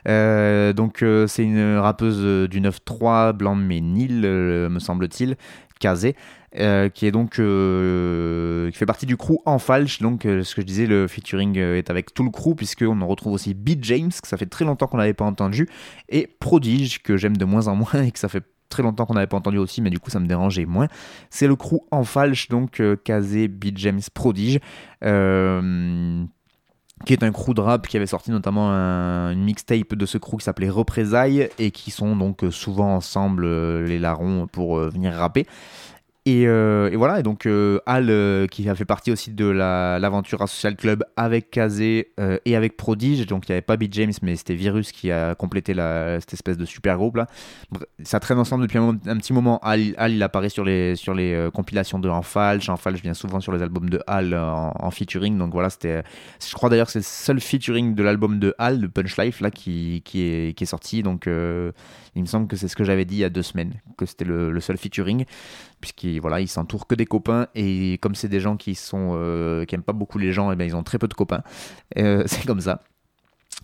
donc 0.06 1.04
c'est 1.26 1.42
une 1.42 1.76
rappeuse 1.76 2.48
du 2.48 2.60
9-3, 2.60 3.32
blanc 3.32 3.54
mais 3.54 3.80
nil, 3.80 4.20
me 4.20 4.78
semble-t-il, 4.78 5.36
casée. 5.82 6.14
Euh, 6.58 6.90
qui 6.90 7.06
est 7.06 7.12
donc 7.12 7.38
euh, 7.38 8.70
fait 8.72 8.84
partie 8.84 9.06
du 9.06 9.16
crew 9.16 9.38
en 9.46 9.58
falche. 9.58 10.00
Donc, 10.00 10.26
euh, 10.26 10.44
ce 10.44 10.54
que 10.54 10.60
je 10.60 10.66
disais, 10.66 10.86
le 10.86 11.08
featuring 11.08 11.56
est 11.56 11.88
avec 11.88 12.12
tout 12.12 12.24
le 12.24 12.30
crew, 12.30 12.54
puisqu'on 12.54 13.00
en 13.00 13.06
retrouve 13.06 13.32
aussi 13.32 13.54
Beat 13.54 13.82
James, 13.84 14.10
que 14.10 14.28
ça 14.28 14.36
fait 14.36 14.46
très 14.46 14.66
longtemps 14.66 14.86
qu'on 14.86 14.98
n'avait 14.98 15.14
pas 15.14 15.24
entendu, 15.24 15.66
et 16.10 16.26
Prodige, 16.40 17.02
que 17.02 17.16
j'aime 17.16 17.38
de 17.38 17.46
moins 17.46 17.68
en 17.68 17.76
moins 17.76 18.02
et 18.06 18.10
que 18.10 18.18
ça 18.18 18.28
fait 18.28 18.44
très 18.68 18.82
longtemps 18.82 19.06
qu'on 19.06 19.14
n'avait 19.14 19.26
pas 19.26 19.38
entendu 19.38 19.56
aussi, 19.58 19.80
mais 19.80 19.90
du 19.90 19.98
coup 19.98 20.10
ça 20.10 20.20
me 20.20 20.26
dérangeait 20.26 20.66
moins. 20.66 20.88
C'est 21.30 21.46
le 21.46 21.56
crew 21.56 21.80
en 21.90 22.04
falche, 22.04 22.48
donc 22.48 22.82
Kazé, 23.04 23.48
Beat 23.48 23.78
James, 23.78 24.00
Prodige. 24.12 24.60
Qui 27.04 27.12
est 27.12 27.22
un 27.22 27.32
crew 27.32 27.54
de 27.54 27.60
rap 27.60 27.86
qui 27.86 27.96
avait 27.96 28.06
sorti 28.06 28.30
notamment 28.30 28.70
un, 28.70 29.32
une 29.32 29.44
mixtape 29.44 29.94
de 29.94 30.06
ce 30.06 30.18
crew 30.18 30.36
qui 30.38 30.44
s'appelait 30.44 30.70
Représailles 30.70 31.48
et 31.58 31.70
qui 31.70 31.90
sont 31.90 32.16
donc 32.16 32.44
souvent 32.50 32.94
ensemble 32.94 33.46
les 33.84 33.98
larrons 33.98 34.46
pour 34.46 34.78
venir 34.78 35.12
rapper. 35.12 35.46
Euh, 36.28 36.88
et, 36.88 36.96
voilà, 36.96 37.18
et 37.18 37.24
donc 37.24 37.46
euh, 37.46 37.80
Al, 37.84 38.08
euh, 38.08 38.46
qui 38.46 38.68
a 38.68 38.76
fait 38.76 38.84
partie 38.84 39.10
aussi 39.10 39.32
de 39.32 39.46
l'Aventura 39.46 40.46
Social 40.46 40.76
Club 40.76 41.04
avec 41.16 41.50
Kazé 41.50 42.12
et 42.44 42.56
avec 42.56 42.76
Prodige, 42.76 43.26
donc 43.26 43.48
il 43.48 43.52
n'y 43.52 43.54
avait 43.54 43.62
pas 43.62 43.76
Beat 43.76 43.92
James, 43.94 44.12
mais 44.22 44.36
c'était 44.36 44.54
Virus 44.54 44.92
qui 44.92 45.10
a 45.10 45.34
complété 45.34 45.74
la, 45.74 46.20
cette 46.20 46.34
espèce 46.34 46.56
de 46.56 46.64
super 46.64 46.96
groupe 46.96 47.16
là. 47.16 47.26
Ça 48.04 48.20
traîne 48.20 48.38
ensemble 48.38 48.62
depuis 48.62 48.78
un, 48.78 48.94
petit 48.94 49.32
moment. 49.32 49.58
Al, 49.62 50.12
il 50.12 50.22
apparaît 50.22 50.48
sur 50.48 50.64
les, 50.64 50.94
sur 50.94 51.14
les 51.14 51.48
compilations 51.52 51.98
de 51.98 52.08
Enfalche. 52.08 52.68
Enfalche 52.68 53.02
vient 53.02 53.14
souvent 53.14 53.40
sur 53.40 53.52
les 53.52 53.62
albums 53.62 53.90
de 53.90 54.00
Al 54.06 54.34
en, 54.34 54.90
featuring, 54.90 55.36
donc 55.38 55.52
voilà, 55.52 55.70
c'était. 55.70 56.02
Je 56.46 56.54
crois 56.54 56.68
d'ailleurs 56.68 56.86
que 56.86 56.92
c'est 56.92 57.00
le 57.00 57.04
seul 57.04 57.40
featuring 57.40 57.94
de 57.94 58.02
l'album 58.02 58.38
de 58.38 58.54
Al, 58.58 58.80
de 58.80 58.86
Punch 58.86 59.16
Life, 59.18 59.40
là, 59.40 59.50
qui, 59.50 60.02
qui 60.04 60.22
est 60.22 60.64
sorti, 60.64 61.02
donc 61.02 61.26
il 62.14 62.22
me 62.22 62.26
semble 62.26 62.46
que 62.46 62.56
c'est 62.56 62.68
ce 62.68 62.76
que 62.76 62.84
j'avais 62.84 63.04
dit 63.04 63.16
il 63.16 63.20
y 63.20 63.24
a 63.24 63.30
deux 63.30 63.42
semaines, 63.42 63.74
que 63.96 64.06
c'était 64.06 64.24
le, 64.24 64.60
seul 64.60 64.76
featuring 64.76 65.24
puisqu'ils 65.80 66.20
voilà, 66.20 66.40
ils 66.40 66.48
s'entourent 66.48 66.86
que 66.86 66.94
des 66.94 67.06
copains 67.06 67.48
et 67.54 67.98
comme 68.02 68.14
c'est 68.14 68.28
des 68.28 68.40
gens 68.40 68.56
qui 68.56 68.74
sont 68.74 69.12
euh, 69.14 69.64
qui 69.64 69.74
aiment 69.74 69.82
pas 69.82 69.92
beaucoup 69.92 70.18
les 70.18 70.32
gens, 70.32 70.50
et 70.50 70.54
eh 70.54 70.56
bien 70.56 70.66
ils 70.66 70.76
ont 70.76 70.82
très 70.82 70.98
peu 70.98 71.08
de 71.08 71.14
copains. 71.14 71.42
Euh, 71.98 72.24
c'est 72.26 72.46
comme 72.46 72.60
ça. 72.60 72.82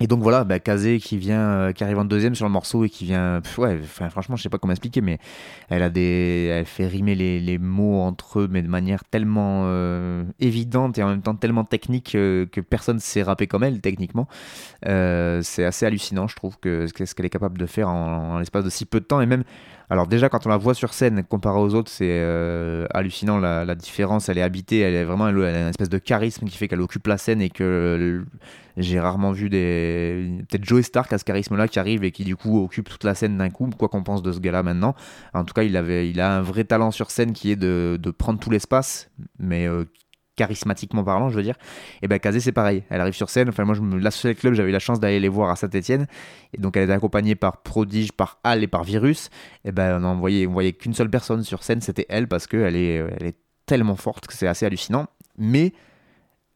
Et 0.00 0.06
donc 0.06 0.22
voilà, 0.22 0.44
bah, 0.44 0.60
Kazé 0.60 0.98
qui 1.00 1.18
vient, 1.18 1.40
euh, 1.40 1.72
qui 1.72 1.82
arrive 1.82 1.98
en 1.98 2.04
deuxième 2.04 2.34
sur 2.34 2.46
le 2.46 2.52
morceau 2.52 2.84
et 2.84 2.88
qui 2.88 3.04
vient, 3.04 3.40
pff, 3.42 3.58
ouais, 3.58 3.80
franchement, 3.82 4.36
je 4.36 4.42
sais 4.42 4.48
pas 4.48 4.58
comment 4.58 4.72
expliquer, 4.72 5.00
mais 5.00 5.18
elle 5.68 5.82
a 5.82 5.90
des, 5.90 6.50
elle 6.52 6.66
fait 6.66 6.86
rimer 6.86 7.14
les, 7.14 7.58
mots 7.58 8.00
entre 8.00 8.40
eux, 8.40 8.48
mais 8.50 8.62
de 8.62 8.68
manière 8.68 9.04
tellement 9.04 9.62
euh, 9.64 10.24
évidente 10.38 10.98
et 10.98 11.02
en 11.02 11.08
même 11.08 11.22
temps 11.22 11.34
tellement 11.34 11.64
technique 11.64 12.14
euh, 12.14 12.46
que 12.46 12.60
personne 12.60 13.00
sait 13.00 13.22
rapper 13.22 13.46
comme 13.48 13.64
elle 13.64 13.80
techniquement. 13.80 14.28
C'est 14.84 15.64
assez 15.64 15.86
hallucinant, 15.86 16.28
je 16.28 16.36
trouve, 16.36 16.58
que 16.58 16.86
ce 16.86 17.14
qu'elle 17.14 17.26
est 17.26 17.30
capable 17.30 17.58
de 17.58 17.66
faire 17.66 17.88
en, 17.88 18.34
en 18.34 18.38
l'espace 18.38 18.64
de 18.64 18.70
si 18.70 18.84
peu 18.84 19.00
de 19.00 19.04
temps 19.04 19.20
et 19.20 19.26
même 19.26 19.44
alors 19.90 20.06
déjà 20.06 20.28
quand 20.28 20.44
on 20.46 20.50
la 20.50 20.58
voit 20.58 20.74
sur 20.74 20.92
scène 20.92 21.24
comparé 21.24 21.58
aux 21.58 21.74
autres, 21.74 21.90
c'est 21.90 22.08
euh, 22.08 22.86
hallucinant 22.92 23.38
la, 23.38 23.74
différence. 23.74 24.28
Elle 24.28 24.38
est 24.38 24.42
habitée, 24.42 24.80
elle 24.80 24.94
est 24.94 25.04
vraiment 25.04 25.26
a 25.26 25.30
une 25.30 25.68
espèce 25.68 25.88
de 25.88 25.98
charisme 25.98 26.46
qui 26.46 26.56
fait 26.58 26.68
qu'elle 26.68 26.82
occupe 26.82 27.06
la 27.06 27.16
scène 27.16 27.40
et 27.40 27.48
que 27.48 27.64
euh, 27.64 28.24
j'ai 28.76 29.00
rarement 29.00 29.32
vu 29.32 29.48
des 29.48 30.44
peut-être 30.48 30.64
Joey 30.64 30.82
Stark 30.82 31.12
à 31.12 31.18
ce 31.18 31.24
charisme-là 31.24 31.68
qui 31.68 31.78
arrive 31.78 32.04
et 32.04 32.10
qui 32.10 32.24
du 32.24 32.36
coup 32.36 32.62
occupe 32.62 32.88
toute 32.88 33.04
la 33.04 33.14
scène 33.14 33.38
d'un 33.38 33.48
coup. 33.48 33.70
Quoi 33.78 33.88
qu'on 33.88 34.02
pense 34.02 34.22
de 34.22 34.30
ce 34.32 34.40
gars-là 34.40 34.62
maintenant, 34.62 34.94
en 35.32 35.44
tout 35.44 35.54
cas 35.54 35.62
il 35.62 35.76
avait, 35.76 36.10
il 36.10 36.20
a 36.20 36.36
un 36.36 36.42
vrai 36.42 36.64
talent 36.64 36.90
sur 36.90 37.10
scène 37.10 37.32
qui 37.32 37.50
est 37.50 37.56
de, 37.56 37.98
de 38.00 38.10
prendre 38.10 38.38
tout 38.38 38.50
l'espace, 38.50 39.10
mais 39.38 39.66
euh, 39.66 39.84
charismatiquement 40.38 41.04
parlant, 41.04 41.28
je 41.28 41.36
veux 41.36 41.42
dire. 41.42 41.56
Et 42.00 42.08
ben 42.08 42.18
Kazé, 42.18 42.40
c'est 42.40 42.52
pareil. 42.52 42.84
Elle 42.88 43.00
arrive 43.00 43.14
sur 43.14 43.28
scène. 43.28 43.48
Enfin, 43.48 43.64
moi, 43.64 43.74
je 43.74 43.82
me... 43.82 43.98
la 43.98 44.10
Social 44.10 44.36
Club, 44.36 44.54
j'avais 44.54 44.70
eu 44.70 44.72
la 44.72 44.78
chance 44.78 45.00
d'aller 45.00 45.20
les 45.20 45.28
voir 45.28 45.50
à 45.50 45.56
Saint-Etienne. 45.56 46.06
Et 46.54 46.60
donc, 46.60 46.76
elle 46.76 46.84
était 46.84 46.92
accompagnée 46.92 47.34
par 47.34 47.62
Prodige, 47.62 48.12
par 48.12 48.38
Al 48.44 48.62
et 48.62 48.68
par 48.68 48.84
Virus. 48.84 49.30
Et 49.64 49.72
ben, 49.72 50.02
on 50.02 50.14
voyait, 50.16 50.46
on 50.46 50.52
voyait 50.52 50.72
qu'une 50.72 50.94
seule 50.94 51.10
personne 51.10 51.42
sur 51.42 51.62
scène, 51.64 51.80
c'était 51.80 52.06
elle, 52.08 52.28
parce 52.28 52.46
qu'elle 52.46 52.76
est, 52.76 53.04
elle 53.18 53.26
est 53.26 53.36
tellement 53.66 53.96
forte 53.96 54.26
que 54.28 54.34
c'est 54.34 54.46
assez 54.46 54.64
hallucinant. 54.64 55.06
Mais 55.36 55.72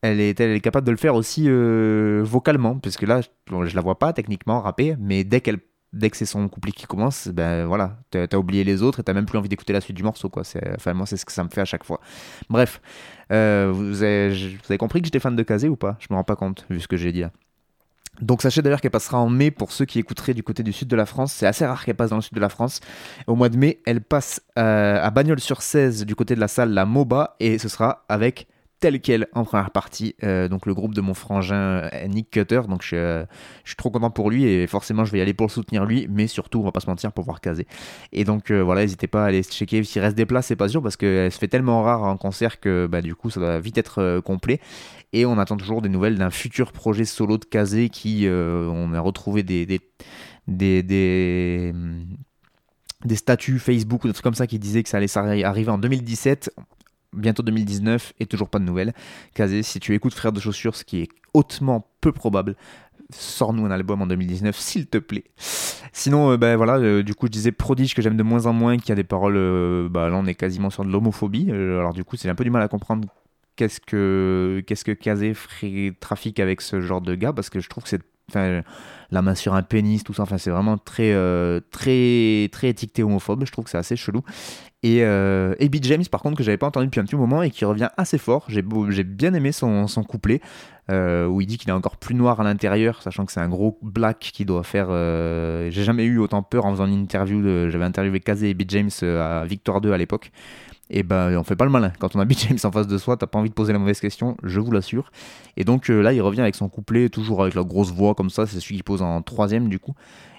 elle 0.00 0.20
est, 0.20 0.38
elle 0.40 0.52
est 0.52 0.60
capable 0.60 0.86
de 0.86 0.92
le 0.92 0.96
faire 0.96 1.14
aussi 1.14 1.44
euh, 1.48 2.22
vocalement, 2.24 2.78
puisque 2.78 3.02
là, 3.02 3.20
je, 3.20 3.28
je 3.66 3.74
la 3.74 3.82
vois 3.82 3.98
pas 3.98 4.12
techniquement 4.12 4.60
rapper, 4.60 4.96
mais 4.98 5.24
dès 5.24 5.40
qu'elle 5.40 5.58
dès 5.92 6.10
que 6.10 6.16
c'est 6.16 6.26
son 6.26 6.48
couplet 6.48 6.72
qui 6.72 6.86
commence, 6.86 7.28
ben 7.28 7.66
voilà, 7.66 7.98
t'as 8.10 8.26
as 8.30 8.38
oublié 8.38 8.64
les 8.64 8.82
autres 8.82 9.00
et 9.00 9.02
t'as 9.02 9.12
même 9.12 9.26
plus 9.26 9.38
envie 9.38 9.48
d'écouter 9.48 9.72
la 9.72 9.80
suite 9.80 9.96
du 9.96 10.02
morceau, 10.02 10.28
quoi. 10.28 10.42
Enfin, 10.74 10.94
moi, 10.94 11.06
c'est 11.06 11.16
ce 11.16 11.24
que 11.24 11.32
ça 11.32 11.44
me 11.44 11.48
fait 11.48 11.60
à 11.60 11.64
chaque 11.64 11.84
fois. 11.84 12.00
Bref, 12.48 12.80
euh, 13.30 13.70
vous, 13.74 14.02
avez, 14.02 14.78
compris 14.78 15.00
que 15.00 15.06
j'étais 15.06 15.20
fan 15.20 15.36
de 15.36 15.42
Kazé 15.42 15.68
ou 15.68 15.76
pas? 15.76 15.96
Je 16.00 16.06
me 16.10 16.16
rends 16.16 16.24
pas 16.24 16.36
compte, 16.36 16.66
vu 16.70 16.80
ce 16.80 16.88
que 16.88 16.96
j'ai 16.96 17.12
dit 17.12 17.20
là. 17.20 17.30
Donc 18.20 18.42
sachez 18.42 18.60
d'ailleurs 18.60 18.82
qu'elle 18.82 18.90
passera 18.90 19.18
en 19.18 19.28
mai 19.28 19.50
pour 19.50 19.72
ceux 19.72 19.86
qui 19.86 19.98
écouteraient 19.98 20.34
du 20.34 20.42
côté 20.42 20.62
du 20.62 20.72
sud 20.72 20.86
de 20.88 20.96
la 20.96 21.06
France. 21.06 21.32
C'est 21.32 21.46
assez 21.46 21.64
rare 21.64 21.82
qu'elle 21.84 21.96
passe 21.96 22.10
dans 22.10 22.16
le 22.16 22.22
sud 22.22 22.34
de 22.34 22.40
la 22.40 22.50
France. 22.50 22.80
Au 23.26 23.34
mois 23.34 23.48
de 23.48 23.56
mai, 23.56 23.80
elle 23.86 24.02
passe 24.02 24.42
euh, 24.58 25.02
à 25.02 25.10
Bagnols-sur-Cèze 25.10 26.04
du 26.04 26.14
côté 26.14 26.34
de 26.34 26.40
la 26.40 26.48
salle 26.48 26.70
La 26.70 26.84
Moba 26.84 27.36
et 27.40 27.58
ce 27.58 27.68
sera 27.68 28.04
avec 28.10 28.48
tel 28.82 29.00
quel 29.00 29.28
en 29.32 29.44
première 29.44 29.70
partie. 29.70 30.16
Euh, 30.24 30.48
donc 30.48 30.66
le 30.66 30.74
groupe 30.74 30.92
de 30.92 31.00
mon 31.00 31.14
frangin 31.14 31.88
euh, 31.94 32.06
Nick 32.08 32.30
Cutter. 32.30 32.62
Donc 32.68 32.82
je, 32.82 32.96
euh, 32.96 33.24
je, 33.62 33.70
suis 33.70 33.76
trop 33.76 33.90
content 33.90 34.10
pour 34.10 34.28
lui 34.28 34.44
et 34.44 34.66
forcément 34.66 35.04
je 35.04 35.12
vais 35.12 35.18
y 35.18 35.20
aller 35.20 35.34
pour 35.34 35.46
le 35.46 35.52
soutenir 35.52 35.84
lui, 35.84 36.08
mais 36.10 36.26
surtout 36.26 36.58
on 36.58 36.64
va 36.64 36.72
pas 36.72 36.80
se 36.80 36.88
mentir 36.88 37.12
pour 37.12 37.24
voir 37.24 37.40
caser. 37.40 37.66
Et 38.12 38.24
donc 38.24 38.50
voilà, 38.50 38.82
n'hésitez 38.82 39.06
pas 39.06 39.22
à 39.22 39.28
aller 39.28 39.44
checker 39.44 39.84
s'il 39.84 40.02
reste 40.02 40.16
des 40.16 40.26
places, 40.26 40.46
c'est 40.46 40.56
pas 40.56 40.68
sûr 40.68 40.82
parce 40.82 40.96
qu'elle 40.96 41.30
se 41.30 41.38
fait 41.38 41.46
tellement 41.46 41.82
rare 41.84 42.02
en 42.02 42.16
concert 42.16 42.58
que 42.58 42.88
bah, 42.90 43.00
du 43.02 43.14
coup 43.14 43.30
ça 43.30 43.38
doit 43.38 43.60
vite 43.60 43.78
être 43.78 44.20
complet. 44.24 44.60
Et 45.12 45.24
on 45.26 45.38
attend 45.38 45.56
toujours 45.56 45.80
des 45.80 45.88
nouvelles 45.88 46.18
d'un 46.18 46.30
futur 46.30 46.72
projet 46.72 47.04
solo 47.04 47.38
de 47.38 47.44
Kazé 47.44 47.88
qui 47.88 48.26
on 48.28 48.94
a 48.94 49.00
retrouvé 49.00 49.44
des, 49.44 49.64
des, 49.64 49.80
des, 50.48 50.82
des 50.82 51.72
des 53.04 53.16
statuts 53.16 53.58
Facebook 53.58 54.04
ou 54.04 54.08
des 54.08 54.12
trucs 54.12 54.24
comme 54.24 54.34
ça 54.34 54.46
qui 54.46 54.58
disaient 54.58 54.82
que 54.82 54.88
ça 54.88 54.98
allait 54.98 55.44
arriver 55.44 55.70
en 55.70 55.78
2017 55.78 56.50
bientôt 57.12 57.42
2019 57.42 58.14
et 58.20 58.26
toujours 58.26 58.48
pas 58.48 58.58
de 58.58 58.64
nouvelles. 58.64 58.92
Kazé, 59.34 59.62
si 59.62 59.80
tu 59.80 59.94
écoutes 59.94 60.14
Frères 60.14 60.32
de 60.32 60.40
Chaussures, 60.40 60.76
ce 60.76 60.84
qui 60.84 61.02
est 61.02 61.08
hautement 61.34 61.86
peu 62.00 62.12
probable, 62.12 62.56
sors-nous 63.10 63.66
un 63.66 63.70
album 63.70 64.02
en 64.02 64.06
2019, 64.06 64.56
s'il 64.56 64.86
te 64.86 64.98
plaît. 64.98 65.24
Sinon, 65.92 66.36
ben 66.36 66.56
voilà, 66.56 66.78
euh, 66.78 67.02
du 67.02 67.14
coup, 67.14 67.26
je 67.26 67.32
disais 67.32 67.52
Prodige 67.52 67.94
que 67.94 68.02
j'aime 68.02 68.16
de 68.16 68.22
moins 68.22 68.46
en 68.46 68.52
moins, 68.52 68.78
qui 68.78 68.92
a 68.92 68.94
des 68.94 69.04
paroles, 69.04 69.36
euh, 69.36 69.88
bah 69.88 70.08
là 70.08 70.16
on 70.16 70.26
est 70.26 70.34
quasiment 70.34 70.70
sur 70.70 70.84
de 70.84 70.90
l'homophobie. 70.90 71.50
alors 71.50 71.92
du 71.92 72.04
coup, 72.04 72.16
c'est 72.16 72.28
un 72.28 72.34
peu 72.34 72.44
du 72.44 72.50
mal 72.50 72.62
à 72.62 72.68
comprendre 72.68 73.08
qu'est-ce 73.56 73.80
que 73.80 74.62
qu'est-ce 74.66 74.84
que 74.84 74.92
Kazé 74.92 75.34
trafic 76.00 76.40
avec 76.40 76.60
ce 76.60 76.80
genre 76.80 77.00
de 77.00 77.14
gars, 77.14 77.32
parce 77.32 77.50
que 77.50 77.60
je 77.60 77.68
trouve 77.68 77.84
que 77.84 77.90
c'est 77.90 78.00
la 78.34 79.20
main 79.20 79.34
sur 79.34 79.54
un 79.54 79.62
pénis, 79.62 80.02
tout 80.04 80.14
ça. 80.14 80.22
Enfin, 80.22 80.38
c'est 80.38 80.50
vraiment 80.50 80.78
très, 80.78 81.12
très, 81.70 82.48
très 82.50 82.68
étiqueté 82.68 83.02
homophobe. 83.02 83.44
Je 83.44 83.52
trouve 83.52 83.64
que 83.64 83.70
c'est 83.70 83.78
assez 83.78 83.96
chelou. 83.96 84.22
Et, 84.82 85.04
euh, 85.04 85.54
Beat 85.60 85.84
James, 85.84 86.04
par 86.10 86.22
contre, 86.22 86.36
que 86.36 86.42
j'avais 86.42 86.56
pas 86.56 86.66
entendu 86.66 86.86
depuis 86.86 87.00
un 87.00 87.04
petit 87.04 87.16
moment 87.16 87.42
et 87.42 87.50
qui 87.50 87.64
revient 87.64 87.88
assez 87.96 88.18
fort. 88.18 88.46
J'ai, 88.48 88.62
bien 88.62 89.32
aimé 89.34 89.52
son, 89.52 89.86
son 89.86 90.02
couplet 90.02 90.40
euh, 90.90 91.26
où 91.26 91.40
il 91.40 91.46
dit 91.46 91.58
qu'il 91.58 91.68
est 91.68 91.74
encore 91.74 91.96
plus 91.96 92.14
noir 92.14 92.40
à 92.40 92.44
l'intérieur, 92.44 93.00
sachant 93.02 93.24
que 93.24 93.32
c'est 93.32 93.40
un 93.40 93.48
gros 93.48 93.78
black 93.82 94.18
qui 94.18 94.44
doit 94.44 94.64
faire. 94.64 94.88
Euh, 94.90 95.70
j'ai 95.70 95.84
jamais 95.84 96.04
eu 96.04 96.18
autant 96.18 96.42
peur 96.42 96.66
en 96.66 96.72
faisant 96.72 96.86
une 96.86 97.00
interview. 97.00 97.70
J'avais 97.70 97.84
interviewé 97.84 98.20
Kazé 98.20 98.50
et 98.50 98.54
Beat 98.54 98.70
James 98.70 98.90
à 99.02 99.44
Victoire 99.44 99.80
2 99.80 99.92
à 99.92 99.98
l'époque 99.98 100.32
et 100.92 101.02
ben 101.02 101.36
on 101.36 101.42
fait 101.42 101.56
pas 101.56 101.64
le 101.64 101.70
malin. 101.70 101.92
Quand 101.98 102.14
on 102.14 102.20
a 102.20 102.24
Beat 102.24 102.46
James 102.46 102.58
en 102.62 102.70
face 102.70 102.86
de 102.86 102.98
soi, 102.98 103.16
t'as 103.16 103.26
pas 103.26 103.38
envie 103.38 103.48
de 103.48 103.54
poser 103.54 103.72
la 103.72 103.78
mauvaise 103.78 103.98
question, 103.98 104.36
je 104.42 104.60
vous 104.60 104.70
l'assure. 104.70 105.10
Et 105.56 105.64
donc 105.64 105.90
euh, 105.90 106.02
là, 106.02 106.12
il 106.12 106.20
revient 106.20 106.42
avec 106.42 106.54
son 106.54 106.68
couplet, 106.68 107.08
toujours 107.08 107.42
avec 107.42 107.54
la 107.54 107.64
grosse 107.64 107.90
voix 107.90 108.14
comme 108.14 108.30
ça, 108.30 108.46
c'est 108.46 108.60
celui 108.60 108.76
qui 108.76 108.82
pose 108.82 109.02
en 109.02 109.22
troisième 109.22 109.68
du 109.68 109.78
coup. 109.78 109.94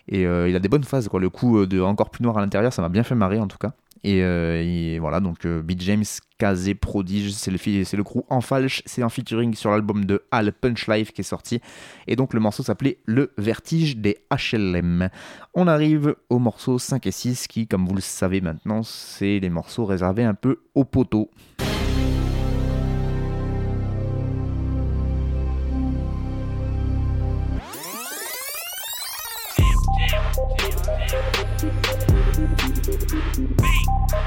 Et 0.08 0.28
euh, 0.28 0.48
il 0.48 0.56
a 0.56 0.60
des 0.60 0.70
bonnes 0.70 0.84
phases, 0.84 1.08
quoi. 1.08 1.20
Le 1.20 1.30
coup 1.30 1.66
de 1.66 1.82
encore 1.82 2.10
plus 2.10 2.24
noir 2.24 2.38
à 2.38 2.42
l'intérieur, 2.42 2.72
ça 2.72 2.82
m'a 2.82 2.90
bien 2.90 3.04
fait 3.04 3.16
marrer 3.16 3.40
en 3.40 3.48
tout 3.48 3.58
cas. 3.58 3.74
Et, 4.04 4.22
euh, 4.22 4.62
et 4.62 5.00
voilà, 5.00 5.20
donc 5.20 5.46
euh, 5.46 5.62
Beat 5.62 5.82
James, 5.82 6.04
Kazé, 6.38 6.76
Prodige, 6.76 7.32
c'est 7.32 7.52
le, 7.52 7.58
c'est 7.58 7.98
le 7.98 8.04
crew 8.04 8.24
en 8.30 8.42
falche, 8.42 8.84
c'est 8.86 9.02
un 9.02 9.10
featuring 9.10 9.54
sur 9.54 9.72
l'album 9.72 10.06
de 10.06 10.24
Al 10.32 10.52
Punch 10.52 10.88
Life 10.88 11.14
qui 11.14 11.22
est 11.22 11.24
sorti. 11.24 11.62
Et 12.08 12.16
donc 12.16 12.34
le 12.34 12.40
morceau 12.40 12.64
s'appelait 12.64 12.98
Le 13.06 13.32
Vertige 13.38 13.98
des 13.98 14.18
HLM. 14.30 15.10
On 15.54 15.68
arrive 15.68 16.16
au 16.30 16.40
morceau 16.40 16.80
5 16.80 17.08
et 17.08 17.12
6 17.12 17.48
qui, 17.48 17.68
comme 17.68 17.86
vous 17.88 17.96
le 17.96 18.02
savez 18.02 18.42
maintenant, 18.42 18.84
c'est 18.84 19.40
les 19.40 19.50
morceaux 19.50 19.86
réservés 19.86 20.24
un 20.24 20.34
peu 20.34 20.60
aux 20.76 20.86
poteaux. 20.86 21.30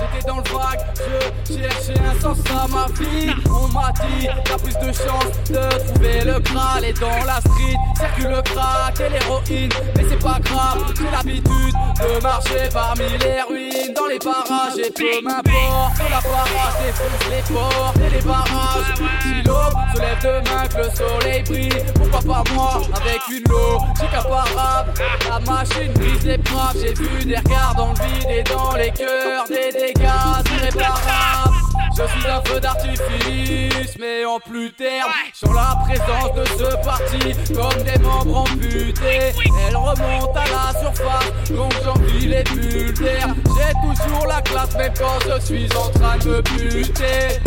J'étais 0.00 0.26
dans 0.26 0.36
le 0.36 0.42
vague, 0.44 0.80
je 0.96 1.54
cherchais 1.54 2.00
un 2.00 2.20
sens 2.20 2.38
à 2.50 2.66
ma 2.68 2.86
vie. 2.98 3.32
On 3.50 3.68
m'a 3.68 3.92
dit, 3.92 4.28
t'as 4.44 4.56
plus 4.56 4.72
de 4.72 4.92
chance 4.92 5.36
de 5.50 5.92
trouver 5.92 6.24
le 6.24 6.40
Graal. 6.40 6.84
Et 6.84 6.92
dans 6.94 7.24
la 7.26 7.40
street, 7.40 7.76
circule 7.98 8.30
le 8.30 8.42
crack 8.42 8.98
et 8.98 9.08
l'héroïne. 9.10 9.70
Mais 9.96 10.04
c'est 10.08 10.18
pas 10.18 10.38
grave, 10.40 10.84
j'ai 10.96 11.10
l'habitude 11.10 11.74
de 12.00 12.22
marcher 12.22 12.68
parmi 12.72 13.08
les 13.18 13.42
ruines. 13.46 13.92
Dans 13.94 14.06
les 14.06 14.18
parages, 14.18 14.78
et 14.78 14.90
peu 14.90 15.20
m'importe. 15.22 15.98
La 16.10 16.20
parade 16.22 16.76
défonce 16.82 17.26
les 17.30 17.54
portes 17.54 17.96
et 17.98 18.10
les 18.10 18.22
barrages. 18.22 18.94
Si 19.22 19.42
l'eau 19.46 19.68
se 19.94 20.00
lève 20.00 20.22
demain, 20.22 20.66
que 20.68 20.76
le 20.78 20.90
soleil 20.96 21.42
brille. 21.42 21.84
Pourquoi 21.94 22.20
pas 22.20 22.50
moi, 22.54 22.80
avec 22.96 23.20
une 23.28 23.44
logique 23.50 24.14
imparable. 24.14 24.92
La 25.28 25.38
machine 25.40 25.92
brise 25.92 26.24
les 26.24 26.38
braves. 26.38 26.76
J'ai 26.80 26.94
vu 26.94 27.24
des 27.24 27.36
regards 27.36 27.74
dans 27.76 27.92
le 27.92 28.06
vide 28.06 28.30
et 28.30 28.42
dans 28.44 28.74
les 28.74 28.90
cœurs 28.90 29.44
des 29.48 29.70
dégâts 29.72 29.89
irréparables. 29.98 31.56
Je 31.96 32.06
suis 32.06 32.30
un 32.30 32.40
feu 32.42 32.60
d'artifice, 32.60 33.98
mais 33.98 34.24
en 34.24 34.38
plus 34.38 34.72
terme 34.72 35.10
Sur 35.34 35.52
la 35.52 35.76
présence 35.84 36.34
de 36.34 36.44
ce 36.46 36.84
parti, 36.84 37.54
comme 37.54 37.82
des 37.82 37.98
membres 37.98 38.38
amputés. 38.38 39.32
Elle 39.68 39.76
remonte 39.76 40.36
à 40.36 40.44
la 40.46 40.80
surface, 40.80 41.50
donc 41.50 41.72
j'envie 41.84 42.26
les 42.26 42.44
bulles 42.44 42.94
d'air 42.94 43.34
J'ai 43.44 44.06
toujours 44.06 44.26
la 44.26 44.40
classe, 44.40 44.74
même 44.76 44.94
quand 44.98 45.18
je 45.26 45.44
suis 45.44 45.68
en 45.76 45.90
train 45.90 46.16
de 46.18 46.40
buter. 46.42 47.40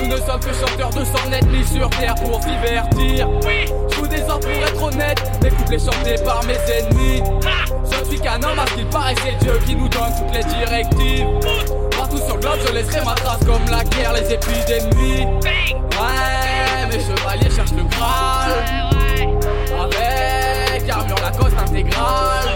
Nous 0.00 0.08
ne 0.08 0.16
sommes 0.16 0.40
que 0.40 0.52
chanteurs 0.52 0.90
de 0.90 1.04
sornettes 1.04 1.46
mis 1.46 1.64
sur 1.64 1.88
terre 1.90 2.14
pour 2.16 2.40
divertir 2.40 3.28
Pour 4.40 4.50
être 4.50 4.82
honnête, 4.82 5.22
mes 5.42 5.50
couplets 5.50 5.78
par 6.24 6.42
mes 6.44 6.58
ennemis 6.72 7.22
Je 7.90 8.08
suis 8.08 8.20
qu'un 8.20 8.42
homme 8.42 8.58
à 8.58 8.64
qu'il 8.66 8.86
paraît, 8.86 9.14
c'est 9.24 9.44
Dieu 9.44 9.58
qui 9.66 9.74
nous 9.74 9.88
donne 9.88 10.12
toutes 10.18 10.34
les 10.34 10.44
directives 10.44 11.26
Partout 11.96 12.18
sur 12.18 12.34
le 12.36 12.40
globe, 12.40 12.58
je 12.66 12.72
laisserai 12.72 13.04
ma 13.04 13.14
trace 13.14 13.44
comme 13.46 13.64
la 13.70 13.82
guerre, 13.84 14.12
les 14.12 14.32
épidémies. 14.32 15.26
Ouais, 15.26 16.86
mes 16.90 17.00
chevaliers 17.00 17.50
cherchent 17.50 17.72
le 17.72 17.84
Graal. 17.84 18.52
Avec 19.80 20.90
armure 20.90 21.16
Lacoste 21.22 21.58
intégrale. 21.58 22.48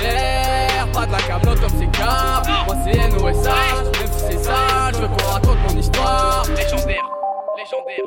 Cher, 0.00 0.86
pas 0.92 1.06
de 1.06 1.12
la 1.12 1.18
camelote 1.18 1.60
comme 1.60 1.78
c'est 1.78 1.90
cap. 1.90 2.46
Moi 2.66 2.76
c'est 2.84 2.96
même 2.96 4.12
si 4.12 4.20
c'est 4.30 4.44
sale, 4.44 4.94
je 4.94 4.98
veux 4.98 5.08
qu'on 5.08 5.32
raconte 5.32 5.58
mon 5.68 5.78
histoire. 5.78 6.44
Légendaire, 6.56 7.10
légendaire, 7.56 8.06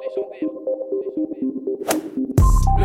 légendaire. 0.00 0.61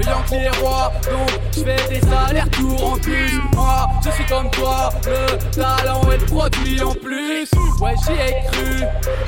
Donc 0.07 1.41
je 1.51 1.63
fais 1.63 1.89
des 1.89 2.07
allers-retours 2.07 2.93
en 2.93 2.97
plus. 2.97 3.41
Moi, 3.53 3.87
je 4.05 4.11
suis 4.11 4.25
comme 4.25 4.49
toi, 4.51 4.89
le 5.05 5.37
talent 5.51 6.01
et 6.11 6.17
le 6.17 6.25
produit 6.25 6.81
en 6.81 6.93
plus. 6.93 7.49
Ouais, 7.81 7.95
j'y 8.05 8.13
ai 8.13 8.45
cru, 8.51 8.83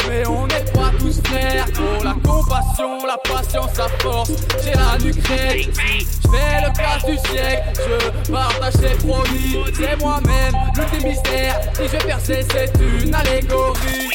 mais 0.07 0.27
on 0.27 0.47
n'est 0.47 0.71
pas 0.71 0.91
tous 0.97 1.21
frères. 1.23 1.65
Pour 1.73 2.03
la 2.03 2.13
compassion, 2.13 3.05
la 3.05 3.17
patience, 3.17 3.77
la 3.77 3.87
force, 3.99 4.31
j'ai 4.63 4.73
la 4.73 4.97
nuque 5.03 5.21
Je 5.21 6.29
fais 6.29 6.61
le 6.61 6.75
casse 6.75 7.05
du 7.05 7.17
siècle, 7.29 7.63
je 7.75 8.31
partage 8.31 8.75
les 8.81 8.95
promis. 8.95 9.57
C'est 9.75 9.99
moi-même, 10.01 10.53
le 10.75 11.03
mystère. 11.03 11.59
Si 11.73 11.83
je 11.87 12.05
percer, 12.05 12.45
c'est 12.51 12.71
une 12.79 13.13
allégorie. 13.13 14.09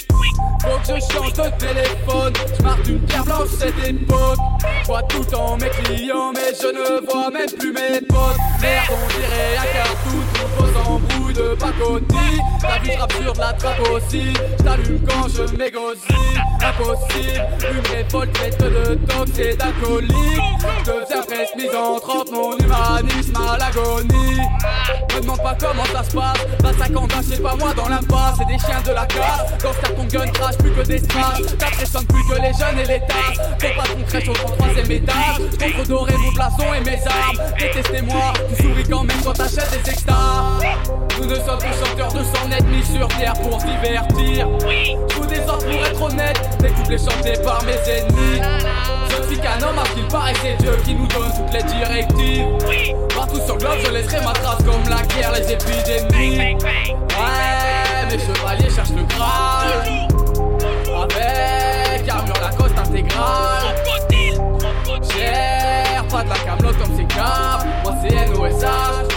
Faut 0.64 0.78
que 0.78 0.98
je 0.98 1.12
change 1.12 1.32
de 1.34 1.50
téléphone. 1.58 2.32
Je 2.56 2.62
marque 2.62 2.88
une 2.88 3.00
pierre 3.00 3.24
blanche 3.24 3.48
cette 3.58 3.86
époque. 3.86 4.38
Je 4.82 4.86
vois 4.86 5.02
tout 5.02 5.18
le 5.18 5.26
temps 5.26 5.56
mes 5.58 5.68
clients, 5.68 6.32
mais 6.32 6.53
je 6.60 6.68
ne 6.68 7.06
vois 7.06 7.30
même 7.30 7.50
plus 7.50 7.72
mes 7.72 8.00
potes. 8.02 8.36
Merde, 8.60 8.86
on 8.90 9.06
dirait 9.18 9.56
un 9.58 9.66
cartoon. 9.72 10.22
Pose 10.56 10.76
en 10.76 10.98
brouille 10.98 11.23
de. 11.34 11.54
Ta 12.60 12.78
vie, 12.78 12.90
je 12.92 13.22
sur 13.22 13.34
la 13.34 13.52
trappe 13.52 13.80
aussi. 13.90 14.32
J't'allume 14.60 15.00
quand 15.06 15.28
je 15.28 15.56
m'égocie. 15.56 16.34
Impossible, 16.62 17.46
une 17.60 17.94
révolte 17.94 18.38
faite 18.38 18.58
de 18.58 18.94
tox 19.06 19.38
et 19.38 19.54
d'alcoolique. 19.54 20.14
Je 20.80 20.90
deviens 20.90 21.22
presque 21.22 21.56
misanthrope, 21.56 22.30
mon 22.32 22.56
humanisme 22.56 23.36
à 23.36 23.58
l'agonie. 23.58 24.40
Me 25.14 25.20
demande 25.20 25.42
pas 25.42 25.56
comment 25.58 25.84
ça 25.92 26.02
se 26.02 26.14
passe. 26.14 26.38
25 26.62 26.96
ans 26.96 27.06
c'est 27.22 27.42
pas 27.42 27.56
moi 27.56 27.74
dans 27.74 27.88
l'impasse. 27.88 28.36
C'est 28.38 28.46
des 28.46 28.58
chiens 28.58 28.80
de 28.86 28.92
la 28.92 29.06
casse. 29.06 29.52
Dans 29.62 29.72
ce 29.72 29.80
carton 29.80 30.04
gun 30.04 30.26
crash, 30.32 30.56
plus 30.58 30.72
que 30.72 30.82
des 30.82 30.98
strass. 30.98 31.40
T'impressionnes 31.58 32.06
plus 32.06 32.24
que 32.28 32.40
les 32.40 32.52
jeunes 32.52 32.78
et 32.78 32.86
les 32.86 33.00
tasses. 33.00 33.40
Faut 33.60 33.80
pas 33.80 33.88
qu'on 33.88 34.02
crèche 34.02 34.28
au 34.28 34.32
troisième 34.32 34.90
étage. 34.90 35.38
Contre 35.60 35.88
doré 35.88 36.12
mon 36.16 36.32
blason 36.32 36.74
et 36.74 36.80
mes 36.80 37.00
armes. 37.06 37.38
Détestez-moi, 37.58 38.32
tu 38.48 38.62
souris 38.62 38.84
quand 38.88 39.04
même 39.04 39.16
quand 39.22 39.32
t'achètes 39.32 39.82
des 39.84 39.90
extas. 39.90 40.60
Nous 41.24 41.30
ne 41.30 41.36
sommes 41.36 41.58
plus 41.58 41.72
chanteurs 41.72 42.12
de 42.12 42.22
sonnettes 42.22 42.66
mis 42.66 42.84
sur 42.84 43.08
terre 43.08 43.32
pour 43.32 43.58
se 43.58 43.64
divertir. 43.64 44.46
Vous 45.14 45.24
désordre 45.24 45.64
pour 45.64 45.86
être 45.86 46.02
honnête. 46.02 46.38
Des 46.60 46.68
couplets 46.68 46.98
chantés 46.98 47.40
par 47.42 47.62
mes 47.64 47.72
ennemis. 47.90 48.42
Je 49.08 49.26
suis 49.26 49.38
qu'un 49.38 49.62
homme 49.66 49.78
à 49.78 49.84
qu'il 49.94 50.06
paraît, 50.08 50.34
c'est 50.42 50.62
Dieu 50.62 50.76
qui 50.84 50.94
nous 50.94 51.06
donne 51.06 51.32
toutes 51.34 51.54
les 51.54 51.62
directives. 51.62 52.44
Partout 53.14 53.40
sur 53.40 53.54
le 53.54 53.60
globe, 53.60 53.78
je 53.86 53.90
laisserai 53.90 54.22
ma 54.22 54.32
trace 54.32 54.62
comme 54.64 54.86
la 54.90 55.00
guerre, 55.14 55.32
les 55.32 55.50
épidémies. 55.50 56.56
Ouais, 56.62 58.06
mes 58.10 58.18
chevaliers 58.18 58.70
cherchent 58.74 58.90
le 58.90 59.04
Graal. 59.04 60.08
Avec 60.94 62.06
armure 62.06 62.34
Lacoste 62.42 62.78
intégrale. 62.78 63.74
Cher, 65.10 66.04
pas 66.10 66.22
de 66.22 66.28
la 66.28 66.36
camelote 66.36 66.78
comme 66.78 66.96
c'est 66.96 67.06
cap. 67.06 67.64
Moi 67.82 67.94
c'est 68.02 68.14
NOSH, 68.14 69.13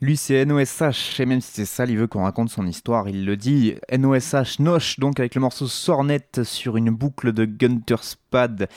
Lui, 0.00 0.16
c'est 0.16 0.44
NOSH, 0.44 1.18
et 1.18 1.26
même 1.26 1.40
si 1.40 1.50
c'est 1.52 1.64
ça, 1.64 1.84
il 1.84 1.98
veut 1.98 2.06
qu'on 2.06 2.22
raconte 2.22 2.50
son 2.50 2.64
histoire. 2.68 3.08
Il 3.08 3.24
le 3.24 3.36
dit 3.36 3.74
NOSH 3.90 4.60
Noche, 4.60 5.00
donc 5.00 5.18
avec 5.18 5.34
le 5.34 5.40
morceau 5.40 5.66
Sornet 5.66 6.20
sur 6.44 6.76
une 6.76 6.90
boucle 6.90 7.32
de 7.32 7.44
Gunter 7.44 7.96
Spad, 8.02 8.68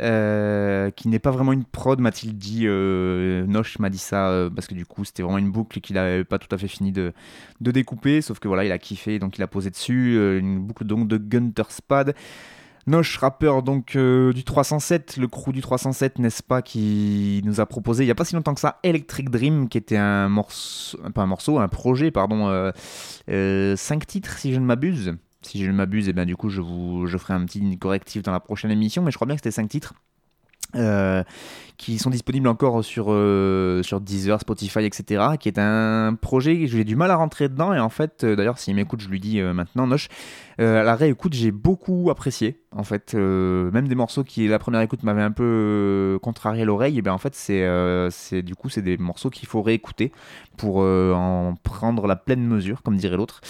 euh, 0.00 0.90
qui 0.90 1.08
n'est 1.08 1.18
pas 1.18 1.32
vraiment 1.32 1.52
une 1.52 1.64
prod, 1.64 2.00
m'a-t-il 2.00 2.38
dit. 2.38 2.62
Euh, 2.64 3.44
Noche 3.46 3.78
m'a 3.78 3.90
dit 3.90 3.98
ça 3.98 4.30
euh, 4.30 4.48
parce 4.48 4.66
que 4.66 4.74
du 4.74 4.86
coup, 4.86 5.04
c'était 5.04 5.22
vraiment 5.22 5.36
une 5.36 5.52
boucle 5.52 5.80
qu'il 5.80 5.96
n'avait 5.96 6.24
pas 6.24 6.38
tout 6.38 6.52
à 6.54 6.56
fait 6.56 6.68
fini 6.68 6.92
de, 6.92 7.12
de 7.60 7.70
découper, 7.70 8.22
sauf 8.22 8.38
que 8.38 8.48
voilà, 8.48 8.64
il 8.64 8.72
a 8.72 8.78
kiffé, 8.78 9.18
donc 9.18 9.36
il 9.36 9.42
a 9.42 9.46
posé 9.46 9.68
dessus 9.68 10.16
une 10.38 10.60
boucle 10.60 10.84
donc 10.84 11.08
de 11.08 11.18
Gunter 11.18 11.64
Spad. 11.68 12.14
Noche, 12.90 13.18
rappeur 13.18 13.62
donc 13.62 13.94
euh, 13.94 14.32
du 14.32 14.42
307, 14.42 15.16
le 15.16 15.28
crew 15.28 15.52
du 15.52 15.60
307, 15.60 16.18
n'est-ce 16.18 16.42
pas, 16.42 16.60
qui 16.60 17.40
nous 17.44 17.60
a 17.60 17.66
proposé 17.66 18.02
il 18.02 18.06
n'y 18.08 18.10
a 18.10 18.16
pas 18.16 18.24
si 18.24 18.34
longtemps 18.34 18.52
que 18.52 18.60
ça 18.60 18.80
Electric 18.82 19.30
Dream, 19.30 19.68
qui 19.68 19.78
était 19.78 19.96
un 19.96 20.28
morceau, 20.28 20.98
pas 21.14 21.22
un 21.22 21.26
morceau, 21.26 21.60
un 21.60 21.68
projet, 21.68 22.10
pardon, 22.10 22.46
5 22.46 22.50
euh, 22.50 22.72
euh, 23.30 23.76
titres 24.06 24.38
si 24.38 24.52
je 24.52 24.58
ne 24.58 24.64
m'abuse. 24.64 25.14
Si 25.42 25.64
je 25.64 25.70
ne 25.70 25.76
m'abuse, 25.76 26.08
et 26.08 26.10
eh 26.10 26.12
bien 26.12 26.26
du 26.26 26.36
coup 26.36 26.50
je 26.50 26.60
vous 26.60 27.06
je 27.06 27.16
ferai 27.16 27.32
un 27.32 27.44
petit 27.46 27.78
correctif 27.78 28.22
dans 28.22 28.32
la 28.32 28.40
prochaine 28.40 28.72
émission, 28.72 29.02
mais 29.02 29.12
je 29.12 29.16
crois 29.16 29.26
bien 29.26 29.36
que 29.36 29.40
c'était 29.40 29.52
5 29.52 29.68
titres. 29.68 29.94
Euh, 30.74 31.22
qui 31.80 31.98
sont 31.98 32.10
disponibles 32.10 32.46
encore 32.46 32.84
sur, 32.84 33.06
euh, 33.08 33.82
sur 33.82 34.02
Deezer, 34.02 34.38
Spotify, 34.38 34.80
etc. 34.80 35.24
Qui 35.40 35.48
est 35.48 35.58
un 35.58 36.14
projet 36.14 36.58
que 36.58 36.66
j'ai 36.66 36.84
du 36.84 36.94
mal 36.94 37.10
à 37.10 37.16
rentrer 37.16 37.48
dedans. 37.48 37.72
Et 37.72 37.80
en 37.80 37.88
fait, 37.88 38.22
euh, 38.22 38.36
d'ailleurs, 38.36 38.58
s'il 38.58 38.74
m'écoute, 38.74 39.00
je 39.00 39.08
lui 39.08 39.18
dis 39.18 39.40
maintenant, 39.40 39.86
Noche, 39.86 40.08
à 40.58 40.82
la 40.82 40.94
réécoute, 40.94 41.32
j'ai 41.32 41.52
beaucoup 41.52 42.10
apprécié. 42.10 42.60
En 42.76 42.84
fait, 42.84 43.14
même 43.14 43.88
des 43.88 43.94
morceaux 43.94 44.24
qui, 44.24 44.46
la 44.46 44.58
première 44.58 44.82
écoute, 44.82 45.02
m'avaient 45.04 45.22
un 45.22 45.30
peu 45.30 46.18
contrarié 46.22 46.66
l'oreille. 46.66 46.98
Et 46.98 47.02
bien 47.02 47.14
en 47.14 47.18
fait, 47.18 47.34
c'est 47.34 47.66
c'est 48.10 48.42
du 48.42 48.54
coup, 48.54 48.68
c'est 48.68 48.82
des 48.82 48.98
morceaux 48.98 49.30
qu'il 49.30 49.48
faut 49.48 49.62
réécouter 49.62 50.12
pour 50.58 50.80
en 50.80 51.54
prendre 51.62 52.06
la 52.06 52.16
pleine 52.16 52.46
mesure, 52.46 52.82
comme 52.82 52.96
dirait 52.96 53.16
l'autre. 53.16 53.40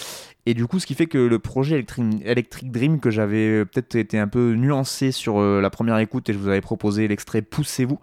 Et 0.47 0.55
du 0.55 0.65
coup, 0.65 0.79
ce 0.79 0.87
qui 0.87 0.95
fait 0.95 1.05
que 1.05 1.19
le 1.19 1.37
projet 1.37 1.85
Electric, 2.25 2.71
Dream, 2.71 2.99
que 2.99 3.11
j'avais 3.11 3.63
peut-être 3.63 3.95
été 3.95 4.17
un 4.17 4.27
peu 4.27 4.53
nuancé 4.53 5.11
sur 5.11 5.39
euh, 5.39 5.61
la 5.61 5.69
première 5.69 5.99
écoute 5.99 6.29
et 6.29 6.33
je 6.33 6.39
vous 6.39 6.47
avais 6.47 6.61
proposé 6.61 7.07
l'extrait 7.07 7.43
Poussez-vous, 7.43 7.99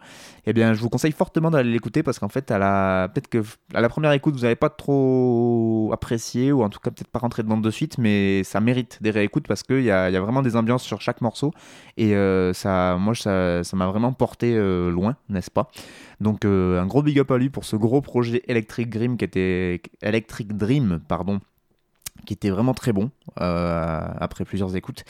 eh 0.47 0.53
bien, 0.53 0.75
je 0.75 0.81
vous 0.81 0.89
conseille 0.89 1.13
fortement 1.13 1.51
d'aller 1.51 1.71
l'écouter 1.71 2.03
parce 2.03 2.19
qu'en 2.19 2.29
fait, 2.29 2.51
à 2.51 2.59
la... 2.59 3.09
peut-être 3.13 3.47
à 3.75 3.81
la 3.81 3.89
première 3.89 4.13
écoute, 4.13 4.35
vous 4.35 4.43
n'avez 4.43 4.57
pas 4.57 4.71
trop 4.71 5.91
apprécié 5.93 6.53
ou 6.53 6.63
en 6.63 6.69
tout 6.69 6.81
cas 6.81 6.91
peut-être 6.91 7.11
pas 7.11 7.19
rentré 7.19 7.43
dedans 7.43 7.59
de 7.59 7.71
suite, 7.71 7.99
mais 7.99 8.45
ça 8.45 8.61
mérite 8.61 8.99
des 9.03 9.11
réécoutes 9.11 9.47
parce 9.47 9.63
qu'il 9.63 9.83
y 9.83 9.91
a, 9.91 10.11
vraiment 10.21 10.43
des 10.43 10.57
ambiances 10.57 10.83
sur 10.83 11.01
chaque 11.01 11.21
morceau 11.21 11.53
et 11.97 12.15
euh, 12.15 12.53
ça, 12.53 12.97
moi, 12.99 13.15
ça, 13.15 13.63
m'a 13.75 13.87
vraiment 13.87 14.13
porté 14.13 14.55
euh, 14.55 14.91
loin, 14.91 15.17
n'est-ce 15.29 15.51
pas? 15.51 15.71
Donc, 16.21 16.45
un 16.45 16.87
gros 16.87 17.03
big 17.03 17.19
up 17.21 17.31
à 17.31 17.39
lui 17.39 17.49
pour 17.51 17.65
ce 17.65 17.77
gros 17.77 18.01
projet 18.01 18.43
Electric 18.49 18.91
Dream 18.91 19.17
qui 19.17 19.25
était 19.25 19.81
Electric 20.03 20.57
Dream, 20.57 21.01
pardon 21.07 21.41
qui 22.27 22.35
était 22.35 22.51
vraiment 22.51 22.75
très 22.75 22.93
bon 22.93 23.11
euh, 23.41 24.01
après 24.19 24.45
plusieurs 24.45 24.77
écoutes. 24.77 25.05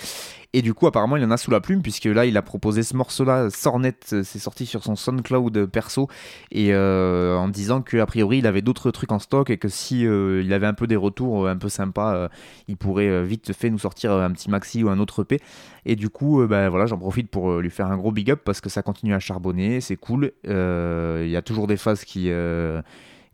Et 0.53 0.63
du 0.63 0.73
coup, 0.73 0.87
apparemment, 0.87 1.17
il 1.17 1.25
en 1.25 1.31
a 1.31 1.37
sous 1.37 1.51
la 1.51 1.61
plume, 1.61 1.83
puisque 1.83 2.07
là, 2.07 2.25
il 2.25 2.37
a 2.37 2.43
proposé 2.43 2.83
ce 2.83 2.97
morceau-là, 2.97 3.51
Sornet, 3.51 3.95
euh, 4.13 4.23
c'est 4.25 4.39
sorti 4.39 4.67
sur 4.67 4.83
son 4.83 4.97
SoundCloud 4.97 5.67
perso, 5.67 6.09
et 6.51 6.73
euh, 6.73 7.37
en 7.37 7.49
disant 7.49 7.83
qu'a 7.83 8.07
priori, 8.07 8.39
il 8.39 8.47
avait 8.47 8.63
d'autres 8.63 8.91
trucs 8.91 9.13
en 9.13 9.19
stock, 9.19 9.51
et 9.51 9.59
que 9.59 9.69
si 9.69 10.03
il 10.03 10.53
avait 10.53 10.67
un 10.67 10.75
peu 10.75 10.87
des 10.87 10.97
retours 10.97 11.49
un 11.49 11.57
peu 11.57 11.69
sympas, 11.69 12.29
il 12.67 12.77
pourrait 12.77 13.25
vite 13.25 13.53
fait 13.53 13.71
nous 13.71 13.79
sortir 13.79 14.13
un 14.13 14.31
petit 14.31 14.51
maxi 14.51 14.83
ou 14.83 14.89
un 14.89 14.99
autre 14.99 15.23
EP. 15.23 15.41
Et 15.85 15.97
du 15.97 16.09
coup, 16.09 16.47
ben, 16.47 16.69
voilà, 16.69 16.87
j'en 16.87 16.99
profite 16.99 17.31
pour 17.31 17.59
lui 17.59 17.71
faire 17.71 17.87
un 17.87 17.97
gros 17.97 18.13
big 18.13 18.31
up, 18.31 18.41
parce 18.45 18.61
que 18.61 18.69
ça 18.69 18.83
continue 18.83 19.15
à 19.15 19.19
charbonner, 19.19 19.81
c'est 19.81 19.97
cool. 19.97 20.33
Il 20.45 21.29
y 21.29 21.37
a 21.37 21.43
toujours 21.43 21.67
des 21.67 21.77
phases 21.77 22.05
qui 22.05 22.31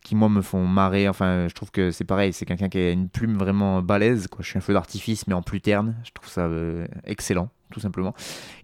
qui 0.05 0.14
moi 0.14 0.28
me 0.28 0.42
font 0.42 0.66
marrer. 0.66 1.09
Enfin, 1.09 1.48
je 1.48 1.55
trouve 1.55 1.72
que 1.72 1.90
c'est 1.90 2.05
pareil, 2.05 2.32
c'est 2.32 2.44
quelqu'un 2.44 2.68
qui 2.68 2.78
a 2.78 2.90
une 2.90 3.09
plume 3.09 3.36
vraiment 3.36 3.82
balèze. 3.82 4.28
Quoi. 4.28 4.42
Je 4.42 4.50
suis 4.50 4.59
un 4.59 4.61
feu 4.61 4.74
d'artifice, 4.74 5.26
mais 5.26 5.34
en 5.34 5.42
plus 5.42 5.61
terne. 5.61 5.96
Je 6.05 6.12
trouve 6.12 6.28
ça 6.28 6.42
euh, 6.42 6.86
excellent, 7.07 7.48
tout 7.72 7.80
simplement. 7.80 8.14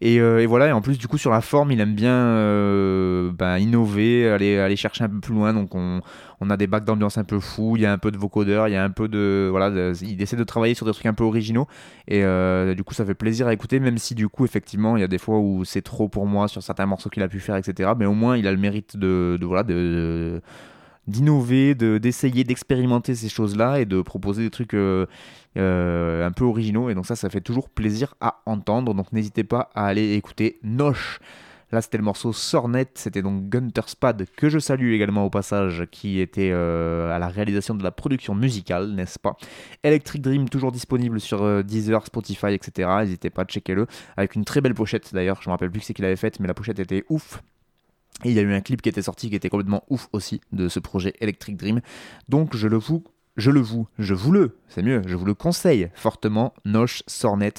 Et, 0.03 0.21
euh, 0.21 0.43
et, 0.43 0.47
voilà, 0.47 0.69
et 0.69 0.73
en 0.73 0.83
plus, 0.83 0.99
du 0.99 1.09
coup, 1.09 1.17
sur 1.17 1.31
la 1.31 1.41
forme, 1.41 1.73
il 1.73 1.81
aime 1.81 1.95
bien 1.95 2.13
euh, 2.13 3.33
ben, 3.33 3.57
innover, 3.57 4.29
aller, 4.29 4.59
aller 4.59 4.77
chercher 4.77 5.05
un 5.05 5.09
peu 5.09 5.19
plus 5.19 5.33
loin. 5.33 5.55
Donc, 5.55 5.75
on, 5.75 6.03
on 6.41 6.51
a 6.51 6.59
des 6.59 6.67
bacs 6.67 6.85
d'ambiance 6.85 7.17
un 7.17 7.25
peu 7.25 7.41
fous, 7.41 7.77
il 7.77 7.83
y 7.83 7.87
a 7.87 7.93
un 7.93 7.99
peu 7.99 8.11
de 8.11 8.19
vocodeur, 8.19 8.69
il 8.69 8.73
y 8.73 8.77
a 8.77 8.85
un 8.85 8.91
peu 8.91 9.09
de. 9.09 9.49
Voilà, 9.51 9.93
il 10.03 10.21
essaie 10.21 10.37
de 10.37 10.45
travailler 10.45 10.75
sur 10.75 10.85
des 10.85 10.93
trucs 10.93 11.07
un 11.07 11.15
peu 11.15 11.25
originaux. 11.25 11.67
Et 12.07 12.23
du 12.75 12.85
coup, 12.85 12.93
ça 12.93 13.07
fait 13.07 13.15
plaisir 13.15 13.47
à 13.47 13.55
écouter, 13.55 13.81
même 13.81 13.97
si, 13.97 14.15
du 14.15 14.29
coup, 14.29 14.45
effectivement, 14.45 14.99
il 14.99 15.01
y 15.01 15.05
a 15.05 15.09
des 15.09 15.19
fois 15.19 15.39
où 15.39 15.65
c'est 15.65 15.83
trop 15.83 16.11
pour 16.11 16.27
moi 16.27 16.49
sur 16.49 16.63
certains 16.63 16.85
morceaux 16.85 17.09
qu'il 17.09 17.23
a 17.23 17.29
pu 17.29 17.41
faire, 17.41 17.57
etc. 17.57 17.93
Mais 17.99 18.05
au 18.05 18.15
moins, 18.15 18.37
il 18.37 18.47
a 18.47 18.53
le 18.53 18.59
mérite 18.59 18.99
de 18.99 19.39
voilà, 19.43 19.63
de 19.63 20.43
d'innover, 21.07 21.75
d'essayer 21.75 22.45
d'expérimenter 22.45 23.15
ces 23.15 23.29
choses-là 23.29 23.81
et 23.81 23.85
de 23.85 24.03
proposer 24.03 24.43
des 24.43 24.51
trucs 24.51 24.75
euh, 24.75 25.07
euh, 25.57 26.27
un 26.27 26.33
peu 26.33 26.45
originaux. 26.45 26.91
Et 26.91 26.95
donc 26.95 27.07
ça, 27.07 27.17
ça 27.17 27.29
fait 27.31 27.41
toujours 27.41 27.69
plaisir 27.69 28.15
à 28.21 28.41
entendre. 28.47 28.95
Donc 28.95 29.13
n'hésitez 29.13 29.45
pas 29.45 29.71
à 29.75 29.87
aller 29.87 30.15
écouter 30.15 30.59
Noche. 30.63 31.19
Là, 31.73 31.81
c'était 31.81 31.99
le 31.99 32.03
morceau 32.03 32.33
Sornet, 32.33 32.89
c'était 32.95 33.23
donc 33.23 33.49
Gunter 33.49 33.83
Spad, 33.87 34.27
que 34.37 34.49
je 34.49 34.59
salue 34.59 34.93
également 34.93 35.25
au 35.25 35.31
passage, 35.31 35.87
qui 35.93 36.19
était 36.19 36.51
euh, 36.53 37.15
à 37.15 37.21
la 37.21 37.29
réalisation 37.29 37.77
de 37.77 37.85
la 37.85 37.93
production 37.93 38.35
musicale, 38.35 38.91
n'est-ce 38.91 39.21
pas? 39.21 39.37
Electric 39.85 40.21
Dream, 40.21 40.49
toujours 40.49 40.73
disponible 40.73 41.21
sur 41.21 41.63
Deezer, 41.63 42.05
Spotify, 42.05 42.55
etc. 42.55 42.91
N'hésitez 43.03 43.31
pas 43.31 43.43
à 43.43 43.45
checker 43.45 43.75
le, 43.75 43.87
avec 44.17 44.35
une 44.35 44.45
très 44.45 44.61
belle 44.61 44.75
pochette 44.75 45.15
d'ailleurs, 45.15 45.43
je 45.43 45.49
me 45.49 45.53
rappelle 45.53 45.71
plus 45.71 45.83
ce 45.83 45.93
qu'il 45.93 46.05
avait 46.05 46.17
fait, 46.17 46.41
mais 46.41 46.49
la 46.49 46.55
pochette 46.55 46.81
était 46.81 47.05
ouf. 47.09 47.41
Et 48.25 48.31
il 48.31 48.35
y 48.35 48.39
a 48.39 48.43
eu 48.43 48.53
un 48.53 48.61
clip 48.61 48.83
qui 48.83 48.89
était 48.89 49.03
sorti 49.03 49.31
qui 49.31 49.37
était 49.37 49.49
complètement 49.49 49.85
ouf 49.89 50.09
aussi 50.13 50.41
de 50.53 50.69
ce 50.69 50.81
projet 50.81 51.15
Electric 51.21 51.57
Dream. 51.57 51.81
Donc 52.29 52.57
je 52.57 52.69
le 52.69 52.77
vous 52.77 53.05
je 53.37 53.51
le 53.51 53.61
vous, 53.61 53.87
je 53.99 54.13
vous 54.13 54.33
le, 54.33 54.59
c'est 54.69 54.83
mieux, 54.83 55.03
je 55.07 55.15
vous 55.15 55.25
le 55.25 55.35
conseille 55.35 55.89
fortement, 55.95 56.53
Noche 56.65 57.03
Sornet 57.07 57.55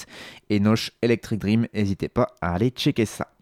et 0.50 0.60
Noche 0.60 0.92
Electric 1.02 1.40
Dream, 1.40 1.66
n'hésitez 1.74 2.08
pas 2.08 2.28
à 2.40 2.54
aller 2.54 2.68
checker 2.70 3.06
ça. 3.06 3.32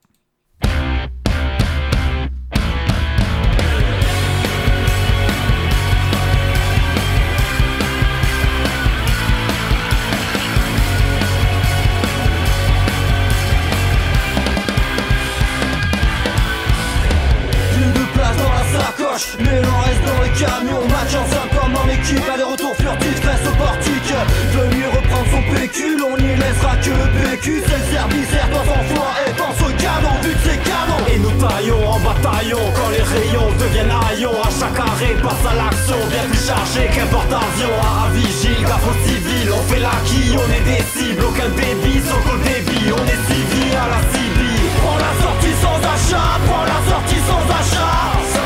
Mais 19.39 19.61
l'on 19.61 19.79
reste 19.85 20.05
dans 20.07 20.23
les 20.23 20.33
camions 20.33 20.85
Match 20.89 21.12
en 21.12 21.27
5 21.29 21.61
comme 21.61 21.77
en 21.77 21.89
équipe 21.89 22.25
Aller-retour 22.33 22.75
furtif 22.77 23.21
face 23.21 23.45
au 23.45 23.55
portique. 23.57 24.14
Venu 24.57 24.85
reprendre 24.87 25.29
son 25.31 25.43
pécule 25.55 26.01
On 26.03 26.16
n'y 26.16 26.37
laissera 26.37 26.77
que 26.81 26.91
le 26.91 27.07
PQ. 27.21 27.62
C'est 27.66 27.79
le 27.79 27.89
service 27.93 28.31
toi 28.31 29.11
et 29.27 29.33
pense 29.37 29.61
au 29.61 29.73
canon 29.77 30.14
But 30.23 30.39
c'est 30.45 30.61
canon. 30.64 31.01
Et 31.12 31.18
nous 31.18 31.35
taillons 31.37 31.85
en 31.85 32.01
bataillon 32.01 32.64
Quand 32.75 32.89
les 32.89 33.05
rayons 33.05 33.51
deviennent 33.59 33.93
haillons. 33.93 34.41
À 34.41 34.49
chaque 34.49 34.79
arrêt 34.81 35.16
passe 35.21 35.45
à 35.45 35.55
l'action 35.55 36.01
Bien 36.09 36.25
plus 36.31 36.47
chargé 36.47 36.89
qu'un 36.95 37.07
porte-avions 37.12 37.77
À 37.77 38.09
vigile, 38.16 38.64
gaffe 38.64 38.89
au 38.89 38.97
civil 39.05 39.53
On 39.53 39.62
fait 39.68 39.81
la 39.81 39.97
qui, 40.09 40.33
on 40.33 40.49
est 40.49 40.64
des 40.64 40.85
cibles. 40.97 41.25
Aucun 41.29 41.51
débit, 41.53 42.01
sans 42.09 42.21
col 42.25 42.41
débit 42.41 42.89
On 42.89 43.05
est 43.05 43.23
civil 43.29 43.73
à 43.77 43.87
la 43.93 44.01
CB 44.01 44.41
Prends 44.81 44.97
la 44.97 45.12
sortie 45.21 45.57
sans 45.61 45.77
achat 45.77 46.31
Prends 46.49 46.64
la 46.64 46.81
sortie 46.89 47.21
Sans 47.29 47.45
achat 47.53 48.39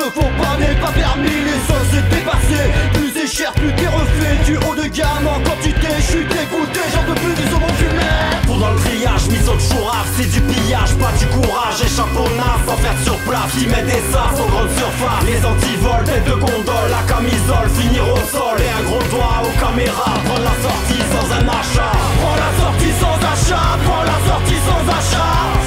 le 0.00 0.10
faux 0.10 0.32
pas 0.40 0.56
n'est 0.56 0.80
pas 0.80 0.92
permis 0.92 1.38
Les 1.44 1.60
sauces 1.68 1.90
c'est 1.92 2.08
dépassé 2.08 2.60
Plus 2.94 3.10
c'est 3.14 3.28
cher 3.28 3.52
plus 3.52 3.72
t'es 3.74 3.86
refait. 3.86 4.36
Du 4.46 4.56
haut 4.56 4.74
de 4.74 4.88
gamme 4.88 5.28
en 5.28 5.40
quantité 5.44 5.88
Je 6.00 6.08
suis 6.12 6.24
dégoûté. 6.24 6.80
J'en 6.92 7.04
peux 7.04 7.18
plus 7.20 7.34
du 7.36 7.44
saumon 7.50 7.72
fumé 7.76 8.12
Pour 8.46 8.56
dans 8.56 8.72
le 8.72 8.78
grillage 8.80 9.28
Mise 9.28 9.48
au 9.48 9.58
chourave 9.60 10.08
C'est 10.16 10.30
du 10.32 10.40
pillage 10.40 10.92
Pas 10.96 11.12
du 11.20 11.26
courage. 11.36 11.76
Échapponnage 11.84 12.62
Sans 12.66 12.78
faire 12.80 12.98
sur 13.04 13.18
place 13.28 13.52
Qui 13.52 13.66
met 13.68 13.84
des 13.84 14.02
sas 14.08 14.32
aux 14.40 14.48
grandes 14.48 14.74
surfaces 14.80 15.24
Les 15.28 15.40
antivols 15.44 16.04
Tête 16.08 16.24
de 16.24 16.36
gondole 16.40 16.88
La 16.88 17.02
camisole 17.04 17.68
Finir 17.76 18.04
au 18.08 18.20
sol. 18.32 18.56
Et 18.56 18.72
un 18.72 18.84
gros 18.88 19.04
doigt 19.12 19.44
aux 19.44 19.56
caméras 19.60 20.16
Prendre 20.24 20.46
la 20.48 20.56
sortie 20.64 21.02
sans 21.12 21.26
un 21.36 21.46
achat. 21.60 21.92
Prends 22.20 22.38
la 22.40 22.50
sortie 22.56 22.94
sans 22.96 23.16
achat 23.20 23.68
Prends 23.84 24.04
la 24.08 24.18
sortie 24.24 24.60
Sans 24.64 24.84
achat 24.88 25.59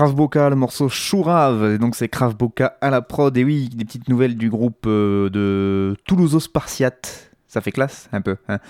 Krav 0.00 0.14
Boka, 0.14 0.48
le 0.48 0.56
morceau 0.56 0.88
Chourave, 0.88 1.74
et 1.74 1.76
donc 1.76 1.94
c'est 1.94 2.08
Krav 2.08 2.34
Boka 2.34 2.78
à 2.80 2.88
la 2.88 3.02
prod, 3.02 3.36
et 3.36 3.44
oui, 3.44 3.68
des 3.68 3.84
petites 3.84 4.08
nouvelles 4.08 4.34
du 4.34 4.48
groupe 4.48 4.86
euh, 4.86 5.28
de 5.28 5.94
Toulouse 6.06 6.42
Spartiate, 6.42 7.30
ça 7.46 7.60
fait 7.60 7.70
classe 7.70 8.08
un 8.10 8.22
peu, 8.22 8.36
hein 8.48 8.60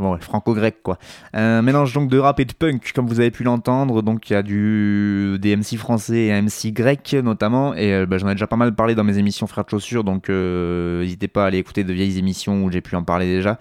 Bon, 0.00 0.18
franco-grec 0.18 0.78
quoi. 0.82 0.98
Un 1.34 1.62
mélange 1.62 1.92
donc 1.92 2.10
de 2.10 2.18
rap 2.18 2.40
et 2.40 2.44
de 2.44 2.52
punk, 2.52 2.90
comme 2.96 3.06
vous 3.06 3.20
avez 3.20 3.30
pu 3.30 3.44
l'entendre. 3.44 4.02
Donc 4.02 4.28
il 4.28 4.32
y 4.32 4.36
a 4.36 4.42
du 4.42 5.38
des 5.40 5.54
MC 5.56 5.76
français 5.76 6.24
et 6.24 6.32
un 6.32 6.42
MC 6.42 6.72
grec 6.72 7.14
notamment. 7.22 7.74
Et 7.76 7.94
euh, 7.94 8.04
bah, 8.04 8.18
j'en 8.18 8.28
ai 8.28 8.32
déjà 8.32 8.48
pas 8.48 8.56
mal 8.56 8.74
parlé 8.74 8.96
dans 8.96 9.04
mes 9.04 9.18
émissions 9.18 9.46
Frères 9.46 9.64
de 9.64 9.70
Chaussures, 9.70 10.02
donc 10.02 10.30
euh, 10.30 11.02
n'hésitez 11.02 11.28
pas 11.28 11.44
à 11.44 11.46
aller 11.46 11.58
écouter 11.58 11.84
de 11.84 11.92
vieilles 11.92 12.18
émissions 12.18 12.64
où 12.64 12.72
j'ai 12.72 12.80
pu 12.80 12.96
en 12.96 13.04
parler 13.04 13.26
déjà. 13.26 13.60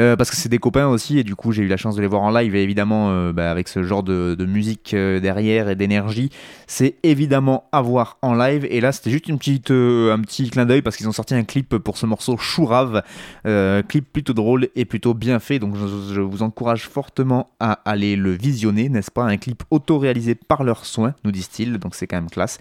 Euh, 0.00 0.16
parce 0.16 0.30
que 0.30 0.36
c'est 0.36 0.48
des 0.48 0.58
copains 0.58 0.86
aussi, 0.86 1.18
et 1.18 1.24
du 1.24 1.36
coup 1.36 1.52
j'ai 1.52 1.62
eu 1.62 1.68
la 1.68 1.76
chance 1.76 1.94
de 1.94 2.00
les 2.00 2.06
voir 2.06 2.22
en 2.22 2.30
live. 2.30 2.54
Et 2.54 2.62
évidemment, 2.62 3.10
euh, 3.10 3.32
bah, 3.32 3.50
avec 3.50 3.68
ce 3.68 3.82
genre 3.82 4.02
de, 4.02 4.36
musique 4.46 4.94
euh, 4.94 5.20
derrière 5.20 5.68
et 5.68 5.76
d'énergie, 5.76 6.30
c'est 6.66 6.96
évidemment 7.02 7.68
à 7.72 7.82
voir 7.82 8.16
en 8.22 8.34
live. 8.34 8.66
Et 8.70 8.80
là, 8.80 8.92
c'était 8.92 9.10
juste 9.10 9.28
une 9.28 9.38
petite, 9.38 9.70
un 9.70 10.20
petit 10.20 10.48
clin 10.48 10.64
d'œil 10.64 10.80
parce 10.80 10.96
qu'ils 10.96 11.08
ont 11.08 11.12
sorti 11.12 11.34
un 11.34 11.44
clip 11.44 11.76
pour 11.76 11.98
ce 11.98 12.06
morceau 12.06 12.36
Chourave. 12.38 13.02
Clip 13.88 14.12
plutôt 14.12 14.32
drôle 14.32 14.68
et 14.74 14.84
plutôt 14.84 15.14
bien 15.14 15.38
fait. 15.38 15.58
Donc 15.58 15.74
je, 15.76 16.20
vous 16.20 16.42
encourage 16.42 16.88
fortement 16.88 17.50
à 17.60 17.72
aller 17.84 18.16
le 18.16 18.30
visionner, 18.30 18.88
n'est-ce 18.88 19.10
pas? 19.10 19.24
Un 19.24 19.36
clip 19.36 19.62
auto-réalisé 19.70 20.34
par 20.34 20.64
leurs 20.64 20.86
soins, 20.86 21.14
nous 21.24 21.32
disent-ils. 21.32 21.78
Donc 21.78 21.94
c'est 21.94 22.06
quand 22.06 22.16
même 22.16 22.30
classe. 22.30 22.58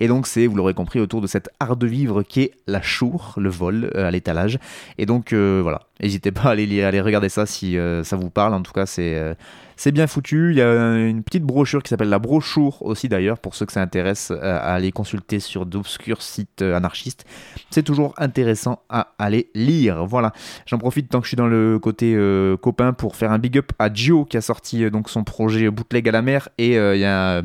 Et 0.00 0.08
donc 0.08 0.26
c'est, 0.26 0.46
vous 0.46 0.56
l'aurez 0.56 0.74
compris, 0.74 1.00
autour 1.00 1.20
de 1.20 1.26
cet 1.26 1.48
art 1.60 1.76
de 1.76 1.86
vivre 1.86 2.22
qui 2.22 2.42
est 2.42 2.52
la 2.66 2.82
chour, 2.82 3.34
le 3.38 3.48
vol 3.48 3.90
à 3.94 4.10
l'étalage. 4.10 4.58
Et 4.98 5.06
donc 5.06 5.32
voilà, 5.32 5.82
n'hésitez 6.00 6.32
pas 6.32 6.42
à 6.42 6.50
aller, 6.50 6.81
à 6.84 6.88
aller 6.88 7.00
regarder 7.00 7.28
ça 7.28 7.46
si 7.46 7.78
euh, 7.78 8.04
ça 8.04 8.16
vous 8.16 8.30
parle. 8.30 8.54
En 8.54 8.62
tout 8.62 8.72
cas, 8.72 8.86
c'est 8.86 9.14
euh, 9.16 9.34
c'est 9.76 9.92
bien 9.92 10.06
foutu. 10.06 10.50
Il 10.50 10.58
y 10.58 10.62
a 10.62 10.96
une 10.96 11.22
petite 11.22 11.44
brochure 11.44 11.82
qui 11.82 11.88
s'appelle 11.88 12.08
la 12.08 12.18
brochure 12.18 12.82
aussi 12.82 13.08
d'ailleurs, 13.08 13.38
pour 13.38 13.54
ceux 13.54 13.66
que 13.66 13.72
ça 13.72 13.82
intéresse 13.82 14.30
euh, 14.30 14.58
à 14.58 14.74
aller 14.74 14.92
consulter 14.92 15.40
sur 15.40 15.66
d'obscurs 15.66 16.22
sites 16.22 16.62
anarchistes. 16.62 17.24
C'est 17.70 17.82
toujours 17.82 18.14
intéressant 18.18 18.82
à 18.88 19.08
aller 19.18 19.50
lire. 19.54 20.06
Voilà. 20.06 20.32
J'en 20.66 20.78
profite 20.78 21.08
tant 21.08 21.20
que 21.20 21.24
je 21.24 21.30
suis 21.30 21.36
dans 21.36 21.48
le 21.48 21.78
côté 21.78 22.16
copain 22.60 22.92
pour 22.92 23.16
faire 23.16 23.32
un 23.32 23.38
big 23.38 23.58
up 23.58 23.72
à 23.78 23.92
Gio 23.92 24.24
qui 24.24 24.36
a 24.36 24.40
sorti 24.40 24.90
donc 24.90 25.08
son 25.08 25.24
projet 25.24 25.70
Bootleg 25.70 26.08
à 26.08 26.12
la 26.12 26.22
mer 26.22 26.48
et 26.58 26.74
il 26.74 27.00
y 27.00 27.04
a 27.04 27.38
euh, 27.38 27.42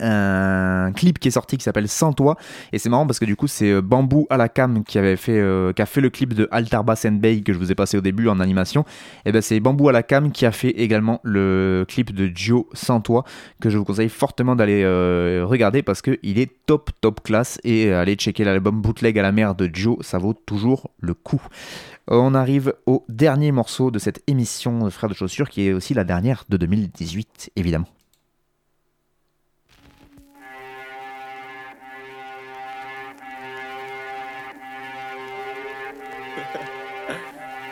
un 0.00 0.92
clip 0.92 1.18
qui 1.18 1.28
est 1.28 1.32
sorti 1.32 1.56
qui 1.58 1.64
s'appelle 1.64 1.88
Sans 1.88 2.12
toi. 2.12 2.36
Et 2.72 2.78
c'est 2.78 2.88
marrant 2.88 3.06
parce 3.06 3.18
que 3.18 3.24
du 3.24 3.36
coup 3.36 3.46
c'est 3.46 3.70
euh, 3.70 3.82
Bambou 3.82 4.26
à 4.30 4.36
la 4.36 4.48
cam 4.48 4.84
qui 4.84 4.98
avait 4.98 5.16
fait 5.16 5.38
euh, 5.38 5.72
qui 5.72 5.82
a 5.82 5.86
fait 5.86 6.00
le 6.00 6.10
clip 6.10 6.34
de 6.34 6.48
Altarba 6.50 6.94
Bay 7.12 7.42
que 7.42 7.52
je 7.52 7.58
vous 7.58 7.70
ai 7.70 7.74
passé 7.74 7.96
au 7.96 8.00
début 8.00 8.28
en 8.28 8.40
animation. 8.40 8.84
Et 9.26 9.32
ben 9.32 9.42
c'est 9.42 9.60
Bambou 9.60 9.88
à 9.88 9.92
la 9.92 10.02
cam 10.02 10.32
qui 10.32 10.46
a 10.46 10.52
fait 10.52 10.70
également 10.70 11.20
le 11.22 11.84
clip 11.88 12.14
de 12.14 12.30
Gio 12.34 12.68
Sans 12.72 13.00
toi 13.00 13.24
que 13.60 13.70
je 13.70 13.78
vous 13.78 13.84
conseille 13.84 14.08
fortement 14.08 14.56
d'aller 14.56 14.82
euh, 14.84 15.44
regarder 15.44 15.82
parce 15.82 16.00
que 16.02 16.18
il 16.22 16.38
est 16.38 16.50
top 16.66 16.90
top 17.00 17.22
classe. 17.22 17.58
Et 17.64 17.92
aller 17.92 18.14
checker 18.14 18.44
l'album 18.44 18.80
Bootleg 18.80 19.18
à 19.18 19.22
la 19.22 19.32
mer 19.32 19.54
de 19.54 19.68
Gio 19.72 19.98
ça 20.00 20.18
vaut 20.18 20.34
toujours 20.34 20.90
le 21.00 21.14
coup. 21.14 21.42
On 22.08 22.34
arrive 22.34 22.74
au 22.86 23.04
dernier 23.08 23.52
morceau 23.52 23.90
de 23.90 23.98
cette 23.98 24.22
émission 24.26 24.90
Frères 24.90 25.10
de 25.10 25.14
chaussures 25.14 25.48
qui 25.48 25.68
est 25.68 25.72
aussi 25.72 25.94
la 25.94 26.04
dernière 26.04 26.44
de 26.48 26.56
2018 26.56 27.50
évidemment 27.56 27.86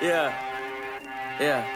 Yeah. 0.00 0.32
Yeah. 1.38 1.66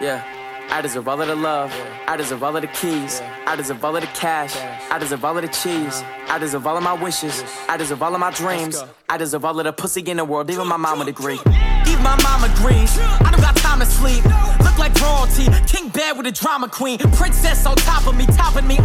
Yeah. 0.00 0.24
I 0.70 0.80
deserve 0.80 1.08
all 1.08 1.20
of 1.20 1.26
the 1.26 1.34
love. 1.34 1.74
I 2.06 2.16
deserve 2.16 2.42
all 2.42 2.54
of 2.54 2.62
the 2.62 2.68
keys. 2.68 3.20
I 3.46 3.56
deserve 3.56 3.84
all 3.84 3.96
of 3.96 4.02
the 4.02 4.08
cash. 4.08 4.56
I 4.90 4.98
deserve 4.98 5.24
all 5.24 5.36
of 5.36 5.42
the 5.42 5.48
cheese. 5.48 6.02
I 6.28 6.38
deserve 6.38 6.66
all 6.66 6.76
of 6.76 6.82
my 6.82 6.92
wishes. 6.94 7.42
I 7.68 7.76
deserve 7.76 8.02
all 8.02 8.14
of 8.14 8.20
my 8.20 8.30
dreams. 8.30 8.82
I 9.08 9.16
deserve 9.18 9.44
all 9.44 9.58
of 9.58 9.64
the 9.64 9.72
pussy 9.72 10.00
in 10.00 10.16
the 10.18 10.24
world. 10.24 10.48
Even 10.48 10.68
my 10.68 10.76
mom 10.76 11.00
would 11.00 11.08
agree. 11.08 11.40
Even 11.40 12.02
my 12.04 12.16
mom 12.22 12.44
agrees. 12.44 12.96
I 12.98 13.30
don't 13.32 13.40
got 13.40 13.56
time 13.56 13.80
to 13.80 13.86
sleep. 13.86 14.24
Look 14.62 14.78
like 14.78 14.94
royalty. 15.00 15.48
King 15.66 15.88
bed 15.88 16.16
with 16.16 16.26
a 16.28 16.32
drama 16.32 16.68
queen. 16.68 16.98
Princess 17.18 17.66
on 17.66 17.74
top 17.76 18.06
of 18.06 18.16
me, 18.16 18.26
topping 18.26 18.68
me. 18.68 18.78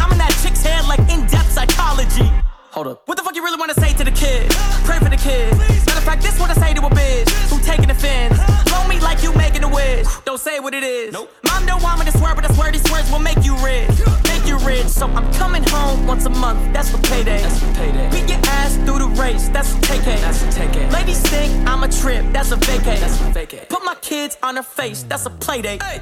Once 16.05 16.25
a 16.25 16.29
month. 16.29 16.73
That's 16.73 16.89
for 16.89 16.97
payday. 16.99 17.41
That's 17.41 17.59
for 17.59 17.73
payday. 17.73 18.09
Beat 18.11 18.29
your 18.29 18.39
ass 18.45 18.75
through 18.85 18.99
the 18.99 19.07
race. 19.21 19.49
That's 19.49 19.73
a 19.75 19.81
take 19.81 20.03
That's 20.05 20.43
a 20.43 20.51
take 20.51 20.91
Ladies 20.91 21.21
think 21.21 21.67
I'm 21.67 21.83
a 21.83 21.89
trip. 21.89 22.25
That's 22.31 22.51
a 22.51 22.57
vacay. 22.57 22.99
That's 22.99 23.19
a 23.21 23.23
vacay. 23.31 23.69
Put 23.69 23.83
my 23.83 23.95
kids 24.01 24.37
on 24.43 24.55
her 24.55 24.63
face. 24.63 25.03
Mm. 25.03 25.09
That's 25.09 25.25
a 25.25 25.29
play 25.29 25.61
date. 25.61 25.81
I 25.83 26.01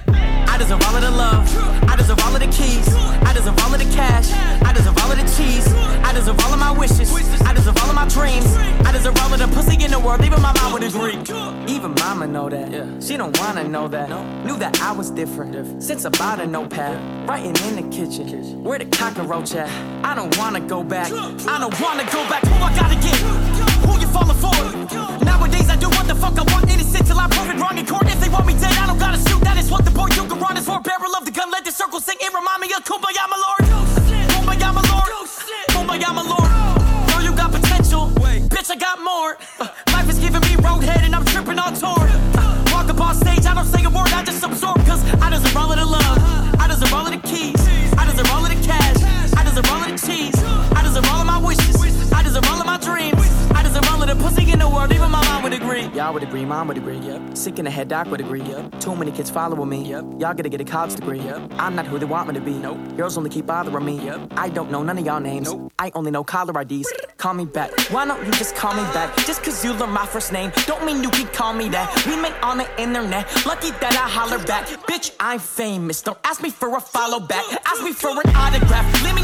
I 0.53 0.57
deserve 0.57 0.83
all 0.83 0.95
of 0.95 1.01
the 1.01 1.09
love. 1.11 1.89
I 1.89 1.95
deserve 1.95 2.19
all 2.19 2.33
of 2.35 2.39
the 2.39 2.47
keys. 2.47 2.87
I 2.95 3.33
deserve 3.33 3.57
all 3.63 3.73
of 3.73 3.79
the 3.79 3.91
cash. 3.95 4.29
I 4.61 4.71
deserve 4.73 4.97
all 4.99 5.11
of 5.11 5.17
the 5.17 5.25
cheese. 5.35 5.65
I 6.03 6.13
deserve 6.13 6.39
all 6.41 6.53
of 6.53 6.59
my 6.59 6.71
wishes. 6.77 7.11
I 7.41 7.53
deserve 7.53 7.77
all 7.81 7.89
of 7.89 7.95
my 7.95 8.07
dreams. 8.07 8.45
I 8.85 8.91
deserve 8.91 9.17
all 9.17 9.33
of 9.33 9.39
the 9.39 9.47
pussy 9.47 9.83
in 9.83 9.91
the 9.91 9.99
world. 9.99 10.23
Even 10.23 10.41
my 10.41 10.53
mom 10.61 10.73
would 10.73 10.83
agree. 10.83 11.17
Even 11.67 11.95
mama 11.95 12.27
know 12.27 12.49
that. 12.49 12.71
yeah. 12.71 12.99
She 12.99 13.17
don't 13.17 13.37
wanna 13.39 13.63
know 13.67 13.87
that. 13.87 14.09
No. 14.09 14.23
Knew 14.43 14.57
that 14.57 14.79
I 14.81 14.91
was 14.91 15.09
different. 15.09 15.81
Since 15.81 16.05
about 16.05 16.39
a 16.39 16.45
notepad. 16.45 17.27
Writing 17.27 17.55
in 17.67 17.89
the 17.89 17.95
kitchen. 17.95 18.63
Where 18.63 18.77
the 18.77 18.85
cockroach 18.85 19.55
at? 19.55 19.92
I 20.03 20.15
don't 20.15 20.35
wanna 20.37 20.59
go 20.61 20.83
back. 20.83 21.11
I 21.11 21.59
don't 21.59 21.75
wanna 21.79 22.05
go 22.11 22.21
back. 22.29 22.43
Who 22.47 22.55
I 22.55 22.73
gotta 22.75 22.95
get? 22.95 23.17
Who 23.85 23.99
you 23.99 24.07
falling 24.07 24.37
for? 24.37 24.55
Nowadays 25.25 25.69
I 25.69 25.75
do 25.75 25.89
what 25.89 26.07
the 26.07 26.15
fuck 26.15 26.37
I 26.39 26.43
want. 26.53 26.71
Innocent 26.71 27.05
till 27.07 27.19
I 27.19 27.27
prove 27.27 27.49
it 27.49 27.59
wrong 27.61 27.77
in 27.77 27.85
court. 27.85 28.07
If 28.07 28.19
they 28.21 28.29
want 28.29 28.45
me 28.47 28.53
dead, 28.53 28.75
I 28.77 28.87
don't 28.87 28.99
gotta 28.99 29.17
shoot. 29.17 29.41
That 29.41 29.57
is 29.57 29.69
what 29.69 29.85
the 29.85 29.91
boy 29.91 30.07
you 30.15 30.25
can 30.25 30.39
run 30.39 30.57
is 30.57 30.65
for. 30.65 30.79
Barrel 30.79 31.15
of 31.15 31.25
the 31.25 31.31
gun, 31.31 31.51
let 31.51 31.65
the 31.65 31.71
circle 31.71 31.99
sing. 31.99 32.17
It 32.21 32.33
remind 32.33 32.61
me 32.61 32.67
of 32.73 32.83
Kumbaya, 32.83 33.27
my 33.29 33.37
lord. 33.45 33.63
Kumbaya, 34.33 34.73
my 34.73 34.83
lord. 34.91 35.11
Kumbaya, 35.73 36.09
my 36.15 36.23
lord. 36.23 36.49
Know 37.09 37.19
you 37.19 37.35
got 37.35 37.51
potential. 37.51 38.09
Bitch, 38.53 38.69
I 38.71 38.75
got 38.75 38.99
more. 39.01 39.37
Uh, 39.59 39.67
life 39.93 40.09
is 40.09 40.19
giving 40.19 40.41
me 40.41 40.55
roadhead 40.63 41.03
and 41.03 41.15
I'm 41.15 41.25
tripping 41.25 41.59
on 41.59 41.73
tour. 41.73 42.07
Uh, 42.37 42.63
walk 42.71 42.89
up 42.89 42.99
on 43.01 43.15
stage, 43.15 43.45
I 43.45 43.53
don't 43.53 43.65
say 43.65 43.83
a 43.83 43.89
word, 43.89 44.11
I 44.13 44.23
just 44.23 44.43
absorb. 44.43 44.85
Cause 44.85 45.03
I 45.21 45.29
deserve 45.29 45.57
all 45.57 45.71
of 45.71 45.77
the 45.77 45.85
love. 45.85 46.17
I 46.59 46.67
deserve 46.67 46.93
all 46.93 47.05
of 47.05 47.11
the 47.11 47.27
keys. 47.27 47.59
I 47.97 48.05
deserve 48.05 48.29
all 48.31 48.42
cheese. 49.97 50.35
I 50.43 50.81
deserve 50.83 51.05
all 51.09 51.21
of 51.21 51.27
my 51.27 51.37
wishes. 51.39 52.11
I 52.13 52.23
deserve 52.23 52.45
all 52.47 52.59
of 52.59 52.65
my 52.65 52.77
dreams. 52.77 53.15
I 53.55 53.63
deserve 53.63 53.87
all 53.91 54.01
of 54.01 54.07
the 54.07 54.15
pussy 54.15 54.51
in 54.51 54.59
the 54.59 54.69
world. 54.69 54.91
Even 54.91 55.11
my 55.11 55.23
mom 55.25 55.43
would 55.43 55.53
agree. 55.53 55.83
Y'all 55.93 56.13
would 56.13 56.23
agree, 56.23 56.45
mom 56.45 56.67
would 56.67 56.77
agree. 56.77 56.97
Yep. 56.97 57.37
Sick 57.37 57.59
in 57.59 57.65
the 57.65 57.71
head, 57.71 57.87
doc 57.87 58.07
would 58.07 58.21
agree. 58.21 58.41
Yep. 58.41 58.79
Too 58.79 58.95
many 58.95 59.11
kids 59.11 59.29
following 59.29 59.69
me. 59.69 59.83
Yep. 59.89 60.03
Y'all 60.19 60.33
gotta 60.33 60.49
get 60.49 60.61
a 60.61 60.65
college 60.65 60.95
degree. 60.95 61.19
Yep. 61.19 61.53
I'm 61.57 61.75
not 61.75 61.85
who 61.87 61.99
they 61.99 62.05
want 62.05 62.27
me 62.27 62.33
to 62.35 62.41
be. 62.41 62.53
Nope. 62.53 62.77
Girls 62.97 63.17
only 63.17 63.29
keep 63.29 63.45
bothering 63.45 63.85
me. 63.85 64.03
Yep. 64.05 64.33
I 64.37 64.49
don't 64.49 64.71
know 64.71 64.83
none 64.83 64.97
of 64.97 65.05
y'all 65.05 65.19
names. 65.19 65.51
Nope. 65.51 65.71
I 65.79 65.91
only 65.95 66.11
know 66.11 66.23
caller 66.23 66.59
IDs. 66.61 66.91
Call 67.17 67.33
me 67.33 67.45
back. 67.45 67.71
Why 67.91 68.05
don't 68.05 68.25
you 68.25 68.31
just 68.33 68.55
call 68.55 68.73
me 68.73 68.83
back? 68.93 69.15
Just 69.25 69.43
cause 69.43 69.63
you 69.63 69.73
learn 69.73 69.91
my 69.91 70.05
first 70.05 70.31
name, 70.31 70.51
don't 70.65 70.85
mean 70.85 71.03
you 71.03 71.09
can 71.09 71.27
call 71.27 71.53
me 71.53 71.69
that. 71.69 72.05
We 72.05 72.15
met 72.15 72.33
on 72.43 72.57
the 72.57 72.81
internet. 72.81 73.45
Lucky 73.45 73.71
that 73.71 73.93
I 73.93 74.09
holler 74.09 74.43
back. 74.45 74.67
Bitch, 74.87 75.11
I'm 75.19 75.39
famous. 75.39 76.01
Don't 76.01 76.17
ask 76.23 76.41
me 76.41 76.49
for 76.49 76.75
a 76.75 76.79
follow 76.81 77.19
back. 77.19 77.45
Ask 77.65 77.83
me 77.83 77.91
for 77.91 78.09
an 78.09 78.35
autograph. 78.35 79.03
Leave 79.03 79.15
me 79.15 79.22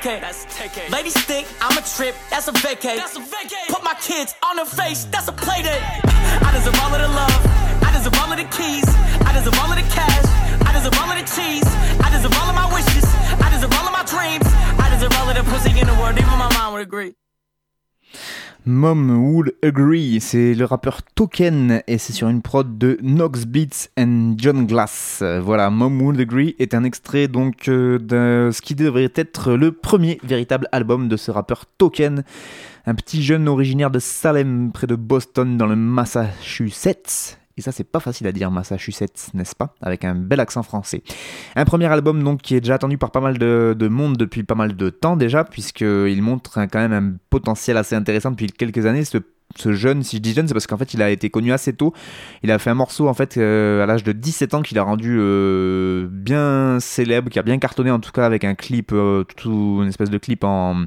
A 0.00 0.02
That's 0.02 0.46
take 0.56 0.90
Ladies 0.90 1.12
think 1.28 1.46
I'm 1.60 1.76
a 1.76 1.82
trip. 1.82 2.14
That's 2.30 2.48
a 2.48 2.52
vacay. 2.52 2.96
That's 2.96 3.16
a 3.16 3.20
vacay. 3.20 3.68
Put 3.68 3.84
my 3.84 3.92
kids 4.00 4.34
on 4.42 4.56
their 4.56 4.64
face. 4.64 5.04
That's 5.04 5.28
a 5.28 5.32
play 5.32 5.62
day. 5.62 5.76
I 5.76 6.50
deserve 6.56 6.72
all 6.80 6.94
of 6.94 7.00
the 7.02 7.08
love. 7.08 7.40
I 7.84 7.92
deserve 7.92 8.16
all 8.16 8.32
of 8.32 8.38
the 8.38 8.48
keys. 8.48 8.88
I 9.28 9.36
deserve 9.36 9.58
all 9.60 9.68
of 9.68 9.76
the 9.76 9.84
cash. 9.92 10.24
I 10.64 10.72
deserve 10.72 10.96
all 10.96 11.10
of 11.12 11.18
the 11.20 11.28
cheese. 11.28 11.68
I 12.00 12.08
deserve 12.08 12.32
all 12.32 12.48
of 12.48 12.54
my 12.54 12.72
wishes. 12.72 13.04
I 13.44 13.50
deserve 13.52 13.72
all 13.76 13.84
of 13.84 13.92
my 13.92 14.04
dreams. 14.08 14.48
I 14.80 14.88
deserve 14.88 15.12
all 15.20 15.28
of 15.28 15.36
the 15.36 15.44
pussy 15.44 15.78
in 15.78 15.86
the 15.86 15.94
world. 16.00 16.16
Even 16.16 16.32
my 16.38 16.48
mom 16.56 16.72
would 16.72 16.82
agree. 16.82 17.19
Mom 18.66 19.10
Would 19.10 19.54
Agree, 19.62 20.20
c'est 20.20 20.54
le 20.54 20.66
rappeur 20.66 21.02
Token 21.02 21.82
et 21.86 21.96
c'est 21.96 22.12
sur 22.12 22.28
une 22.28 22.42
prod 22.42 22.76
de 22.76 22.98
Nox 23.02 23.46
Beats 23.46 23.88
and 23.98 24.34
John 24.36 24.66
Glass. 24.66 25.22
Voilà, 25.42 25.70
Mom 25.70 26.00
Would 26.02 26.20
Agree 26.20 26.56
est 26.58 26.74
un 26.74 26.84
extrait 26.84 27.26
donc 27.26 27.68
euh, 27.68 27.98
de 27.98 28.50
ce 28.52 28.60
qui 28.60 28.74
devrait 28.74 29.12
être 29.14 29.52
le 29.52 29.72
premier 29.72 30.20
véritable 30.22 30.68
album 30.72 31.08
de 31.08 31.16
ce 31.16 31.30
rappeur 31.30 31.64
Token, 31.78 32.22
un 32.84 32.94
petit 32.94 33.22
jeune 33.22 33.48
originaire 33.48 33.90
de 33.90 33.98
Salem 33.98 34.72
près 34.72 34.86
de 34.86 34.94
Boston 34.94 35.56
dans 35.56 35.66
le 35.66 35.76
Massachusetts. 35.76 37.39
Et 37.60 37.62
ça, 37.62 37.72
c'est 37.72 37.84
pas 37.84 38.00
facile 38.00 38.26
à 38.26 38.32
dire, 38.32 38.50
Massachusetts, 38.50 39.34
n'est-ce 39.34 39.54
pas? 39.54 39.74
Avec 39.82 40.06
un 40.06 40.14
bel 40.14 40.40
accent 40.40 40.62
français. 40.62 41.02
Un 41.56 41.66
premier 41.66 41.84
album 41.84 42.24
donc 42.24 42.40
qui 42.40 42.54
est 42.54 42.62
déjà 42.62 42.76
attendu 42.76 42.96
par 42.96 43.10
pas 43.10 43.20
mal 43.20 43.36
de, 43.36 43.76
de 43.78 43.88
monde 43.88 44.16
depuis 44.16 44.44
pas 44.44 44.54
mal 44.54 44.76
de 44.76 44.88
temps 44.88 45.14
déjà, 45.14 45.44
puisqu'il 45.44 46.22
montre 46.22 46.58
quand 46.72 46.78
même 46.78 46.94
un 46.94 47.12
potentiel 47.28 47.76
assez 47.76 47.94
intéressant 47.94 48.30
depuis 48.30 48.46
quelques 48.46 48.86
années. 48.86 49.04
Ce, 49.04 49.18
jeune, 49.74 50.02
si 50.02 50.16
je 50.16 50.22
dis 50.22 50.32
jeune, 50.32 50.48
c'est 50.48 50.54
parce 50.54 50.66
qu'en 50.66 50.78
fait, 50.78 50.94
il 50.94 51.02
a 51.02 51.10
été 51.10 51.28
connu 51.28 51.52
assez 51.52 51.74
tôt. 51.74 51.92
Il 52.42 52.50
a 52.50 52.58
fait 52.58 52.70
un 52.70 52.74
morceau 52.74 53.08
en 53.08 53.14
fait 53.14 53.36
euh, 53.36 53.82
à 53.82 53.86
l'âge 53.86 54.04
de 54.04 54.12
17 54.12 54.54
ans 54.54 54.62
qu'il 54.62 54.78
a 54.78 54.82
rendu 54.82 55.18
euh, 55.20 56.08
bien 56.10 56.80
célèbre, 56.80 57.28
qui 57.28 57.38
a 57.38 57.42
bien 57.42 57.58
cartonné 57.58 57.90
en 57.90 58.00
tout 58.00 58.12
cas 58.12 58.24
avec 58.24 58.44
un 58.44 58.54
clip, 58.54 58.90
euh, 58.94 59.24
une 59.44 59.88
espèce 59.88 60.08
de 60.08 60.16
clip 60.16 60.44
en 60.44 60.86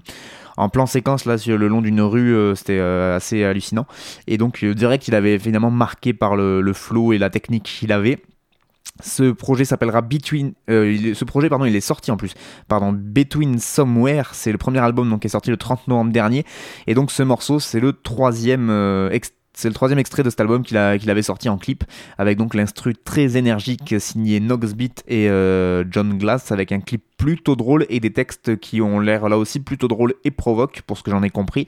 en 0.57 0.69
plan 0.69 0.85
séquence 0.85 1.25
là 1.25 1.37
sur 1.37 1.57
le 1.57 1.67
long 1.67 1.81
d'une 1.81 2.01
rue 2.01 2.35
euh, 2.35 2.55
c'était 2.55 2.79
euh, 2.79 3.15
assez 3.15 3.43
hallucinant 3.43 3.85
et 4.27 4.37
donc 4.37 4.57
je 4.61 4.73
dirais 4.73 4.99
qu'il 4.99 5.15
avait 5.15 5.39
finalement 5.39 5.71
marqué 5.71 6.13
par 6.13 6.35
le, 6.35 6.73
flow 6.73 7.13
et 7.13 7.17
la 7.17 7.29
technique 7.29 7.63
qu'il 7.63 7.91
avait 7.91 8.19
ce 9.01 9.31
projet 9.31 9.65
s'appellera 9.65 10.01
Between. 10.01 10.53
euh, 10.69 10.91
il 10.91 11.15
ce 11.15 11.25
projet, 11.25 11.49
pardon, 11.49 11.65
il 11.65 11.75
est 11.75 11.81
sorti 11.81 12.11
en 12.11 12.17
plus. 12.17 12.33
Pardon, 12.67 12.93
Between 12.93 13.57
Somewhere. 13.57 14.29
C'est 14.33 14.51
le 14.51 14.59
premier 14.59 14.79
album 14.79 15.09
donc 15.09 15.21
qui 15.21 15.27
est 15.27 15.31
sorti 15.31 15.49
le 15.49 15.57
30 15.57 15.87
novembre 15.87 16.11
dernier. 16.11 16.45
Et 16.85 16.93
donc 16.93 17.09
ce 17.09 17.23
morceau, 17.23 17.59
c'est 17.59 17.79
le 17.79 17.93
troisième. 17.93 18.69
euh, 18.69 19.09
c'est 19.53 19.67
le 19.67 19.73
troisième 19.73 19.99
extrait 19.99 20.23
de 20.23 20.29
cet 20.29 20.41
album 20.41 20.63
qu'il 20.63 20.77
avait 20.77 21.21
sorti 21.21 21.49
en 21.49 21.57
clip, 21.57 21.83
avec 22.17 22.37
donc 22.37 22.55
l'instru 22.55 22.95
très 22.95 23.37
énergique 23.37 23.95
signé 23.99 24.39
Nox 24.39 24.73
Beat 24.73 25.03
et 25.07 25.29
euh, 25.29 25.83
John 25.89 26.17
Glass, 26.17 26.51
avec 26.51 26.71
un 26.71 26.79
clip 26.79 27.03
plutôt 27.17 27.55
drôle 27.55 27.85
et 27.89 27.99
des 27.99 28.11
textes 28.11 28.57
qui 28.57 28.81
ont 28.81 28.99
l'air 28.99 29.29
là 29.29 29.37
aussi 29.37 29.59
plutôt 29.59 29.87
drôles 29.87 30.15
et 30.23 30.31
provoques, 30.31 30.81
pour 30.81 30.97
ce 30.97 31.03
que 31.03 31.11
j'en 31.11 31.23
ai 31.23 31.29
compris. 31.29 31.67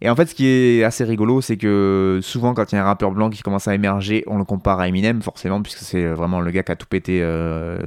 Et 0.00 0.10
en 0.10 0.16
fait, 0.16 0.26
ce 0.26 0.34
qui 0.34 0.46
est 0.46 0.84
assez 0.84 1.04
rigolo, 1.04 1.40
c'est 1.40 1.56
que 1.56 2.20
souvent, 2.22 2.54
quand 2.54 2.72
il 2.72 2.74
y 2.74 2.78
a 2.78 2.82
un 2.82 2.86
rappeur 2.86 3.10
blanc 3.12 3.30
qui 3.30 3.42
commence 3.42 3.66
à 3.68 3.74
émerger, 3.74 4.24
on 4.26 4.38
le 4.38 4.44
compare 4.44 4.78
à 4.80 4.88
Eminem, 4.88 5.22
forcément, 5.22 5.62
puisque 5.62 5.78
c'est 5.78 6.06
vraiment 6.06 6.40
le 6.40 6.50
gars 6.50 6.62
qui 6.62 6.72
a 6.72 6.76
tout 6.76 6.86
pété 6.86 7.20
euh, 7.22 7.78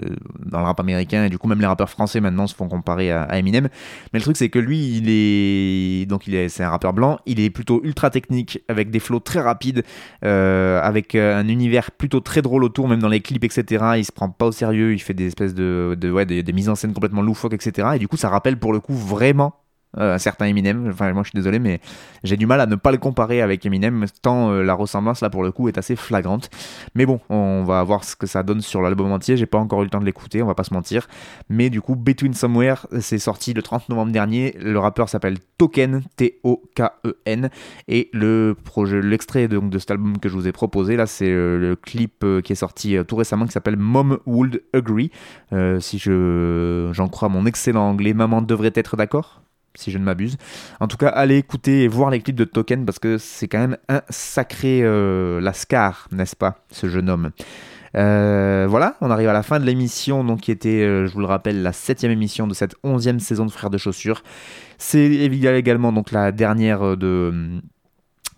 dans 0.43 0.59
le 0.59 0.65
rap 0.65 0.79
américain. 0.79 1.25
Et 1.25 1.29
du 1.29 1.37
coup, 1.37 1.47
même 1.47 1.59
les 1.59 1.67
rappeurs 1.67 1.89
français 1.89 2.19
maintenant 2.19 2.47
se 2.47 2.55
font 2.55 2.67
comparer 2.67 3.11
à, 3.11 3.37
Eminem. 3.37 3.69
Mais 4.13 4.19
le 4.19 4.23
truc, 4.23 4.37
c'est 4.37 4.49
que 4.49 4.59
lui, 4.59 4.97
il 4.97 5.05
est 5.09 6.05
donc 6.07 6.27
il 6.27 6.35
est, 6.35 6.49
c'est 6.49 6.63
un 6.63 6.69
rappeur 6.69 6.93
blanc. 6.93 7.19
Il 7.25 7.39
est 7.39 7.49
plutôt 7.49 7.81
ultra 7.83 8.09
technique, 8.09 8.63
avec 8.67 8.89
des 8.89 8.99
flows 8.99 9.19
très 9.19 9.41
rapides, 9.41 9.83
euh, 10.25 10.81
avec 10.81 11.15
euh, 11.15 11.39
un 11.39 11.47
univers 11.47 11.91
plutôt 11.91 12.19
très 12.19 12.41
drôle 12.41 12.63
autour, 12.63 12.87
même 12.87 12.99
dans 12.99 13.09
les 13.09 13.21
clips, 13.21 13.43
etc. 13.43 13.85
Il 13.97 14.05
se 14.05 14.11
prend 14.11 14.29
pas 14.29 14.47
au 14.47 14.51
sérieux. 14.51 14.93
Il 14.93 14.99
fait 14.99 15.13
des 15.13 15.27
espèces 15.27 15.53
de, 15.53 15.95
ouais, 16.11 16.25
des 16.25 16.53
mises 16.53 16.69
en 16.69 16.75
scène 16.75 16.93
complètement 16.93 17.21
loufoques, 17.21 17.53
etc. 17.53 17.89
Et 17.95 17.99
du 17.99 18.07
coup, 18.07 18.17
ça 18.17 18.29
rappelle 18.29 18.57
pour 18.57 18.73
le 18.73 18.79
coup 18.79 18.95
vraiment 18.95 19.53
euh, 19.97 20.13
un 20.13 20.17
certain 20.19 20.45
Eminem. 20.45 20.87
Enfin, 20.89 21.11
moi 21.13 21.23
je 21.23 21.29
suis 21.29 21.37
désolé, 21.37 21.57
mais 21.57 21.81
j'ai 22.23 22.37
du 22.37 22.45
mal 22.45 22.61
à 22.61 22.67
ne 22.67 22.75
pas 22.75 22.91
le 22.91 22.97
comparer 22.97 23.41
avec 23.41 23.65
Eminem, 23.65 24.05
tant 24.21 24.51
euh, 24.51 24.61
la 24.61 24.75
ressemblance 24.75 25.21
là 25.21 25.31
pour 25.31 25.41
le 25.41 25.51
coup 25.51 25.67
est 25.67 25.79
assez 25.79 25.95
flagrante. 25.95 26.51
Mais 26.93 27.07
bon, 27.07 27.19
on 27.29 27.63
va 27.63 27.81
voir 27.83 28.03
ce 28.03 28.15
que 28.15 28.27
ça 28.27 28.43
donne 28.43 28.61
sur 28.61 28.83
l'album 28.83 29.11
entier. 29.11 29.35
J'ai 29.35 29.47
pas 29.47 29.57
encore 29.57 29.81
eu 29.81 29.85
le 29.85 29.89
temps 29.89 29.99
de 29.99 30.05
l'écouter, 30.05 30.43
on 30.43 30.47
va 30.47 30.53
pas 30.53 30.63
se 30.63 30.75
mentir. 30.75 31.07
Mais 31.49 31.71
du 31.71 31.81
coup, 31.81 31.95
Between 31.95 32.35
Somewhere, 32.35 32.85
c'est 32.99 33.17
sorti 33.17 33.53
le 33.53 33.63
30 33.63 33.89
novembre 33.89 34.11
dernier. 34.11 34.55
Le 34.59 34.77
rappeur 34.77 35.09
s'appelle 35.09 35.37
Token, 35.57 36.03
T-O-K-E-N. 36.17 37.49
Et 37.87 38.09
le 38.13 38.55
projet, 38.63 39.01
l'extrait 39.01 39.47
donc 39.47 39.71
de 39.71 39.79
cet 39.79 39.89
album 39.89 40.19
que 40.19 40.29
je 40.29 40.35
vous 40.35 40.47
ai 40.47 40.51
proposé, 40.51 40.97
là, 40.97 41.07
c'est 41.07 41.31
euh, 41.31 41.57
le 41.57 41.75
clip 41.75 42.23
qui 42.43 42.51
est 42.51 42.55
sorti 42.55 42.95
tout 43.07 43.15
récemment 43.15 43.45
qui 43.45 43.53
s'appelle 43.53 43.77
Mom 43.77 44.19
Would 44.27 44.61
Agree. 44.73 45.09
Si 45.79 45.97
je, 45.97 46.89
j'en 46.93 47.07
crois 47.07 47.29
mon 47.29 47.47
excellent 47.47 47.89
anglais, 47.89 48.13
maman 48.13 48.43
devrait 48.43 48.71
être 48.75 48.95
d'accord 48.95 49.41
si 49.75 49.91
je 49.91 49.97
ne 49.97 50.03
m'abuse. 50.03 50.37
En 50.79 50.87
tout 50.87 50.97
cas, 50.97 51.09
allez 51.09 51.37
écouter 51.37 51.83
et 51.83 51.87
voir 51.87 52.09
les 52.09 52.19
clips 52.19 52.35
de 52.35 52.45
Token 52.45 52.85
parce 52.85 52.99
que 52.99 53.17
c'est 53.17 53.47
quand 53.47 53.59
même 53.59 53.77
un 53.87 54.01
sacré 54.09 54.81
euh, 54.83 55.39
lascar, 55.41 56.07
n'est-ce 56.11 56.35
pas, 56.35 56.63
ce 56.71 56.87
jeune 56.87 57.09
homme. 57.09 57.31
Euh, 57.95 58.67
voilà, 58.69 58.95
on 59.01 59.09
arrive 59.09 59.29
à 59.29 59.33
la 59.33 59.41
fin 59.41 59.59
de 59.59 59.65
l'émission, 59.65 60.23
donc 60.23 60.41
qui 60.41 60.51
était, 60.51 60.81
euh, 60.81 61.07
je 61.07 61.13
vous 61.13 61.21
le 61.21 61.25
rappelle, 61.25 61.63
la 61.63 61.73
septième 61.73 62.11
émission 62.11 62.45
de 62.45 62.53
cette 62.53 62.75
onzième 62.83 63.19
saison 63.19 63.45
de 63.45 63.51
Frères 63.51 63.71
de 63.71 63.79
Chaussures. 63.79 64.23
C'est 64.77 65.05
également 65.05 65.91
donc 65.91 66.11
la 66.11 66.31
dernière 66.31 66.95
de 66.95 67.61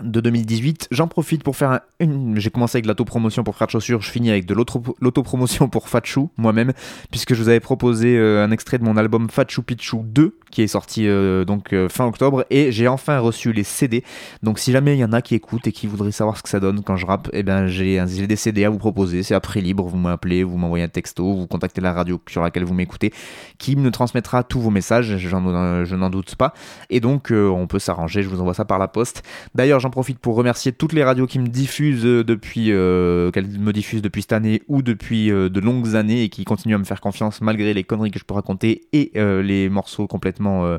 de 0.03 0.19
2018. 0.21 0.87
J'en 0.91 1.07
profite 1.07 1.43
pour 1.43 1.55
faire 1.55 1.71
un- 1.71 1.81
une. 1.99 2.39
J'ai 2.39 2.49
commencé 2.49 2.77
avec 2.77 2.85
l'autopromotion 2.85 3.43
pour 3.43 3.55
Frères 3.55 3.67
de 3.67 3.71
Chaussures, 3.71 4.01
je 4.01 4.09
finis 4.09 4.29
avec 4.31 4.45
de 4.45 4.53
l'auto- 4.53 4.95
l'autopromotion 5.01 5.67
pour 5.69 5.89
Fatchou, 5.89 6.29
moi-même, 6.37 6.73
puisque 7.11 7.33
je 7.33 7.41
vous 7.43 7.49
avais 7.49 7.59
proposé 7.59 8.17
euh, 8.17 8.43
un 8.43 8.51
extrait 8.51 8.77
de 8.77 8.83
mon 8.83 8.97
album 8.97 9.29
Fatchou 9.29 9.61
Pichou 9.63 10.03
2, 10.05 10.37
qui 10.49 10.61
est 10.63 10.67
sorti 10.67 11.07
euh, 11.07 11.45
donc 11.45 11.73
euh, 11.73 11.87
fin 11.89 12.05
octobre 12.05 12.45
et 12.49 12.71
j'ai 12.71 12.87
enfin 12.87 13.19
reçu 13.19 13.53
les 13.53 13.63
CD. 13.63 14.03
Donc 14.43 14.59
si 14.59 14.71
jamais 14.71 14.95
il 14.95 14.99
y 14.99 15.05
en 15.05 15.13
a 15.13 15.21
qui 15.21 15.35
écoutent 15.35 15.67
et 15.67 15.71
qui 15.71 15.87
voudraient 15.87 16.11
savoir 16.11 16.37
ce 16.37 16.43
que 16.43 16.49
ça 16.49 16.59
donne 16.59 16.81
quand 16.83 16.97
je 16.97 17.05
rappe, 17.05 17.29
eh 17.33 17.43
ben 17.43 17.67
j'ai 17.67 18.01
des 18.27 18.35
CD 18.35 18.65
à 18.65 18.69
vous 18.69 18.77
proposer. 18.79 19.23
C'est 19.23 19.35
à 19.35 19.39
prix 19.39 19.61
libre. 19.61 19.85
Vous 19.85 19.97
m'appelez, 19.97 20.43
vous 20.43 20.57
m'envoyez 20.57 20.83
un 20.83 20.89
texto, 20.89 21.23
vous 21.33 21.47
contactez 21.47 21.81
la 21.81 21.93
radio 21.93 22.19
sur 22.27 22.41
laquelle 22.41 22.63
vous 22.65 22.73
m'écoutez, 22.73 23.13
qui 23.59 23.75
me 23.75 23.91
transmettra 23.91 24.43
tous 24.43 24.59
vos 24.59 24.69
messages. 24.71 25.17
Je 25.17 25.95
n'en 25.95 26.09
doute 26.09 26.35
pas. 26.35 26.53
Et 26.89 26.99
donc 26.99 27.31
on 27.31 27.67
peut 27.67 27.79
s'arranger. 27.79 28.23
Je 28.23 28.29
vous 28.29 28.41
envoie 28.41 28.53
ça 28.53 28.65
par 28.65 28.79
la 28.79 28.87
poste. 28.87 29.23
D'ailleurs, 29.55 29.79
j'en 29.79 29.89
profite 29.91 30.19
pour 30.19 30.35
remercier 30.35 30.71
toutes 30.71 30.93
les 30.93 31.03
radios 31.03 31.27
qui 31.27 31.39
me 31.39 31.47
diffusent 31.47 32.05
euh, 32.05 32.23
depuis 32.23 32.71
euh, 32.71 33.31
qu'elles 33.31 33.47
me 33.47 33.71
diffusent 33.71 34.01
depuis 34.01 34.23
cette 34.23 34.33
année 34.33 34.63
ou 34.67 34.81
depuis 34.81 35.31
euh, 35.31 35.49
de 35.49 35.59
longues 35.59 35.95
années 35.95 36.23
et 36.23 36.29
qui 36.29 36.43
continuent 36.43 36.75
à 36.75 36.79
me 36.79 36.83
faire 36.83 37.01
confiance 37.01 37.41
malgré 37.41 37.73
les 37.73 37.83
conneries 37.83 38.11
que 38.11 38.19
je 38.19 38.25
peux 38.25 38.33
raconter 38.33 38.87
et 38.93 39.11
les 39.15 39.69
morceaux 39.69 40.07
complètement 40.07 40.77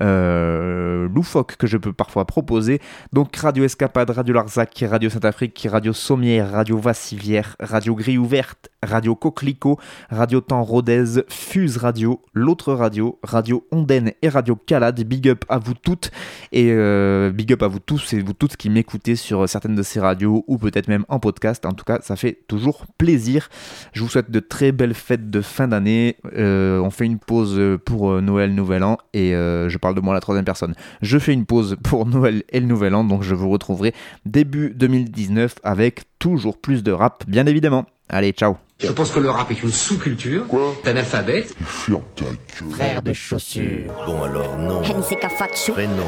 euh, 0.00 1.08
loufoques 1.08 1.56
que 1.56 1.66
je 1.66 1.76
peux 1.76 1.92
parfois 1.92 2.24
proposer. 2.24 2.80
Donc 3.12 3.34
Radio 3.36 3.64
Escapade, 3.64 4.10
Radio 4.10 4.34
Larzac, 4.34 4.84
Radio 4.88 5.10
Saint-Afrique, 5.10 5.66
Radio 5.70 5.92
Sommière, 5.92 6.50
Radio 6.50 6.78
Vassivière, 6.78 7.56
Radio 7.60 7.94
Grille 7.94 8.18
Ouverte, 8.18 8.70
Radio 8.82 9.14
Coquelicot, 9.14 9.78
Radio 10.10 10.40
Temps 10.40 10.62
Rodez, 10.62 11.22
Fuse 11.28 11.76
Radio, 11.76 12.22
L'autre 12.32 12.72
Radio, 12.72 13.18
Radio 13.22 13.66
Ondaine 13.70 14.12
et 14.22 14.28
Radio 14.28 14.56
Calade. 14.56 15.02
Big 15.04 15.28
up 15.28 15.44
à 15.48 15.58
vous 15.58 15.74
toutes 15.74 16.10
et 16.52 16.70
euh, 16.70 17.30
big 17.30 17.52
up 17.52 17.62
à 17.62 17.68
vous 17.68 17.78
tous 17.78 18.12
et 18.12 18.20
vous 18.20 18.32
toutes 18.32 18.56
qui 18.56 18.70
m'écoutez 18.70 19.16
sur 19.16 19.48
certaines 19.48 19.74
de 19.74 19.82
ces 19.82 20.00
radios 20.00 20.44
ou 20.46 20.58
peut-être 20.58 20.88
même 20.88 21.04
en 21.08 21.18
podcast. 21.18 21.64
En 21.66 21.72
tout 21.72 21.84
cas, 21.84 21.98
ça 22.02 22.16
fait 22.16 22.38
toujours 22.48 22.86
plaisir. 22.98 23.48
Je 23.92 24.02
vous 24.02 24.08
souhaite 24.08 24.30
de 24.30 24.40
très 24.40 24.72
belles 24.72 24.94
fêtes 24.94 25.30
de 25.30 25.40
fin 25.40 25.68
d'année. 25.68 26.16
Euh, 26.36 26.80
on 26.80 26.90
fait 26.90 27.06
une 27.06 27.18
pause 27.18 27.60
pour 27.84 28.10
euh, 28.10 28.20
Noël, 28.20 28.54
Nouvel 28.54 28.82
An 28.82 28.98
et 29.12 29.30
je 29.32 29.78
parle 29.84 29.94
de 29.94 30.00
moi 30.00 30.14
à 30.14 30.16
la 30.16 30.22
troisième 30.22 30.46
personne. 30.46 30.74
Je 31.02 31.18
fais 31.18 31.34
une 31.34 31.44
pause 31.44 31.76
pour 31.82 32.06
Noël 32.06 32.42
et 32.48 32.58
le 32.58 32.64
Nouvel 32.64 32.94
An, 32.94 33.04
donc 33.04 33.22
je 33.22 33.34
vous 33.34 33.50
retrouverai 33.50 33.92
début 34.24 34.72
2019 34.74 35.56
avec 35.62 36.04
toujours 36.18 36.56
plus 36.56 36.82
de 36.82 36.90
rap, 36.90 37.24
bien 37.28 37.44
évidemment. 37.44 37.84
Allez, 38.08 38.32
ciao. 38.32 38.56
Je 38.80 38.90
pense 38.90 39.10
que 39.10 39.20
le 39.20 39.28
rap 39.28 39.50
est 39.50 39.62
une 39.62 39.70
sous-culture 39.70 40.46
d'un 40.84 40.96
alphabet. 40.96 41.44
Frère 41.60 43.02
de 43.02 43.12
chaussures. 43.12 43.92
Bon 44.06 44.22
alors 44.22 44.56
non. 44.56 44.80
Prénom. 44.80 46.02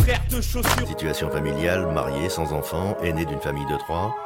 Frère 0.00 0.22
de 0.30 0.40
chaussures. 0.40 0.88
Situation 0.88 1.28
familiale, 1.28 1.86
marié, 1.92 2.30
sans 2.30 2.54
enfant, 2.54 2.96
aîné 3.02 3.26
d'une 3.26 3.40
famille 3.40 3.66
de 3.70 3.76
trois. 3.76 4.16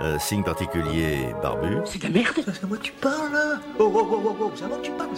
Euh, 0.00 0.18
signe 0.18 0.42
particulier, 0.42 1.26
barbu. 1.42 1.76
C'est 1.84 1.98
de 1.98 2.04
la 2.04 2.10
merde 2.10 2.34
C'est 2.36 2.64
à 2.64 2.66
moi 2.66 2.78
que 2.78 2.82
tu 2.84 2.92
parles 2.92 3.32
là 3.32 3.60
Oh 3.78 3.92
oh 3.94 4.08
oh 4.10 4.22
oh 4.24 4.36
oh, 4.40 4.52
c'est 4.54 4.64
à 4.64 4.68
moi 4.68 4.78
que 4.78 4.84
tu 4.84 4.92
parles 4.92 5.10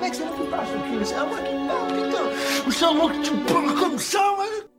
Mec, 0.00 0.14
c'est 0.14 0.22
à 0.22 0.26
moi 0.26 0.36
que 0.36 0.42
tu 0.42 0.50
parles, 0.50 0.66
ce 0.66 0.72
cul, 0.72 1.04
c'est 1.04 1.14
à 1.14 1.24
moi 1.26 1.36
qui 1.38 1.54
parle, 1.68 1.88
putain 1.92 2.70
C'est 2.70 2.84
à 2.86 2.92
moi 2.92 3.10
que 3.10 3.22
tu 3.22 3.32
parles 3.52 3.74
comme 3.78 3.98
ça, 3.98 4.20
ouais 4.38 4.72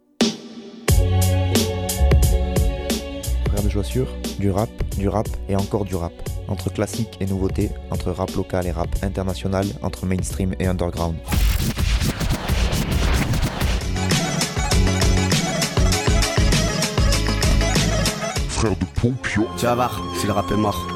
Frère 3.48 3.64
de 3.64 3.70
chaussures, 3.70 4.08
du 4.40 4.50
rap, 4.50 4.70
du 4.98 5.08
rap 5.08 5.28
et 5.48 5.56
encore 5.56 5.86
du 5.86 5.96
rap. 5.96 6.14
Entre 6.48 6.72
classique 6.74 7.16
et 7.20 7.28
nouveauté, 7.28 7.70
entre 7.92 8.12
rap 8.12 8.32
local 8.32 8.66
et 8.66 8.72
rap 8.72 8.90
international, 9.04 9.68
entre 9.84 10.08
mainstream 10.08 10.56
et 10.60 10.66
underground. 10.66 11.16
Frère 18.64 18.78
de 18.78 18.86
pompion. 19.02 19.46
Tu 19.58 19.66
vas 19.66 19.76
voir, 19.76 20.02
si 20.16 20.26
le 20.26 20.32
rap 20.32 20.50
est 20.50 20.56
mort. 20.56 20.88